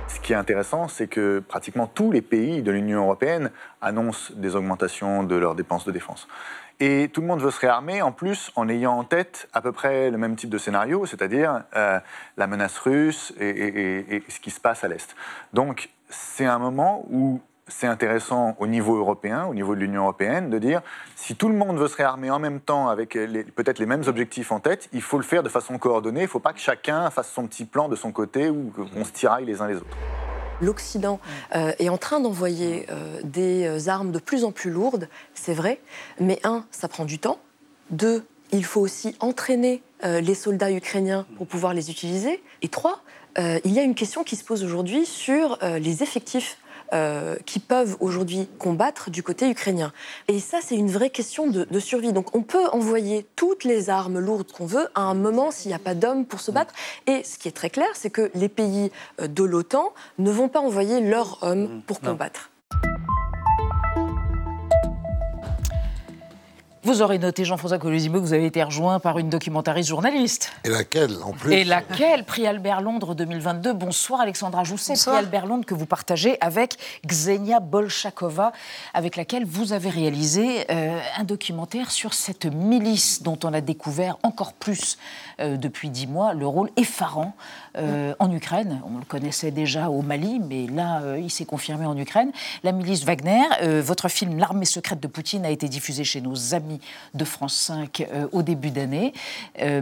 Ce 0.07 0.19
qui 0.21 0.33
est 0.33 0.37
intéressant, 0.37 0.87
c'est 0.87 1.07
que 1.07 1.43
pratiquement 1.45 1.85
tous 1.85 2.11
les 2.11 2.21
pays 2.21 2.61
de 2.61 2.71
l'Union 2.71 3.03
européenne 3.03 3.51
annoncent 3.81 4.33
des 4.35 4.55
augmentations 4.55 5.23
de 5.23 5.35
leurs 5.35 5.55
dépenses 5.55 5.85
de 5.85 5.91
défense. 5.91 6.27
Et 6.79 7.09
tout 7.11 7.21
le 7.21 7.27
monde 7.27 7.41
veut 7.41 7.51
se 7.51 7.59
réarmer, 7.59 8.01
en 8.03 8.11
plus, 8.11 8.51
en 8.55 8.69
ayant 8.69 8.93
en 8.93 9.03
tête 9.03 9.49
à 9.53 9.61
peu 9.61 9.71
près 9.71 10.11
le 10.11 10.17
même 10.17 10.35
type 10.35 10.51
de 10.51 10.59
scénario, 10.59 11.05
c'est-à-dire 11.07 11.63
euh, 11.75 11.99
la 12.37 12.47
menace 12.47 12.77
russe 12.77 13.33
et, 13.39 14.23
ce 14.29 14.39
qui 14.39 14.51
se 14.51 14.59
passe 14.59 14.83
à 14.83 14.87
l'Est. 14.87 15.15
Donc, 15.53 15.89
c'est 16.09 16.45
un 16.45 16.59
moment 16.59 17.03
où 17.09 17.41
c'est 17.67 17.87
intéressant 17.87 18.55
au 18.59 18.67
niveau 18.67 18.95
européen, 18.95 19.45
au 19.45 19.55
niveau 19.55 19.75
de 19.75 19.81
l'Union 19.81 20.03
européenne, 20.03 20.49
de 20.49 20.59
dire 20.59 20.81
si 21.15 21.35
tout 21.35 21.49
le 21.49 21.55
monde 21.55 21.77
veut 21.77 21.87
se 21.87 21.97
réarmer 21.97 22.29
en 22.29 22.39
même 22.39 22.61
temps 22.61 22.87
avec 22.87 23.13
peut-être 23.13 23.79
les 23.79 23.85
mêmes 23.85 24.03
objectifs 24.07 24.51
en 24.51 24.59
tête, 24.59 24.87
il 24.93 25.01
faut 25.01 25.17
le 25.17 25.23
faire 25.23 25.43
de 25.43 25.49
façon 25.49 25.77
coordonnée. 25.77 26.21
Il 26.21 26.23
ne 26.23 26.29
faut 26.29 26.39
pas 26.39 26.53
que 26.53 26.59
chacun 26.59 27.09
fasse 27.09 27.29
son 27.31 27.47
petit 27.47 27.65
plan 27.65 27.89
de 27.89 27.95
son 27.95 28.11
côté 28.11 28.49
ou 28.49 28.71
qu'on 28.71 29.03
se 29.03 29.11
tiraille 29.11 29.45
les 29.45 29.61
uns 29.61 29.67
les 29.67 29.77
autres. 29.77 29.97
L'Occident 30.61 31.19
euh, 31.55 31.71
est 31.79 31.89
en 31.89 31.97
train 31.97 32.19
d'envoyer 32.19 32.87
euh, 32.89 33.19
des 33.23 33.65
euh, 33.65 33.89
armes 33.89 34.11
de 34.11 34.19
plus 34.19 34.43
en 34.43 34.51
plus 34.51 34.71
lourdes, 34.71 35.07
c'est 35.33 35.53
vrai, 35.53 35.79
mais 36.19 36.39
un, 36.43 36.65
ça 36.71 36.87
prend 36.87 37.05
du 37.05 37.19
temps. 37.19 37.39
Deux, 37.91 38.25
il 38.51 38.65
faut 38.65 38.81
aussi 38.81 39.15
entraîner 39.19 39.81
les 40.03 40.35
soldats 40.35 40.71
ukrainiens 40.71 41.25
pour 41.37 41.47
pouvoir 41.47 41.73
les 41.73 41.89
utiliser. 41.89 42.41
Et 42.61 42.67
trois, 42.67 43.01
il 43.37 43.73
y 43.73 43.79
a 43.79 43.81
une 43.81 43.95
question 43.95 44.23
qui 44.23 44.35
se 44.35 44.43
pose 44.43 44.63
aujourd'hui 44.63 45.05
sur 45.05 45.57
les 45.61 46.03
effectifs 46.03 46.57
euh, 46.93 47.35
qui 47.45 47.59
peuvent 47.59 47.97
aujourd'hui 47.99 48.47
combattre 48.59 49.09
du 49.09 49.23
côté 49.23 49.49
ukrainien. 49.49 49.91
Et 50.27 50.39
ça, 50.39 50.59
c'est 50.61 50.75
une 50.75 50.89
vraie 50.89 51.09
question 51.09 51.47
de, 51.47 51.79
survie. 51.79 52.13
Donc 52.13 52.35
on 52.35 52.41
peut 52.41 52.67
envoyer 52.71 53.25
toutes 53.35 53.63
les 53.63 53.89
armes 53.89 54.19
lourdes 54.19 54.51
qu'on 54.51 54.65
veut 54.65 54.87
à 54.95 55.01
un 55.01 55.13
moment 55.13 55.51
s'il 55.51 55.69
n'y 55.69 55.75
a 55.75 55.79
pas 55.79 55.95
d'hommes 55.95 56.25
pour 56.25 56.39
se 56.39 56.51
battre. 56.51 56.73
Et 57.05 57.23
ce 57.23 57.37
qui 57.37 57.47
est 57.47 57.51
très 57.51 57.69
clair, 57.69 57.87
c'est 57.93 58.09
que 58.09 58.31
les 58.33 58.49
pays 58.49 58.91
euh, 59.21 59.27
de 59.27 59.43
l'OTAN 59.43 59.93
ne 60.17 60.31
vont 60.31 60.49
pas 60.49 60.59
envoyer 60.59 61.01
leurs 61.01 61.43
hommes 61.43 61.81
pour 61.85 61.99
combattre. 61.99 62.49
Vous 66.87 67.01
aurez 67.01 67.19
noté, 67.19 67.43
Jean-François 67.43 67.79
Colosimo, 67.79 68.13
que 68.21 68.23
vous 68.23 68.31
avez 68.31 68.45
été 68.45 68.63
rejoint 68.63 69.01
par 69.01 69.19
une 69.19 69.27
documentariste 69.27 69.89
journaliste. 69.89 70.53
Et 70.63 70.69
laquelle, 70.69 71.17
en 71.21 71.33
plus 71.33 71.51
Et 71.51 71.65
laquelle? 71.65 72.23
Prix 72.23 72.47
Albert 72.47 72.79
Londres 72.79 73.13
2022. 73.13 73.73
Bonsoir, 73.73 74.21
Alexandra 74.21 74.63
Jousset. 74.63 74.93
Prix 74.93 75.17
Albert 75.17 75.47
Londres 75.47 75.65
que 75.65 75.73
vous 75.73 75.85
partagez 75.85 76.37
avec 76.39 76.77
Xenia 77.05 77.59
Bolchakova, 77.59 78.53
avec 78.93 79.17
laquelle 79.17 79.43
vous 79.43 79.73
avez 79.73 79.89
réalisé 79.89 80.65
euh, 80.71 80.97
un 81.17 81.25
documentaire 81.25 81.91
sur 81.91 82.13
cette 82.13 82.45
milice 82.45 83.21
dont 83.21 83.37
on 83.43 83.51
a 83.51 83.59
découvert 83.59 84.17
encore 84.23 84.53
plus 84.53 84.97
euh, 85.41 85.57
depuis 85.57 85.89
dix 85.89 86.07
mois 86.07 86.33
le 86.33 86.47
rôle 86.47 86.69
effarant 86.77 87.35
euh, 87.77 88.13
en 88.19 88.31
Ukraine. 88.31 88.81
On 88.85 88.97
le 88.97 89.05
connaissait 89.05 89.51
déjà 89.51 89.89
au 89.89 90.01
Mali, 90.01 90.39
mais 90.39 90.67
là, 90.67 91.17
il 91.17 91.31
s'est 91.31 91.45
confirmé 91.45 91.85
en 91.85 91.97
Ukraine. 91.97 92.31
La 92.63 92.71
milice 92.71 93.03
Wagner. 93.03 93.43
votre 93.81 94.09
film 94.09 94.37
L'armée 94.37 94.65
secrète 94.65 94.99
de 94.99 95.07
Poutine 95.07 95.45
a 95.45 95.49
été 95.49 95.67
diffusé 95.67 96.03
chez 96.03 96.21
nos 96.21 96.53
amis 96.53 96.79
de 97.13 97.25
France 97.25 97.55
5 97.55 98.07
euh, 98.11 98.27
au 98.31 98.41
début 98.41 98.71
d'année. 98.71 99.13
Euh, 99.61 99.81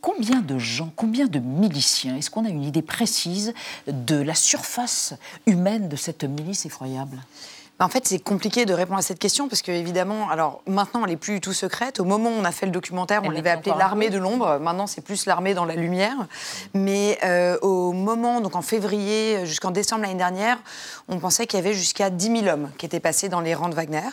combien 0.00 0.40
de 0.40 0.58
gens, 0.58 0.92
combien 0.96 1.26
de 1.26 1.38
miliciens 1.38 2.16
Est-ce 2.16 2.30
qu'on 2.30 2.44
a 2.44 2.48
une 2.48 2.64
idée 2.64 2.82
précise 2.82 3.54
de 3.86 4.16
la 4.16 4.34
surface 4.34 5.14
humaine 5.46 5.88
de 5.88 5.96
cette 5.96 6.24
milice 6.24 6.66
effroyable? 6.66 7.18
En 7.80 7.88
fait, 7.88 8.06
c'est 8.06 8.18
compliqué 8.18 8.66
de 8.66 8.74
répondre 8.74 8.98
à 8.98 9.02
cette 9.02 9.18
question 9.18 9.48
parce 9.48 9.62
que, 9.62 9.72
évidemment, 9.72 10.28
alors 10.28 10.60
maintenant, 10.66 11.02
elle 11.04 11.12
n'est 11.12 11.16
plus 11.16 11.34
du 11.34 11.40
tout 11.40 11.54
secrète. 11.54 11.98
Au 11.98 12.04
moment 12.04 12.28
où 12.28 12.34
on 12.34 12.44
a 12.44 12.52
fait 12.52 12.66
le 12.66 12.72
documentaire, 12.72 13.22
on 13.24 13.30
l'avait 13.30 13.48
appelée 13.48 13.72
l'armée 13.78 14.10
de 14.10 14.18
l'ombre. 14.18 14.58
Maintenant, 14.60 14.86
c'est 14.86 15.00
plus 15.00 15.24
l'armée 15.24 15.54
dans 15.54 15.64
la 15.64 15.76
lumière. 15.76 16.14
Mais 16.74 17.18
euh, 17.24 17.56
au 17.62 17.92
moment, 17.92 18.42
donc 18.42 18.54
en 18.54 18.60
février 18.60 19.46
jusqu'en 19.46 19.70
décembre 19.70 20.02
l'année 20.02 20.14
dernière, 20.14 20.58
on 21.08 21.18
pensait 21.18 21.46
qu'il 21.46 21.58
y 21.58 21.62
avait 21.62 21.72
jusqu'à 21.72 22.10
10 22.10 22.42
000 22.42 22.46
hommes 22.48 22.70
qui 22.76 22.84
étaient 22.84 23.00
passés 23.00 23.30
dans 23.30 23.40
les 23.40 23.54
rangs 23.54 23.70
de 23.70 23.74
Wagner. 23.74 24.10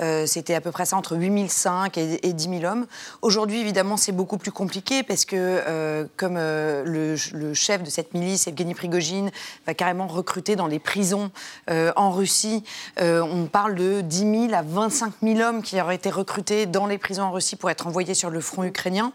Euh, 0.00 0.26
c'était 0.26 0.54
à 0.54 0.60
peu 0.60 0.72
près 0.72 0.84
ça, 0.84 0.96
entre 0.96 1.16
8 1.16 1.48
500 1.48 1.84
et, 1.96 2.32
10 2.32 2.60
000 2.60 2.64
hommes. 2.64 2.86
Aujourd'hui, 3.22 3.60
évidemment, 3.60 3.96
c'est 3.96 4.12
beaucoup 4.12 4.38
plus 4.38 4.52
compliqué 4.52 5.04
parce 5.04 5.24
que, 5.24 5.36
euh, 5.36 6.04
comme 6.16 6.34
le, 6.34 7.14
le, 7.32 7.54
chef 7.54 7.84
de 7.84 7.90
cette 7.90 8.12
milice, 8.12 8.48
Evgeny 8.48 8.74
Prigogine, 8.74 9.30
va 9.68 9.74
carrément 9.74 10.08
recruter 10.08 10.56
dans 10.56 10.66
les 10.66 10.80
prisons 10.80 11.30
en 11.68 12.10
Russie 12.10 12.64
euh, 13.04 13.22
on 13.22 13.46
parle 13.46 13.74
de 13.74 14.00
10 14.00 14.48
000 14.48 14.54
à 14.54 14.62
25 14.62 15.12
000 15.22 15.40
hommes 15.40 15.62
qui 15.62 15.80
auraient 15.80 15.94
été 15.94 16.10
recrutés 16.10 16.66
dans 16.66 16.86
les 16.86 16.98
prisons 16.98 17.24
en 17.24 17.32
Russie 17.32 17.56
pour 17.56 17.70
être 17.70 17.86
envoyés 17.86 18.14
sur 18.14 18.30
le 18.30 18.40
front 18.40 18.64
ukrainien. 18.64 19.12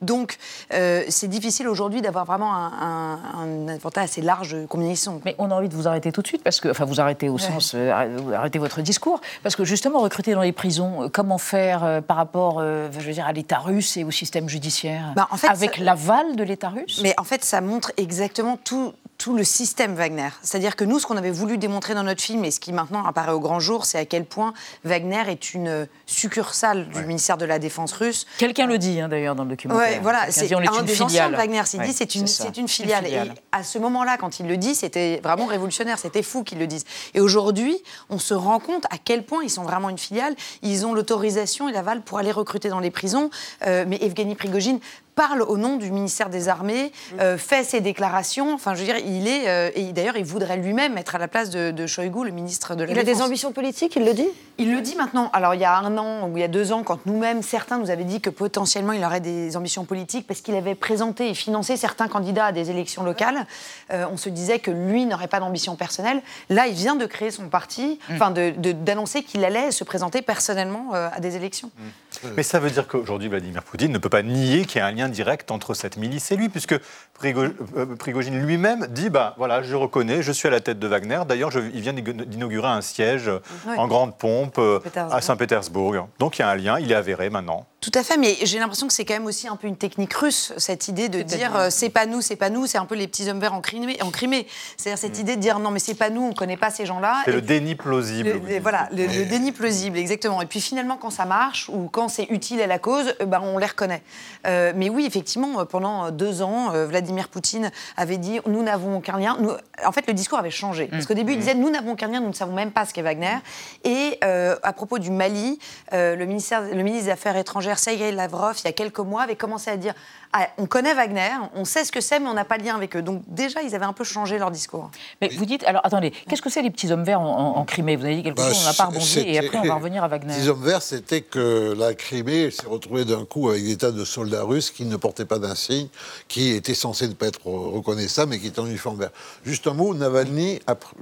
Donc, 0.00 0.38
euh, 0.72 1.02
c'est 1.08 1.28
difficile 1.28 1.68
aujourd'hui 1.68 2.02
d'avoir 2.02 2.24
vraiment 2.24 2.54
un, 2.54 3.18
un, 3.34 3.78
assez 3.96 4.22
large 4.22 4.56
combien 4.68 4.90
ils 4.90 4.96
sont. 4.96 5.20
Mais 5.24 5.34
on 5.38 5.50
a 5.50 5.54
envie 5.54 5.68
de 5.68 5.74
vous 5.74 5.88
arrêter 5.88 6.12
tout 6.12 6.22
de 6.22 6.26
suite, 6.26 6.42
parce 6.42 6.60
que, 6.60 6.68
enfin, 6.68 6.84
vous 6.84 7.00
arrêtez 7.00 7.28
au 7.28 7.38
sens, 7.38 7.72
euh, 7.74 7.90
arrêtez 8.34 8.58
votre 8.58 8.80
discours, 8.80 9.20
parce 9.42 9.56
que 9.56 9.64
justement, 9.64 10.00
recruter 10.00 10.34
dans 10.34 10.42
les 10.42 10.52
prisons, 10.52 11.10
comment 11.12 11.38
faire 11.38 12.02
par 12.06 12.16
rapport, 12.16 12.60
je 12.60 13.06
veux 13.06 13.12
dire, 13.12 13.26
à 13.26 13.32
l'État 13.32 13.58
russe 13.58 13.96
et 13.96 14.04
au 14.04 14.10
système 14.10 14.48
judiciaire? 14.48 15.12
Bah, 15.16 15.28
Avec 15.48 15.78
l'aval 15.78 16.36
de 16.36 16.44
l'État 16.44 16.68
russe? 16.68 17.00
Mais 17.02 17.14
en 17.18 17.24
fait, 17.24 17.44
ça 17.44 17.60
montre 17.60 17.92
exactement 17.96 18.56
tout, 18.62 18.92
tout 19.22 19.36
le 19.36 19.44
système 19.44 19.94
Wagner. 19.94 20.30
C'est-à-dire 20.42 20.74
que 20.74 20.82
nous, 20.82 20.98
ce 20.98 21.06
qu'on 21.06 21.16
avait 21.16 21.30
voulu 21.30 21.56
démontrer 21.56 21.94
dans 21.94 22.02
notre 22.02 22.20
film, 22.20 22.44
et 22.44 22.50
ce 22.50 22.58
qui 22.58 22.72
maintenant 22.72 23.06
apparaît 23.06 23.30
au 23.30 23.38
grand 23.38 23.60
jour, 23.60 23.84
c'est 23.84 23.98
à 23.98 24.04
quel 24.04 24.24
point 24.24 24.52
Wagner 24.82 25.22
est 25.28 25.54
une 25.54 25.86
succursale 26.06 26.88
du 26.88 27.04
ministère 27.04 27.36
de 27.36 27.44
la 27.44 27.60
Défense 27.60 27.92
russe. 27.92 28.26
Quelqu'un 28.38 28.66
le 28.66 28.78
dit 28.78 29.00
hein, 29.00 29.08
d'ailleurs 29.08 29.36
dans 29.36 29.44
le 29.44 29.50
documentaire. 29.50 29.80
Ouais, 29.80 30.00
voilà, 30.02 30.28
c'est 30.32 30.52
un 30.52 30.82
des 30.82 31.00
anciens 31.00 31.30
de 31.30 31.36
Wagner. 31.36 31.62
C'est 31.66 31.78
dit, 31.78 31.92
c'est 31.92 32.16
une, 32.16 32.26
une, 32.56 32.66
filiale. 32.66 33.06
Et 33.06 33.16
à 33.52 33.62
ce 33.62 33.78
moment-là, 33.78 34.16
quand 34.16 34.40
il 34.40 34.48
le 34.48 34.56
dit, 34.56 34.74
c'était 34.74 35.20
vraiment 35.22 35.46
révolutionnaire. 35.46 36.00
C'était 36.00 36.24
fou 36.24 36.42
qu'ils 36.42 36.58
le 36.58 36.66
disent. 36.66 36.84
Et 37.14 37.20
aujourd'hui, 37.20 37.76
on 38.10 38.18
se 38.18 38.34
rend 38.34 38.58
compte 38.58 38.86
à 38.86 38.98
quel 38.98 39.24
point 39.24 39.44
ils 39.44 39.50
sont 39.50 39.62
vraiment 39.62 39.88
une 39.88 39.98
filiale. 39.98 40.34
Ils 40.62 40.84
ont 40.84 40.94
l'autorisation 40.94 41.68
et 41.68 41.72
l'aval 41.72 42.02
pour 42.02 42.18
aller 42.18 42.32
recruter 42.32 42.70
dans 42.70 42.80
les 42.80 42.90
prisons. 42.90 43.30
Euh, 43.68 43.84
mais 43.86 43.98
Evgeny 44.02 44.34
Prigogine 44.34 44.80
parle 45.14 45.42
au 45.42 45.58
nom 45.58 45.76
du 45.76 45.90
ministère 45.90 46.30
des 46.30 46.48
Armées, 46.48 46.92
euh, 47.20 47.36
fait 47.36 47.64
ses 47.64 47.80
déclarations. 47.80 48.54
Enfin, 48.54 48.74
je 48.74 48.80
veux 48.80 48.86
dire, 48.86 48.96
il 48.96 49.28
est. 49.28 49.48
Euh, 49.48 49.70
et 49.74 49.92
d'ailleurs, 49.92 50.16
il 50.16 50.24
voudrait 50.24 50.56
lui-même 50.56 50.96
être 50.96 51.14
à 51.14 51.18
la 51.18 51.28
place 51.28 51.50
de, 51.50 51.70
de 51.70 51.86
Shoigu, 51.86 52.24
le 52.24 52.30
ministre 52.30 52.74
de 52.74 52.84
la 52.84 52.90
il 52.90 52.94
Défense. 52.94 53.08
Il 53.08 53.10
a 53.10 53.14
des 53.14 53.22
ambitions 53.22 53.52
politiques, 53.52 53.96
il 53.96 54.04
le 54.04 54.14
dit? 54.14 54.28
Il 54.58 54.74
le 54.74 54.80
dit 54.80 54.94
maintenant. 54.96 55.30
Alors, 55.32 55.54
il 55.54 55.60
y 55.60 55.64
a 55.64 55.76
un 55.76 55.96
an 55.98 56.28
ou 56.28 56.36
il 56.36 56.40
y 56.40 56.44
a 56.44 56.48
deux 56.48 56.72
ans, 56.72 56.82
quand 56.82 57.04
nous-mêmes, 57.06 57.42
certains 57.42 57.78
nous 57.78 57.90
avaient 57.90 58.04
dit 58.04 58.20
que 58.20 58.30
potentiellement 58.30 58.92
il 58.92 59.04
aurait 59.04 59.20
des 59.20 59.56
ambitions 59.56 59.84
politiques 59.84 60.26
parce 60.26 60.40
qu'il 60.40 60.54
avait 60.54 60.74
présenté 60.74 61.28
et 61.28 61.34
financé 61.34 61.76
certains 61.76 62.08
candidats 62.08 62.46
à 62.46 62.52
des 62.52 62.70
élections 62.70 63.02
locales, 63.02 63.46
euh, 63.92 64.06
on 64.10 64.16
se 64.16 64.28
disait 64.28 64.58
que 64.58 64.70
lui 64.70 65.04
n'aurait 65.06 65.28
pas 65.28 65.40
d'ambition 65.40 65.76
personnelle. 65.76 66.22
Là, 66.48 66.66
il 66.66 66.74
vient 66.74 66.96
de 66.96 67.06
créer 67.06 67.30
son 67.30 67.48
parti, 67.48 67.98
mm. 68.08 68.14
enfin, 68.14 68.30
d'annoncer 68.30 69.22
qu'il 69.22 69.44
allait 69.44 69.70
se 69.70 69.84
présenter 69.84 70.22
personnellement 70.22 70.92
à 70.92 71.20
des 71.20 71.36
élections. 71.36 71.70
Mm. 71.76 72.28
Mais 72.36 72.42
ça 72.42 72.58
veut 72.58 72.70
dire 72.70 72.86
qu'aujourd'hui, 72.86 73.28
Vladimir 73.28 73.62
Poutine 73.62 73.92
ne 73.92 73.98
peut 73.98 74.08
pas 74.08 74.22
nier 74.22 74.64
qu'il 74.64 74.78
y 74.78 74.82
a 74.82 74.86
un 74.86 74.92
lien 74.92 75.01
direct 75.08 75.50
entre 75.50 75.74
cette 75.74 75.96
milice 75.96 76.30
et 76.32 76.36
lui, 76.36 76.48
puisque 76.48 76.72
euh, 76.72 77.96
Prigogine 77.98 78.38
lui-même 78.44 78.86
dit 78.88 79.10
bah, 79.10 79.34
voilà, 79.38 79.62
je 79.62 79.74
reconnais, 79.74 80.22
je 80.22 80.32
suis 80.32 80.48
à 80.48 80.50
la 80.50 80.60
tête 80.60 80.78
de 80.78 80.86
Wagner. 80.86 81.20
D'ailleurs, 81.28 81.50
il 81.54 81.80
vient 81.80 81.92
d'inaugurer 81.92 82.68
un 82.68 82.80
siège 82.80 83.30
en 83.76 83.86
grande 83.86 84.16
pompe 84.16 84.58
euh, 84.58 84.80
à 84.96 85.20
Saint-Pétersbourg. 85.20 86.08
Donc 86.18 86.38
il 86.38 86.42
y 86.42 86.44
a 86.44 86.48
un 86.48 86.56
lien, 86.56 86.78
il 86.78 86.90
est 86.90 86.96
avéré 86.96 87.30
maintenant. 87.30 87.66
Tout 87.82 87.90
à 87.94 88.04
fait, 88.04 88.16
mais 88.16 88.36
j'ai 88.44 88.60
l'impression 88.60 88.86
que 88.86 88.92
c'est 88.92 89.04
quand 89.04 89.14
même 89.14 89.26
aussi 89.26 89.48
un 89.48 89.56
peu 89.56 89.66
une 89.66 89.76
technique 89.76 90.14
russe, 90.14 90.52
cette 90.56 90.86
idée 90.86 91.08
de 91.08 91.20
dire 91.22 91.56
euh, 91.56 91.66
c'est 91.68 91.88
pas 91.88 92.06
nous, 92.06 92.20
c'est 92.20 92.36
pas 92.36 92.48
nous, 92.48 92.68
c'est 92.68 92.78
un 92.78 92.84
peu 92.84 92.94
les 92.94 93.08
petits 93.08 93.28
hommes 93.28 93.40
verts 93.40 93.54
en 93.54 93.60
Crimée. 93.60 93.98
En 94.02 94.12
Crimée. 94.12 94.46
C'est-à-dire 94.76 94.98
cette 94.98 95.18
mm. 95.18 95.20
idée 95.20 95.34
de 95.34 95.40
dire 95.40 95.58
non, 95.58 95.72
mais 95.72 95.80
c'est 95.80 95.96
pas 95.96 96.08
nous, 96.08 96.22
on 96.22 96.32
connaît 96.32 96.56
pas 96.56 96.70
ces 96.70 96.86
gens-là. 96.86 97.22
C'est 97.24 97.32
le 97.32 97.42
déni 97.42 97.74
plausible. 97.74 98.40
voilà, 98.62 98.88
le, 98.92 99.24
déni 99.24 99.50
plausible, 99.50 99.98
exactement. 99.98 100.40
Et 100.42 100.46
puis 100.46 100.60
finalement, 100.60 100.96
quand 100.96 101.10
ça 101.10 101.24
marche 101.24 101.68
ou 101.70 101.88
quand 101.90 102.06
c'est 102.06 102.28
utile 102.30 102.62
à 102.62 102.68
la 102.68 102.78
cause, 102.78 103.16
ben, 103.26 103.40
on 103.42 103.58
les 103.58 103.66
reconnaît. 103.66 104.02
Euh, 104.46 104.72
mais 104.76 104.88
oui, 104.92 105.06
effectivement, 105.06 105.64
pendant 105.66 106.10
deux 106.10 106.42
ans, 106.42 106.70
Vladimir 106.86 107.28
Poutine 107.28 107.70
avait 107.96 108.18
dit 108.18 108.40
nous 108.46 108.62
n'avons 108.62 108.96
aucun 108.98 109.18
lien. 109.18 109.36
Nous... 109.40 109.50
En 109.84 109.92
fait, 109.92 110.06
le 110.06 110.14
discours 110.14 110.38
avait 110.38 110.50
changé. 110.50 110.86
Parce 110.86 111.06
qu'au 111.06 111.14
début, 111.14 111.32
il 111.32 111.36
mm. 111.36 111.40
disait 111.40 111.54
nous 111.54 111.70
n'avons 111.70 111.92
aucun 111.92 112.08
lien, 112.08 112.20
nous 112.20 112.28
ne 112.28 112.34
savons 112.34 112.52
même 112.52 112.70
pas 112.70 112.84
ce 112.84 112.94
qu'est 112.94 113.02
Wagner. 113.02 113.36
Et 113.84 114.18
à 114.22 114.72
propos 114.72 114.98
du 114.98 115.10
Mali, 115.10 115.58
le, 115.92 116.24
ministère, 116.24 116.62
le 116.62 116.82
ministre 116.82 117.06
des 117.06 117.12
Affaires 117.12 117.36
étrangères, 117.36 117.78
Sergei 117.78 118.12
Lavrov, 118.12 118.56
il 118.62 118.66
y 118.66 118.68
a 118.68 118.72
quelques 118.72 118.98
mois, 118.98 119.22
avait 119.22 119.36
commencé 119.36 119.70
à 119.70 119.76
dire 119.76 119.94
ah, 120.34 120.48
on 120.56 120.64
connaît 120.64 120.94
Wagner, 120.94 121.28
on 121.54 121.66
sait 121.66 121.84
ce 121.84 121.92
que 121.92 122.00
c'est, 122.00 122.18
mais 122.18 122.28
on 122.28 122.32
n'a 122.32 122.46
pas 122.46 122.56
de 122.56 122.64
lien 122.64 122.74
avec 122.74 122.96
eux. 122.96 123.02
Donc 123.02 123.22
déjà, 123.26 123.60
ils 123.60 123.74
avaient 123.74 123.84
un 123.84 123.92
peu 123.92 124.02
changé 124.02 124.38
leur 124.38 124.50
discours. 124.50 124.90
Mais 125.20 125.28
vous 125.28 125.44
dites, 125.44 125.62
alors 125.64 125.84
attendez, 125.84 126.10
qu'est-ce 126.10 126.40
que 126.40 126.48
c'est 126.48 126.62
les 126.62 126.70
petits 126.70 126.90
hommes 126.90 127.04
verts 127.04 127.20
en, 127.20 127.62
Crimée? 127.66 127.96
Vous 127.96 128.06
avez 128.06 128.16
dit 128.16 128.22
quelque 128.22 128.38
bah, 128.38 128.48
chose, 128.48 128.62
on 128.62 128.66
n'a 128.68 128.72
pas 128.72 128.84
rebondi, 128.86 129.20
et 129.26 129.38
après 129.38 129.58
on 129.58 129.64
va 129.64 129.74
revenir 129.74 130.02
à 130.02 130.08
Wagner. 130.08 130.32
Les 130.32 130.40
petits 130.40 130.48
hommes 130.48 130.64
verts, 130.64 130.80
c'était 130.80 131.20
que 131.20 131.74
la 131.78 131.92
Crimée 131.92 132.50
s'est 132.50 132.66
retrouvée 132.66 133.04
d'un 133.04 133.26
coup 133.26 133.50
avec 133.50 133.62
des 133.62 133.76
tas 133.76 133.90
de 133.90 134.06
soldats 134.06 134.42
russes 134.42 134.70
qui 134.70 134.86
ne 134.86 134.96
portaient 134.96 135.26
pas 135.26 135.38
d'insigne, 135.38 135.88
qui 136.28 136.52
étaient 136.52 136.72
censés 136.72 137.08
ne 137.08 137.14
pas 137.14 137.26
être 137.26 137.44
reconnaissables, 137.44 138.30
mais 138.30 138.38
qui 138.38 138.46
étaient 138.46 138.60
en 138.60 138.66
uniforme 138.66 139.00
vert. 139.00 139.10
Juste 139.44 139.66
un 139.66 139.74
mot, 139.74 139.92
Navalny, 139.92 140.60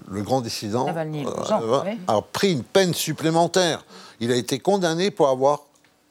le 0.08 0.22
grand 0.22 0.40
dissident, 0.40 0.88
euh, 0.88 1.94
a 2.08 2.20
pris 2.20 2.52
une 2.52 2.64
peine 2.64 2.94
supplémentaire. 2.94 3.84
Il 4.18 4.32
a 4.32 4.36
été 4.36 4.58
condamné 4.58 5.12
pour 5.12 5.28
avoir 5.28 5.60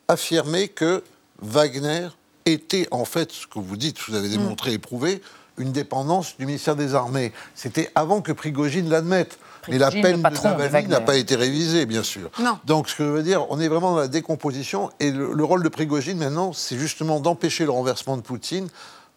affirmé 0.08 0.70
que 0.70 1.04
Wagner 1.42 2.08
était 2.54 2.88
en 2.92 3.06
fait, 3.06 3.32
ce 3.32 3.48
que 3.48 3.60
vous 3.60 3.78
dites, 3.78 3.98
vous 4.08 4.16
avez 4.16 4.30
démontré 4.30 4.74
et 4.74 4.78
prouvé, 4.78 5.22
une 5.60 5.72
dépendance 5.72 6.36
du 6.38 6.46
ministère 6.46 6.76
des 6.76 6.96
Armées. 6.96 7.34
C'était 7.54 7.92
avant 7.94 8.22
que 8.22 8.32
Prigogine 8.32 8.90
l'admette. 8.90 9.38
Mais 9.68 9.78
la 9.78 9.92
peine 9.92 10.22
de 10.22 10.44
Navalny 10.44 10.88
n'a 10.88 11.02
pas 11.02 11.18
été 11.18 11.36
révisée, 11.36 11.86
bien 11.86 12.02
sûr. 12.02 12.32
Donc, 12.66 12.90
ce 12.90 12.96
que 12.96 13.04
je 13.04 13.10
veux 13.10 13.24
dire, 13.24 13.46
on 13.52 13.60
est 13.60 13.68
vraiment 13.68 13.92
dans 13.92 14.00
la 14.00 14.08
décomposition. 14.08 14.90
Et 15.00 15.12
le, 15.12 15.44
rôle 15.44 15.62
de 15.62 15.70
Prigogine, 15.70 16.18
maintenant, 16.18 16.54
c'est 16.54 16.78
justement 16.78 17.20
d'empêcher 17.20 17.66
le 17.66 17.72
renversement 17.72 18.18
de 18.18 18.22
Poutine 18.22 18.68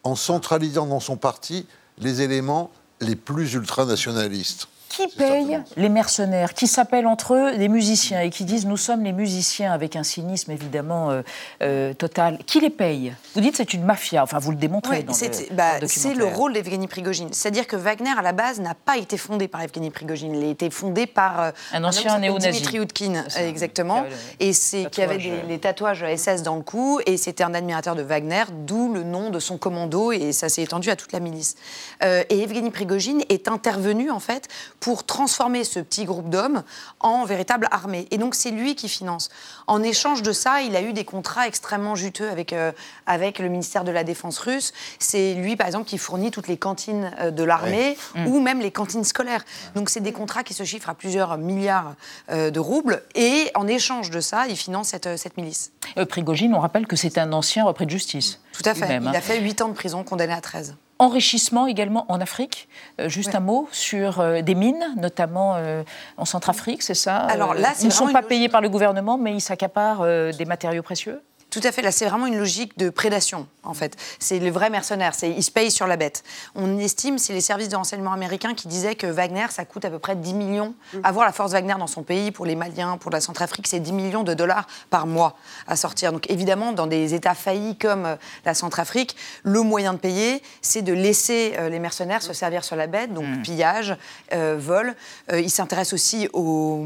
en 0.02 0.16
centralisant 0.16 0.86
dans 0.86 1.00
son 1.00 1.16
parti 1.16 1.66
les 1.98 2.22
éléments 2.22 2.70
les 3.00 3.16
plus 3.16 3.54
ultranationalistes. 3.54 4.68
Qui 4.92 5.08
paye 5.08 5.58
les 5.78 5.88
mercenaires 5.88 6.52
qui 6.52 6.66
s'appellent 6.66 7.06
entre 7.06 7.32
eux 7.32 7.56
des 7.56 7.68
musiciens 7.68 8.20
et 8.20 8.28
qui 8.28 8.44
disent 8.44 8.66
nous 8.66 8.76
sommes 8.76 9.02
les 9.04 9.12
musiciens 9.12 9.72
avec 9.72 9.96
un 9.96 10.02
cynisme 10.02 10.50
évidemment 10.50 11.10
euh, 11.10 11.22
euh, 11.62 11.94
total. 11.94 12.36
Qui 12.44 12.60
les 12.60 12.68
paye? 12.68 13.14
Vous 13.34 13.40
dites 13.40 13.56
c'est 13.56 13.72
une 13.72 13.84
mafia, 13.84 14.22
enfin 14.22 14.38
vous 14.38 14.50
le 14.50 14.58
démontrez 14.58 15.02
dans, 15.02 15.14
le, 15.14 15.54
bah, 15.54 15.86
C'est 15.86 16.12
le 16.12 16.26
rôle 16.26 16.52
d'Evgeny 16.52 16.88
Prigogine. 16.88 17.30
C'est-à-dire 17.32 17.66
que 17.66 17.76
Wagner 17.76 18.10
à 18.18 18.20
la 18.20 18.32
base 18.32 18.60
n'a 18.60 18.74
pas 18.74 18.98
été 18.98 19.16
fondé 19.16 19.48
par 19.48 19.62
Evgeny 19.62 19.90
Prigogine, 19.90 20.34
il 20.34 20.44
a 20.44 20.50
été 20.50 20.68
fondé 20.68 21.06
par 21.06 21.40
euh, 21.40 21.50
un 21.72 21.84
ancien 21.84 22.18
néo-nazi. 22.18 22.50
Dimitri 22.50 22.76
Utkin, 22.76 23.24
exactement, 23.38 24.04
et 24.40 24.52
c'est 24.52 24.90
qui 24.90 25.00
avait 25.00 25.16
des, 25.16 25.40
les 25.48 25.58
tatouages 25.58 26.04
SS 26.16 26.42
dans 26.42 26.56
le 26.56 26.62
cou. 26.62 27.00
Et 27.06 27.16
c'était 27.16 27.44
un 27.44 27.54
admirateur 27.54 27.94
de 27.94 28.02
Wagner, 28.02 28.44
d'où 28.50 28.92
le 28.92 29.04
nom 29.04 29.30
de 29.30 29.38
son 29.38 29.56
commando. 29.56 30.12
Et 30.12 30.32
ça 30.32 30.50
s'est 30.50 30.62
étendu 30.62 30.90
à 30.90 30.96
toute 30.96 31.12
la 31.12 31.20
milice. 31.20 31.54
et 32.02 32.42
Evgeny 32.42 32.70
Prigogine 32.70 33.22
est 33.30 33.48
intervenu 33.48 34.10
en 34.10 34.20
fait 34.20 34.48
pour 34.82 35.06
transformer 35.06 35.62
ce 35.62 35.78
petit 35.78 36.04
groupe 36.04 36.28
d'hommes 36.28 36.64
en 36.98 37.24
véritable 37.24 37.68
armée. 37.70 38.08
Et 38.10 38.18
donc 38.18 38.34
c'est 38.34 38.50
lui 38.50 38.74
qui 38.74 38.88
finance. 38.88 39.30
En 39.68 39.80
échange 39.80 40.22
de 40.22 40.32
ça, 40.32 40.60
il 40.60 40.74
a 40.74 40.82
eu 40.82 40.92
des 40.92 41.04
contrats 41.04 41.46
extrêmement 41.46 41.94
juteux 41.94 42.28
avec, 42.28 42.52
euh, 42.52 42.72
avec 43.06 43.38
le 43.38 43.48
ministère 43.48 43.84
de 43.84 43.92
la 43.92 44.02
Défense 44.02 44.38
russe. 44.40 44.72
C'est 44.98 45.34
lui, 45.34 45.54
par 45.54 45.68
exemple, 45.68 45.88
qui 45.88 45.98
fournit 45.98 46.32
toutes 46.32 46.48
les 46.48 46.56
cantines 46.56 47.12
euh, 47.20 47.30
de 47.30 47.44
l'armée 47.44 47.96
mmh. 48.16 48.26
ou 48.26 48.40
même 48.40 48.58
les 48.58 48.72
cantines 48.72 49.04
scolaires. 49.04 49.44
Donc 49.76 49.88
c'est 49.88 50.00
des 50.00 50.12
contrats 50.12 50.42
qui 50.42 50.52
se 50.52 50.64
chiffrent 50.64 50.88
à 50.88 50.94
plusieurs 50.94 51.38
milliards 51.38 51.94
euh, 52.30 52.50
de 52.50 52.58
roubles. 52.58 53.04
Et 53.14 53.52
en 53.54 53.68
échange 53.68 54.10
de 54.10 54.20
ça, 54.20 54.48
il 54.48 54.56
finance 54.56 54.88
cette, 54.88 55.16
cette 55.16 55.36
milice. 55.36 55.70
Prigogine, 56.08 56.56
on 56.56 56.60
rappelle 56.60 56.88
que 56.88 56.96
c'est 56.96 57.18
un 57.18 57.32
ancien 57.32 57.64
repris 57.64 57.86
de 57.86 57.90
justice. 57.90 58.40
Tout 58.52 58.62
à 58.64 58.74
fait. 58.74 58.98
il 59.00 59.06
a 59.06 59.10
hein. 59.10 59.20
fait 59.20 59.40
8 59.40 59.62
ans 59.62 59.68
de 59.68 59.74
prison, 59.74 60.02
condamné 60.02 60.32
à 60.32 60.40
13. 60.40 60.74
Enrichissement 61.02 61.66
également 61.66 62.06
en 62.08 62.20
Afrique. 62.20 62.68
Euh, 63.00 63.08
juste 63.08 63.34
un 63.34 63.40
mot 63.40 63.68
sur 63.72 64.20
euh, 64.20 64.40
des 64.40 64.54
mines, 64.54 64.94
notamment 64.96 65.56
euh, 65.56 65.82
en 66.16 66.24
Centrafrique, 66.24 66.80
c'est 66.80 66.94
ça? 66.94 67.16
Alors 67.16 67.54
là, 67.54 67.72
ils 67.80 67.86
ne 67.86 67.90
sont 67.90 68.12
pas 68.12 68.22
payés 68.22 68.48
par 68.48 68.60
le 68.60 68.68
gouvernement, 68.68 69.18
mais 69.18 69.34
ils 69.34 69.40
s'accaparent 69.40 70.04
des 70.04 70.44
matériaux 70.44 70.84
précieux? 70.84 71.20
Tout 71.52 71.60
à 71.64 71.70
fait. 71.70 71.82
Là, 71.82 71.92
c'est 71.92 72.06
vraiment 72.06 72.26
une 72.26 72.38
logique 72.38 72.78
de 72.78 72.88
prédation, 72.88 73.46
en 73.62 73.74
fait. 73.74 73.96
C'est 74.18 74.38
le 74.38 74.50
vrai 74.50 74.70
mercenaire. 74.70 75.14
C'est 75.14 75.30
il 75.30 75.42
se 75.42 75.50
paye 75.50 75.70
sur 75.70 75.86
la 75.86 75.98
bête. 75.98 76.24
On 76.54 76.78
estime, 76.78 77.18
c'est 77.18 77.34
les 77.34 77.42
services 77.42 77.68
de 77.68 77.76
renseignement 77.76 78.12
américains 78.12 78.54
qui 78.54 78.68
disaient 78.68 78.94
que 78.94 79.06
Wagner, 79.06 79.46
ça 79.50 79.66
coûte 79.66 79.84
à 79.84 79.90
peu 79.90 79.98
près 79.98 80.16
10 80.16 80.32
millions. 80.32 80.74
Mm. 80.94 80.98
Avoir 81.04 81.26
la 81.26 81.32
force 81.32 81.52
Wagner 81.52 81.74
dans 81.78 81.86
son 81.86 82.02
pays, 82.02 82.30
pour 82.30 82.46
les 82.46 82.56
Maliens, 82.56 82.96
pour 82.96 83.10
la 83.10 83.20
Centrafrique, 83.20 83.66
c'est 83.68 83.80
10 83.80 83.92
millions 83.92 84.22
de 84.22 84.32
dollars 84.32 84.66
par 84.88 85.06
mois 85.06 85.36
à 85.66 85.76
sortir. 85.76 86.10
Donc, 86.10 86.30
évidemment, 86.30 86.72
dans 86.72 86.86
des 86.86 87.12
États 87.12 87.34
faillis 87.34 87.76
comme 87.76 88.06
euh, 88.06 88.16
la 88.46 88.54
Centrafrique, 88.54 89.14
le 89.42 89.60
moyen 89.60 89.92
de 89.92 89.98
payer, 89.98 90.42
c'est 90.62 90.80
de 90.82 90.94
laisser 90.94 91.52
euh, 91.58 91.68
les 91.68 91.80
mercenaires 91.80 92.22
se 92.22 92.32
servir 92.32 92.64
sur 92.64 92.76
la 92.76 92.86
bête, 92.86 93.12
donc 93.12 93.26
mm. 93.26 93.42
pillage, 93.42 93.96
euh, 94.32 94.56
vol. 94.58 94.94
ils 95.34 95.50
s'intéressent 95.50 95.92
aussi 95.92 96.30
au, 96.32 96.82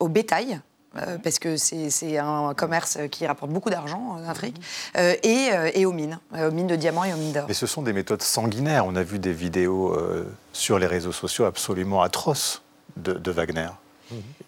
au 0.00 0.08
bétail. 0.08 0.60
Euh, 0.96 1.18
parce 1.22 1.38
que 1.38 1.56
c'est 1.56 2.16
un 2.18 2.54
commerce 2.54 2.98
qui 3.10 3.26
rapporte 3.26 3.52
beaucoup 3.52 3.68
d'argent 3.68 4.18
en 4.18 4.28
Afrique, 4.28 4.56
euh, 4.96 5.14
et, 5.22 5.50
euh, 5.52 5.70
et, 5.74 5.84
aux 5.84 5.92
mines, 5.92 6.18
aux 6.32 6.50
mines 6.50 6.66
de 6.66 6.76
diamants 6.76 7.04
et 7.04 7.12
aux 7.12 7.16
mines 7.16 7.32
d'or. 7.32 7.44
Mais 7.46 7.54
ce 7.54 7.66
sont 7.66 7.82
des 7.82 7.92
méthodes 7.92 8.22
sanguinaires. 8.22 8.86
On 8.86 8.96
a 8.96 9.02
vu 9.02 9.18
des 9.18 9.32
vidéos 9.32 9.96
sur 10.52 10.78
les 10.78 10.86
réseaux 10.86 11.12
sociaux 11.12 11.44
absolument 11.44 12.02
atroces 12.02 12.62
de 12.96 13.30
Wagner. 13.30 13.68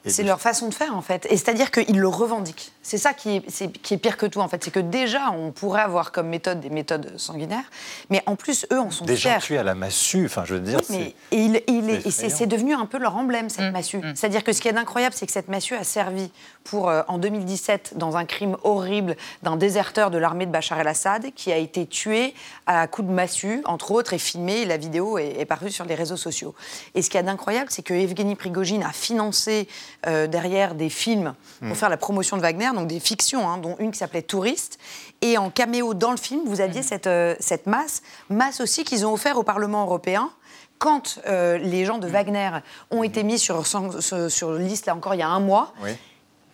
C'est 0.07 0.23
leur 0.23 0.41
façon 0.41 0.69
de 0.69 0.75
faire, 0.75 0.97
en 0.97 1.03
fait. 1.03 1.27
Et 1.31 1.37
c'est-à-dire 1.37 1.71
qu'ils 1.71 1.99
le 1.99 2.09
revendiquent. 2.09 2.73
C'est 2.83 2.97
ça 2.97 3.13
qui 3.13 3.37
est, 3.37 3.73
qui 3.83 3.95
est, 3.95 3.99
pire 3.99 4.17
que 4.17 4.27
tout, 4.27 4.41
en 4.41 4.49
fait. 4.49 4.65
C'est 4.65 4.71
que 4.71 4.81
déjà, 4.81 5.31
on 5.33 5.53
pourrait 5.53 5.83
avoir 5.83 6.11
comme 6.11 6.29
méthode 6.29 6.61
des 6.61 6.71
méthodes 6.71 7.13
sanguinaires, 7.19 7.65
mais 8.09 8.23
en 8.27 8.35
plus, 8.35 8.67
eux 8.73 8.81
en 8.81 8.91
sont 8.91 9.05
des 9.05 9.17
fiers. 9.17 9.31
Des 9.31 9.35
gens 9.35 9.41
tués 9.41 9.59
à 9.59 9.63
la 9.63 9.75
massue, 9.75 10.25
enfin, 10.25 10.45
je 10.47 10.55
veux 10.55 10.61
dire. 10.61 10.81
mais 10.89 11.15
il, 11.31 11.63
il 11.69 12.13
c'est 12.13 12.47
devenu 12.47 12.75
un 12.75 12.87
peu 12.87 12.99
leur 12.99 13.17
emblème, 13.17 13.51
cette 13.51 13.71
mmh. 13.71 13.73
massue. 13.73 13.99
Mmh. 13.99 14.13
C'est-à-dire 14.15 14.45
que 14.45 14.53
ce 14.53 14.61
qui 14.61 14.69
est 14.69 14.77
incroyable, 14.77 15.15
c'est 15.15 15.27
que 15.27 15.33
cette 15.33 15.49
massue 15.49 15.75
a 15.75 15.85
servi 15.85 16.31
pour, 16.65 16.89
euh, 16.89 17.03
en 17.09 17.19
2017, 17.19 17.95
dans 17.97 18.17
un 18.17 18.25
crime 18.25 18.57
horrible 18.65 19.17
d'un 19.43 19.57
déserteur 19.57 20.11
de 20.11 20.19
l'armée 20.19 20.47
de 20.47 20.51
Bachar 20.51 20.81
el-Assad, 20.81 21.33
qui 21.35 21.53
a 21.53 21.59
été 21.59 21.87
tué 21.87 22.35
à 22.67 22.87
coups 22.87 23.09
de 23.09 23.13
massue, 23.13 23.63
entre 23.67 23.91
autres, 23.91 24.15
et 24.15 24.19
filmé. 24.19 24.65
La 24.65 24.79
vidéo 24.79 25.19
est, 25.19 25.41
est 25.41 25.45
parue 25.45 25.71
sur 25.71 25.85
les 25.85 25.95
réseaux 25.95 26.17
sociaux. 26.17 26.55
Et 26.95 27.03
ce 27.03 27.11
qui 27.11 27.19
est 27.19 27.29
incroyable, 27.29 27.71
c'est 27.71 27.83
que 27.83 27.95
Evgeny 27.95 28.35
Prigogine 28.35 28.83
a 28.83 28.93
financé 28.93 29.69
euh, 30.07 30.27
derrière 30.27 30.75
des 30.75 30.89
films 30.89 31.35
pour 31.59 31.69
hmm. 31.69 31.75
faire 31.75 31.89
la 31.89 31.97
promotion 31.97 32.37
de 32.37 32.43
Wagner, 32.43 32.71
donc 32.75 32.87
des 32.87 33.01
fictions, 33.01 33.49
hein, 33.49 33.59
dont 33.59 33.77
une 33.79 33.91
qui 33.91 33.99
s'appelait 33.99 34.23
Touriste. 34.23 34.79
Et 35.21 35.37
en 35.37 35.51
caméo 35.51 35.95
dans 35.95 36.11
le 36.11 36.17
film, 36.17 36.43
vous 36.47 36.61
aviez 36.61 36.81
hmm. 36.81 36.85
cette, 36.85 37.07
euh, 37.07 37.35
cette 37.39 37.67
masse, 37.67 38.03
masse 38.29 38.61
aussi 38.61 38.85
qu'ils 38.85 39.05
ont 39.07 39.13
offert 39.13 39.37
au 39.37 39.43
Parlement 39.43 39.83
européen 39.85 40.31
quand 40.79 41.19
euh, 41.27 41.59
les 41.59 41.85
gens 41.85 41.99
de 41.99 42.09
hmm. 42.09 42.13
Wagner 42.13 42.51
ont 42.91 43.03
été 43.03 43.23
mis 43.23 43.39
sur, 43.39 43.67
sur, 43.67 44.03
sur 44.33 44.53
liste, 44.55 44.87
là 44.87 44.95
encore, 44.95 45.15
il 45.15 45.19
y 45.19 45.23
a 45.23 45.29
un 45.29 45.41
mois. 45.41 45.75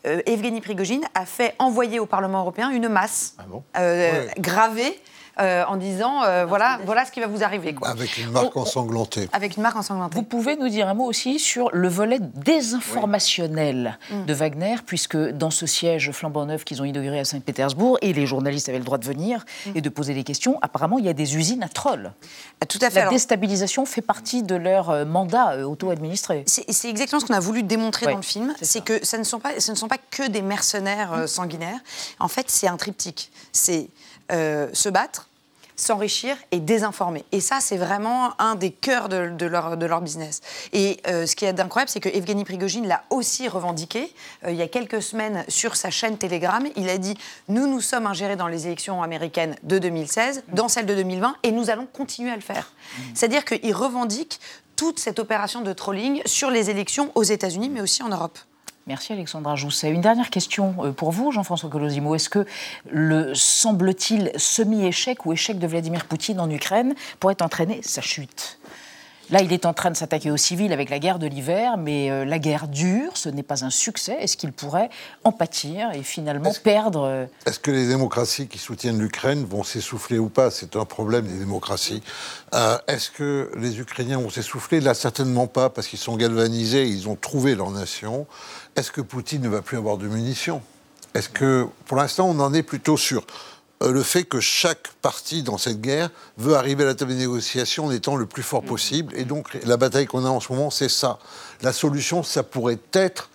Evgeny 0.05 0.61
Prigogine 0.61 1.05
a 1.14 1.26
fait 1.26 1.57
envoyer 1.59 1.99
au 1.99 2.07
Parlement 2.07 2.40
européen 2.40 2.70
une 2.70 2.88
masse 2.88 3.36
ah 3.74 3.80
gravée 4.38 5.01
euh, 5.39 5.64
en 5.68 5.76
disant 5.76 6.22
euh, 6.22 6.47
voilà, 6.47 6.78
voilà 6.87 7.05
ce 7.05 7.12
qui 7.12 7.20
va 7.20 7.26
vous 7.26 7.45
arriver. 7.45 7.74
Quoi. 7.74 7.89
Avec 7.89 8.16
une 8.16 8.30
marque 8.30 8.57
ensanglantée. 8.57 9.28
Avec 9.34 9.57
une 9.57 9.62
marque 9.62 9.76
ensanglantée. 9.76 10.14
Vous 10.14 10.22
pouvez 10.22 10.57
nous 10.57 10.70
dire 10.70 10.89
un 10.89 10.95
mot 10.95 11.05
aussi 11.05 11.39
sur 11.39 11.68
le 11.74 11.89
volet 11.89 12.18
désinformationnel 12.20 13.99
de 14.26 14.34
Wagner, 14.34 14.76
puisque 14.87 15.16
dans 15.16 15.51
ce 15.51 15.66
siège 15.66 16.11
flambant 16.12 16.47
neuf 16.47 16.64
qu'ils 16.64 16.80
ont 16.80 16.87
inauguré 16.87 17.20
à 17.20 17.24
Saint-Pétersbourg, 17.24 17.99
et 18.01 18.14
les 18.14 18.26
journalistes 18.26 18.70
avaient 18.70 18.78
le 18.78 18.84
droit 18.84 18.97
de 18.97 19.05
venir 19.05 19.45
mm. 19.66 19.70
et 19.74 19.80
de 19.82 19.89
poser 19.91 20.14
des 20.14 20.24
questions, 20.24 20.59
apparemment 20.62 20.99
il 20.99 21.05
y 21.05 21.09
a 21.11 21.12
des 21.12 21.37
usines 21.37 21.62
à 21.62 21.68
trolls. 21.68 22.12
Ah, 22.62 22.66
tout 22.66 22.78
à 22.80 22.89
fait. 22.89 23.05
La 23.05 23.11
déstabilisation 23.11 23.84
fait 23.84 24.01
partie 24.01 24.43
de 24.43 24.55
leur 24.55 24.89
euh, 24.89 25.05
mandat 25.05 25.66
auto-administré. 25.66 26.45
C'est 26.47 26.89
exactement 26.89 27.20
ce 27.20 27.26
qu'on 27.26 27.34
a 27.34 27.41
voulu 27.41 27.62
démontrer 27.62 28.07
dans 28.07 28.16
le 28.16 28.22
film, 28.22 28.55
c'est 28.62 28.82
que 28.82 29.05
ça 29.05 29.18
ne 29.18 29.24
sont 29.24 29.41
pas, 29.41 29.61
ce 29.61 29.70
ne 29.70 29.76
sont 29.76 29.89
pas 29.89 29.99
que 30.11 30.28
des 30.28 30.43
mercenaires 30.43 31.12
mm. 31.12 31.26
sanguinaires. 31.26 31.80
En 32.20 32.28
fait, 32.28 32.47
c'est 32.49 32.68
un 32.68 32.78
triptyque. 32.78 33.30
C'est 33.53 33.89
euh, 34.33 34.68
se 34.72 34.89
battre, 34.89 35.29
s'enrichir 35.77 36.37
et 36.51 36.59
désinformer. 36.59 37.24
Et 37.33 37.41
ça, 37.41 37.59
c'est 37.61 37.77
vraiment 37.77 38.33
un 38.41 38.55
des 38.55 38.70
cœurs 38.70 39.09
de, 39.09 39.47
leur, 39.47 39.77
de 39.77 39.87
leur, 39.87 40.01
business. 40.01 40.41
Et 40.72 41.01
euh, 41.07 41.27
ce 41.27 41.37
qui 41.37 41.45
est 41.45 41.61
incroyable, 41.61 41.91
c'est 41.91 42.01
que 42.01 42.09
Evgeny 42.09 42.45
Prigogine 42.45 42.89
l'a 42.89 43.05
aussi 43.11 43.47
revendiqué. 43.47 44.12
Euh, 44.45 44.51
il 44.51 44.57
y 44.57 44.62
a 44.62 44.68
quelques 44.68 45.03
semaines, 45.03 45.45
sur 45.49 45.77
sa 45.77 45.91
chaîne 45.91 46.16
Telegram, 46.16 46.66
il 46.77 46.89
a 46.89 46.99
dit 46.99 47.14
Nous, 47.49 47.66
nous 47.66 47.81
sommes 47.81 48.07
ingérés 48.07 48.37
dans 48.37 48.49
les 48.49 48.66
élections 48.66 49.03
américaines 49.03 49.55
de 49.62 49.79
2016, 49.79 50.45
dans 50.49 50.68
celles 50.68 50.87
de 50.87 50.95
2020, 50.95 51.37
et 51.43 51.53
nous 51.53 51.70
allons 51.70 51.87
continuer 51.87 52.31
à 52.31 52.37
le 52.37 52.43
faire. 52.43 52.72
C'est-à-dire 53.14 53.45
qu'il 53.45 53.74
revendique 53.74 54.41
toute 54.77 54.99
cette 54.99 55.18
opération 55.18 55.62
de 55.62 55.72
trolling 55.72 56.22
sur 56.27 56.51
les 56.51 56.70
élections 56.70 57.11
aux 57.14 57.22
États-Unis, 57.22 57.68
mais 57.68 57.81
aussi 57.81 58.03
en 58.03 58.09
Europe. 58.09 58.39
Merci 58.89 59.12
Alexandra 59.12 59.57
Jousset. 59.57 59.91
Une 59.91 60.01
dernière 60.01 60.30
question 60.30 60.76
euh, 60.78 60.93
pour 60.93 61.11
vous, 61.11 61.32
Jean-François 61.32 61.68
Colosimo. 61.68 62.14
Est-ce 62.14 62.28
que 62.28 62.47
le, 62.89 63.34
semble-t-il, 63.34 64.30
semi-échec 64.37 65.26
ou 65.26 65.32
échec 65.32 65.59
de 65.59 65.66
Vladimir 65.66 66.05
Poutine 66.05 66.39
en 66.39 66.49
Ukraine 66.49 66.95
pourrait 67.18 67.43
entraîner 67.43 67.80
sa 67.82 68.01
chute? 68.01 68.61
Là, 69.30 69.43
il 69.43 69.53
est 69.53 69.66
en 69.66 69.74
train 69.74 69.91
de 69.91 69.97
s'attaquer 69.97 70.30
aux 70.30 70.37
civils 70.37 70.72
avec 70.72 70.89
la 70.89 71.01
guerre 71.01 71.18
de 71.18 71.26
l'hiver, 71.26 71.78
mais 71.78 72.12
euh, 72.12 72.24
la 72.24 72.39
guerre 72.39 72.68
dure, 72.68 73.16
ce 73.16 73.28
n'est 73.28 73.43
pas 73.43 73.64
un 73.64 73.70
succès. 73.70 74.16
Est-ce 74.20 74.37
qu'il 74.37 74.53
pourrait 74.53 74.89
en 75.24 75.32
pâtir 75.32 75.91
et 75.91 76.05
finalement 76.05 76.53
perdre 76.62 77.03
euh, 77.03 77.26
Est-ce 77.45 77.59
que 77.59 77.72
les 77.72 77.89
démocraties 77.89 78.47
qui 78.47 78.59
soutiennent 78.59 79.01
l'Ukraine 79.01 79.45
vont 79.45 79.64
s'essouffler 79.64 80.20
ou 80.20 80.28
pas? 80.28 80.53
C'est 80.53 80.76
un 80.76 80.84
problème 80.84 81.26
des 81.26 81.39
démocraties. 81.39 82.05
Est-ce 82.87 83.11
que 83.11 83.51
les 83.57 83.80
Ukrainiens 83.80 84.18
vont 84.18 84.30
s'essouffler? 84.30 84.80
Là, 84.80 84.95
certainement 84.95 85.49
pas, 85.49 85.70
parce 85.70 85.89
qu'ils 85.89 85.99
sont 85.99 86.16
galvanisés, 86.16 86.87
ils 86.87 87.09
ont 87.09 87.16
trouvé 87.16 87.57
leur 87.57 87.72
nation 87.72 88.28
est-ce 88.77 88.93
que 88.93 89.01
Poutine 89.01 89.43
ne 89.43 89.49
va 89.49 89.62
plus 89.62 89.77
avoir 89.77 89.97
de 89.97 90.07
munitions? 90.07 90.62
Est-ce 91.14 91.31
que, 91.31 91.66
pour 91.87 91.97
l'instant, 91.97 92.29
on 92.29 92.39
en 92.41 92.53
est 92.53 92.62
plutôt 92.62 92.97
sur 92.97 93.24
euh, 93.83 93.91
le 93.91 94.03
fait 94.03 94.24
que 94.24 94.41
chaque 94.41 94.89
parti 95.03 95.43
dans 95.43 95.59
cette 95.59 95.81
guerre 95.81 96.11
veut 96.37 96.57
arriver 96.57 96.85
à 96.85 96.87
la 96.87 96.95
table 96.95 97.12
des 97.12 97.18
négociations 97.18 97.87
en 97.87 97.91
étant 97.91 98.16
le 98.16 98.27
plus 98.27 98.43
fort 98.43 98.62
possible. 98.62 99.14
Et 99.16 99.24
donc, 99.24 99.59
la 99.64 99.77
bataille 99.77 100.07
qu'on 100.07 100.24
a 100.24 100.29
en 100.29 100.41
ce 100.41 100.53
moment, 100.53 100.70
c'est 100.70 100.89
ça. 100.89 101.18
La 101.62 101.72
solution, 101.72 102.22
ça 102.22 102.43
pourrait 102.43 102.79
être 102.93 103.31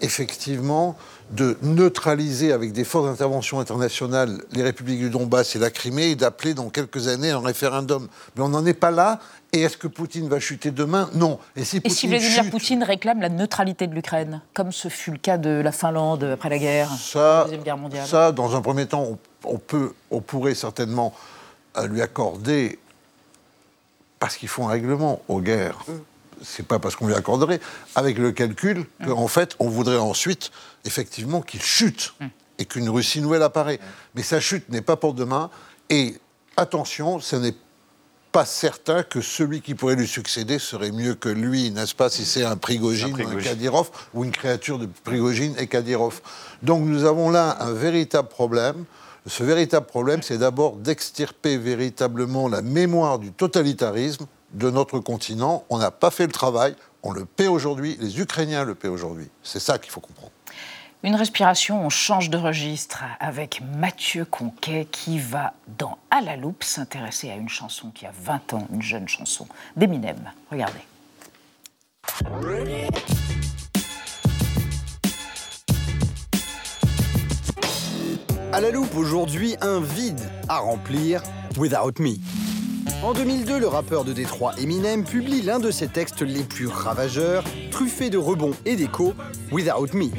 effectivement 0.00 0.96
de 1.30 1.56
neutraliser 1.62 2.52
avec 2.52 2.72
des 2.72 2.82
forces 2.82 3.06
d'intervention 3.06 3.60
internationales 3.60 4.42
les 4.52 4.62
républiques 4.62 4.98
du 4.98 5.10
Donbass 5.10 5.54
et 5.54 5.60
la 5.60 5.70
Crimée 5.70 6.10
et 6.10 6.16
d'appeler 6.16 6.54
dans 6.54 6.68
quelques 6.70 7.06
années 7.06 7.30
un 7.30 7.40
référendum. 7.40 8.08
Mais 8.34 8.42
on 8.42 8.48
n'en 8.48 8.66
est 8.66 8.74
pas 8.74 8.90
là. 8.90 9.20
Et 9.52 9.62
est-ce 9.62 9.76
que 9.76 9.86
Poutine 9.86 10.28
va 10.28 10.40
chuter 10.40 10.70
demain? 10.70 11.08
Non. 11.14 11.38
Et 11.56 11.64
si, 11.64 11.80
Vladimir 12.08 12.50
Poutine 12.50 12.82
réclame 12.82 13.20
la 13.20 13.28
neutralité 13.28 13.86
de 13.86 13.94
l'Ukraine, 13.94 14.42
comme 14.54 14.72
ce 14.72 14.88
fut 14.88 15.12
le 15.12 15.18
cas 15.18 15.38
de 15.38 15.50
la 15.50 15.72
Finlande 15.72 16.24
après 16.24 16.48
la 16.48 16.58
guerre, 16.58 16.90
ça, 16.90 17.18
la 17.18 17.44
Deuxième 17.44 17.62
Guerre 17.62 17.78
mondiale? 17.78 18.06
Ça, 18.06 18.32
dans 18.32 18.56
un 18.56 18.60
premier 18.60 18.86
temps, 18.86 19.18
on, 19.44 19.58
peut, 19.58 19.92
on 20.10 20.20
pourrait 20.20 20.54
certainement 20.54 21.14
euh, 21.76 21.86
lui 21.86 22.00
accorder, 22.00 22.78
parce 24.18 24.36
qu'il 24.36 24.48
faut 24.48 24.64
un 24.64 24.68
règlement 24.68 25.22
aux 25.28 25.40
guerres. 25.40 25.84
Mm 25.88 25.92
c'est 26.42 26.66
pas 26.66 26.78
parce 26.78 26.96
qu'on 26.96 27.06
lui 27.06 27.14
accorderait, 27.14 27.60
avec 27.94 28.18
le 28.18 28.32
calcul 28.32 28.86
qu'en 29.04 29.28
fait, 29.28 29.56
on 29.58 29.68
voudrait 29.68 29.98
ensuite, 29.98 30.50
effectivement, 30.84 31.40
qu'il 31.40 31.62
chute 31.62 32.14
et 32.58 32.64
qu'une 32.64 32.88
Russie 32.88 33.20
nouvelle 33.20 33.42
apparaît. 33.42 33.80
Mais 34.14 34.22
sa 34.22 34.40
chute 34.40 34.68
n'est 34.68 34.82
pas 34.82 34.96
pour 34.96 35.14
demain. 35.14 35.50
Et 35.88 36.16
attention, 36.56 37.20
ce 37.20 37.36
n'est 37.36 37.54
pas 38.32 38.44
certain 38.44 39.02
que 39.02 39.20
celui 39.20 39.60
qui 39.60 39.74
pourrait 39.74 39.96
lui 39.96 40.06
succéder 40.06 40.58
serait 40.58 40.92
mieux 40.92 41.14
que 41.14 41.28
lui, 41.28 41.70
n'est-ce 41.70 41.94
pas, 41.94 42.10
si 42.10 42.24
c'est 42.24 42.44
un 42.44 42.56
Prigogine, 42.56 43.20
un, 43.20 43.36
un 43.36 43.42
Kadyrov, 43.42 43.90
ou 44.14 44.24
une 44.24 44.30
créature 44.30 44.78
de 44.78 44.86
Prigogine 44.86 45.54
et 45.58 45.66
Kadyrov. 45.66 46.20
Donc 46.62 46.84
nous 46.84 47.04
avons 47.04 47.30
là 47.30 47.56
un 47.60 47.72
véritable 47.72 48.28
problème. 48.28 48.84
Ce 49.26 49.42
véritable 49.42 49.86
problème, 49.86 50.22
c'est 50.22 50.38
d'abord 50.38 50.76
d'extirper 50.76 51.56
véritablement 51.58 52.48
la 52.48 52.62
mémoire 52.62 53.18
du 53.18 53.32
totalitarisme 53.32 54.26
de 54.52 54.70
notre 54.70 54.98
continent. 55.00 55.64
On 55.70 55.78
n'a 55.78 55.90
pas 55.90 56.10
fait 56.10 56.26
le 56.26 56.32
travail, 56.32 56.74
on 57.02 57.12
le 57.12 57.24
paie 57.24 57.46
aujourd'hui, 57.46 57.96
les 58.00 58.20
Ukrainiens 58.20 58.64
le 58.64 58.74
paient 58.74 58.88
aujourd'hui. 58.88 59.28
C'est 59.42 59.60
ça 59.60 59.78
qu'il 59.78 59.90
faut 59.90 60.00
comprendre. 60.00 60.32
Une 61.02 61.14
respiration, 61.14 61.82
on 61.82 61.88
change 61.88 62.28
de 62.28 62.36
registre 62.36 63.04
avec 63.20 63.62
Mathieu 63.78 64.26
Conquet 64.26 64.86
qui 64.90 65.18
va 65.18 65.54
dans 65.78 65.96
À 66.10 66.20
la 66.20 66.36
loupe 66.36 66.62
s'intéresser 66.62 67.30
à 67.30 67.36
une 67.36 67.48
chanson 67.48 67.90
qui 67.90 68.04
a 68.04 68.12
20 68.22 68.52
ans, 68.52 68.68
une 68.70 68.82
jeune 68.82 69.08
chanson 69.08 69.46
d'Eminem. 69.76 70.18
Regardez. 70.50 70.80
À 78.52 78.60
la 78.60 78.70
loupe 78.70 78.94
aujourd'hui, 78.94 79.56
un 79.62 79.80
vide 79.80 80.20
à 80.48 80.58
remplir, 80.58 81.22
Without 81.56 81.98
Me. 81.98 82.16
En 83.02 83.12
2002, 83.12 83.58
le 83.58 83.66
rappeur 83.66 84.04
de 84.04 84.12
Détroit 84.12 84.52
Eminem 84.58 85.04
publie 85.04 85.42
l'un 85.42 85.58
de 85.58 85.70
ses 85.70 85.88
textes 85.88 86.22
les 86.22 86.42
plus 86.42 86.66
ravageurs, 86.66 87.44
truffé 87.70 88.10
de 88.10 88.18
rebonds 88.18 88.54
et 88.64 88.76
d'échos, 88.76 89.14
Without 89.50 89.94
Me. 89.94 90.10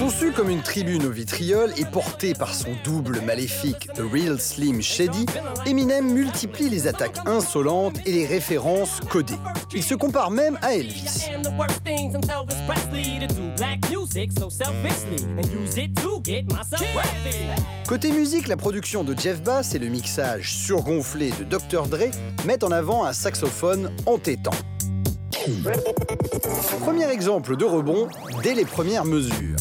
Conçu 0.00 0.32
comme 0.32 0.48
une 0.48 0.62
tribune 0.62 1.04
au 1.04 1.10
vitriol 1.10 1.74
et 1.76 1.84
porté 1.84 2.32
par 2.32 2.54
son 2.54 2.70
double 2.84 3.20
maléfique 3.20 3.90
The 3.92 4.00
Real 4.10 4.40
Slim 4.40 4.80
Shady, 4.80 5.26
Eminem 5.66 6.10
multiplie 6.10 6.70
les 6.70 6.88
attaques 6.88 7.18
insolentes 7.26 7.98
et 8.06 8.12
les 8.12 8.24
références 8.24 9.00
codées. 9.10 9.34
Il 9.74 9.82
se 9.82 9.94
compare 9.94 10.30
même 10.30 10.58
à 10.62 10.72
Elvis. 10.72 11.28
Côté 17.86 18.10
musique, 18.10 18.48
la 18.48 18.56
production 18.56 19.04
de 19.04 19.14
Jeff 19.14 19.42
Bass 19.42 19.74
et 19.74 19.78
le 19.78 19.88
mixage 19.88 20.54
surgonflé 20.54 21.30
de 21.38 21.44
Dr. 21.44 21.86
Dre 21.88 22.10
mettent 22.46 22.64
en 22.64 22.70
avant 22.70 23.04
un 23.04 23.12
saxophone 23.12 23.90
entêtant. 24.06 24.52
Premier 26.80 27.10
exemple 27.10 27.56
de 27.56 27.64
rebond 27.64 28.08
dès 28.42 28.54
les 28.54 28.64
premières 28.64 29.04
mesures. 29.04 29.56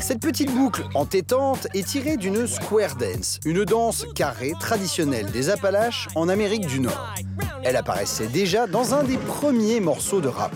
Cette 0.00 0.20
petite 0.20 0.52
boucle 0.52 0.82
entêtante 0.94 1.68
est 1.74 1.86
tirée 1.86 2.16
d'une 2.16 2.46
square 2.46 2.96
dance, 2.96 3.38
une 3.44 3.64
danse 3.64 4.04
carrée 4.14 4.54
traditionnelle 4.58 5.30
des 5.30 5.48
Appalaches 5.48 6.08
en 6.16 6.28
Amérique 6.28 6.66
du 6.66 6.80
Nord. 6.80 7.14
Elle 7.62 7.76
apparaissait 7.76 8.26
déjà 8.26 8.66
dans 8.66 8.94
un 8.94 9.04
des 9.04 9.18
premiers 9.18 9.78
morceaux 9.78 10.20
de 10.20 10.28
rap. 10.28 10.52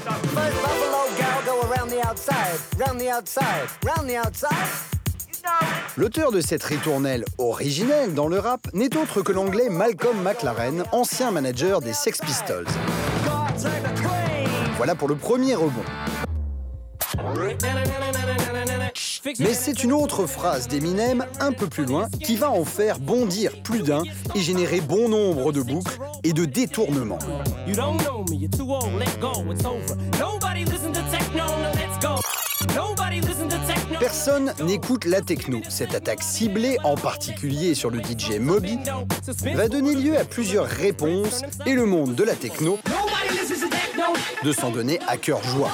L'auteur 5.97 6.31
de 6.31 6.41
cette 6.41 6.63
ritournelle 6.63 7.25
originelle 7.39 8.13
dans 8.13 8.29
le 8.29 8.39
rap 8.39 8.61
n'est 8.75 8.97
autre 8.97 9.23
que 9.23 9.33
l'anglais 9.33 9.69
Malcolm 9.71 10.23
McLaren, 10.23 10.85
ancien 10.93 11.31
manager 11.31 11.81
des 11.81 11.95
Sex 11.95 12.19
Pistols. 12.21 12.67
Voilà 14.77 14.95
pour 14.95 15.09
le 15.09 15.17
premier 15.17 15.55
rebond. 15.55 15.85
Mais 19.41 19.55
c'est 19.55 19.83
une 19.83 19.93
autre 19.93 20.27
phrase 20.27 20.69
d'Eminem, 20.69 21.25
un 21.41 21.53
peu 21.53 21.67
plus 21.67 21.85
loin, 21.85 22.09
qui 22.23 22.37
va 22.37 22.51
en 22.51 22.65
faire 22.65 22.99
bondir 22.99 23.63
plus 23.63 23.83
d'un 23.83 24.03
et 24.35 24.41
générer 24.41 24.81
bon 24.81 25.09
nombre 25.09 25.53
de 25.53 25.63
boucles 25.63 25.99
et 26.23 26.33
de 26.33 26.45
détournements. 26.45 27.19
Personne 34.07 34.53
n'écoute 34.63 35.05
la 35.05 35.21
techno. 35.21 35.61
Cette 35.69 35.93
attaque 35.93 36.23
ciblée, 36.23 36.79
en 36.85 36.95
particulier 36.95 37.75
sur 37.75 37.91
le 37.91 37.99
DJ 37.99 38.39
Moby, 38.39 38.79
va 39.57 39.67
donner 39.67 39.97
lieu 39.97 40.17
à 40.17 40.25
plusieurs 40.25 40.67
réponses 40.67 41.43
et 41.67 41.75
le 41.75 41.87
monde 41.87 42.15
de 42.15 42.23
la 42.23 42.37
techno 42.37 42.79
de 44.45 44.53
s'en 44.53 44.71
donner 44.71 45.01
à 45.09 45.17
cœur 45.17 45.43
joie. 45.43 45.73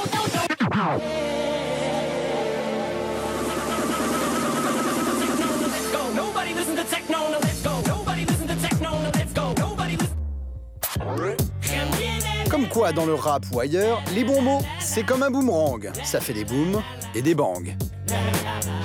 Comme 12.49 12.69
quoi, 12.69 12.93
dans 12.93 13.05
le 13.05 13.13
rap 13.13 13.45
ou 13.53 13.61
ailleurs, 13.61 14.03
les 14.15 14.25
bons 14.25 14.41
mots, 14.41 14.63
c'est 14.81 15.05
comme 15.05 15.23
un 15.23 15.31
boomerang. 15.31 15.93
Ça 16.03 16.19
fait 16.19 16.33
des 16.33 16.47
booms 16.47 16.81
et 17.15 17.21
des 17.21 17.35
bangs. 17.35 17.77
Yeah. 18.13 18.82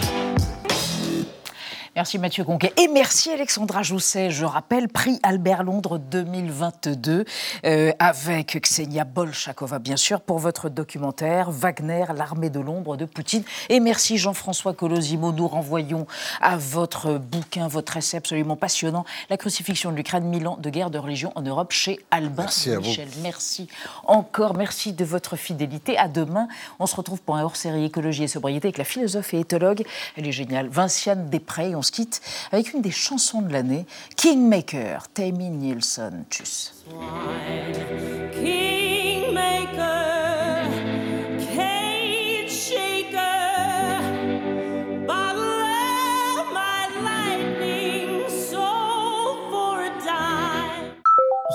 Merci 1.97 2.19
Mathieu 2.19 2.43
Conquet. 2.43 2.73
Et 2.77 2.87
merci 2.89 3.31
Alexandra 3.31 3.81
Jousset. 3.81 4.29
Je 4.29 4.45
rappelle, 4.45 4.87
prix 4.87 5.19
Albert 5.23 5.63
Londres 5.63 5.97
2022 5.97 7.25
euh, 7.65 7.91
avec 7.97 8.59
Ksenia 8.61 9.03
Bolchakova, 9.03 9.79
bien 9.79 9.97
sûr, 9.97 10.21
pour 10.21 10.37
votre 10.37 10.69
documentaire 10.69 11.49
Wagner, 11.49 12.05
l'armée 12.15 12.51
de 12.51 12.59
l'ombre 12.59 12.97
de 12.97 13.05
Poutine. 13.05 13.41
Et 13.69 13.79
merci 13.79 14.19
Jean-François 14.19 14.75
Colosimo. 14.75 15.31
Nous 15.31 15.47
renvoyons 15.47 16.05
à 16.39 16.55
votre 16.55 17.17
bouquin, 17.17 17.67
votre 17.67 17.97
essai 17.97 18.17
absolument 18.17 18.55
passionnant, 18.55 19.03
La 19.31 19.37
crucifixion 19.37 19.91
de 19.91 19.95
l'Ukraine, 19.95 20.25
Milan 20.25 20.59
de 20.61 20.69
guerre 20.69 20.91
de 20.91 20.99
religion 20.99 21.31
en 21.33 21.41
Europe, 21.41 21.71
chez 21.71 21.99
Albin 22.11 22.43
merci 22.43 22.77
Michel. 22.77 23.07
Merci 23.23 23.69
encore. 24.05 24.55
Merci 24.55 24.93
de 24.93 25.03
votre 25.03 25.35
fidélité. 25.35 25.97
À 25.97 26.07
demain. 26.07 26.47
On 26.77 26.85
se 26.85 26.95
retrouve 26.95 27.23
pour 27.23 27.37
un 27.37 27.43
hors-série 27.43 27.85
écologie 27.85 28.21
et 28.21 28.27
sobriété 28.27 28.67
avec 28.67 28.77
la 28.77 28.83
philosophe 28.83 29.33
et 29.33 29.39
éthologue. 29.39 29.83
Elle 30.15 30.27
est 30.27 30.31
géniale. 30.31 30.67
Vinciane 30.67 31.31
Després. 31.31 31.73
On 31.73 31.86
quitte 31.91 32.21
avec 32.51 32.73
une 32.73 32.81
des 32.81 32.91
chansons 32.91 33.41
de 33.41 33.51
l'année, 33.51 33.85
Kingmaker, 34.15 35.07
Tammy 35.09 35.49
Nielsen. 35.49 36.25
Tchuss. 36.29 36.73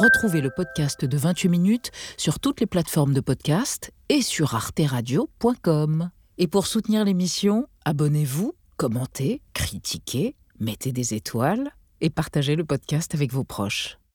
Retrouvez 0.02 0.40
le 0.40 0.50
podcast 0.50 1.04
de 1.04 1.16
28 1.16 1.48
minutes 1.48 1.90
sur 2.16 2.40
toutes 2.40 2.60
les 2.60 2.66
plateformes 2.66 3.14
de 3.14 3.20
podcast 3.20 3.92
et 4.08 4.20
sur 4.20 4.56
arteradio.com. 4.56 6.10
Et 6.38 6.48
pour 6.48 6.66
soutenir 6.66 7.04
l'émission, 7.04 7.68
abonnez-vous 7.84 8.52
commentez, 8.82 9.42
critiquez, 9.54 10.34
mettez 10.58 10.90
des 10.90 11.14
étoiles 11.14 11.70
et 12.00 12.10
partagez 12.10 12.56
le 12.56 12.64
podcast 12.64 13.14
avec 13.14 13.32
vos 13.32 13.44
proches. 13.44 13.96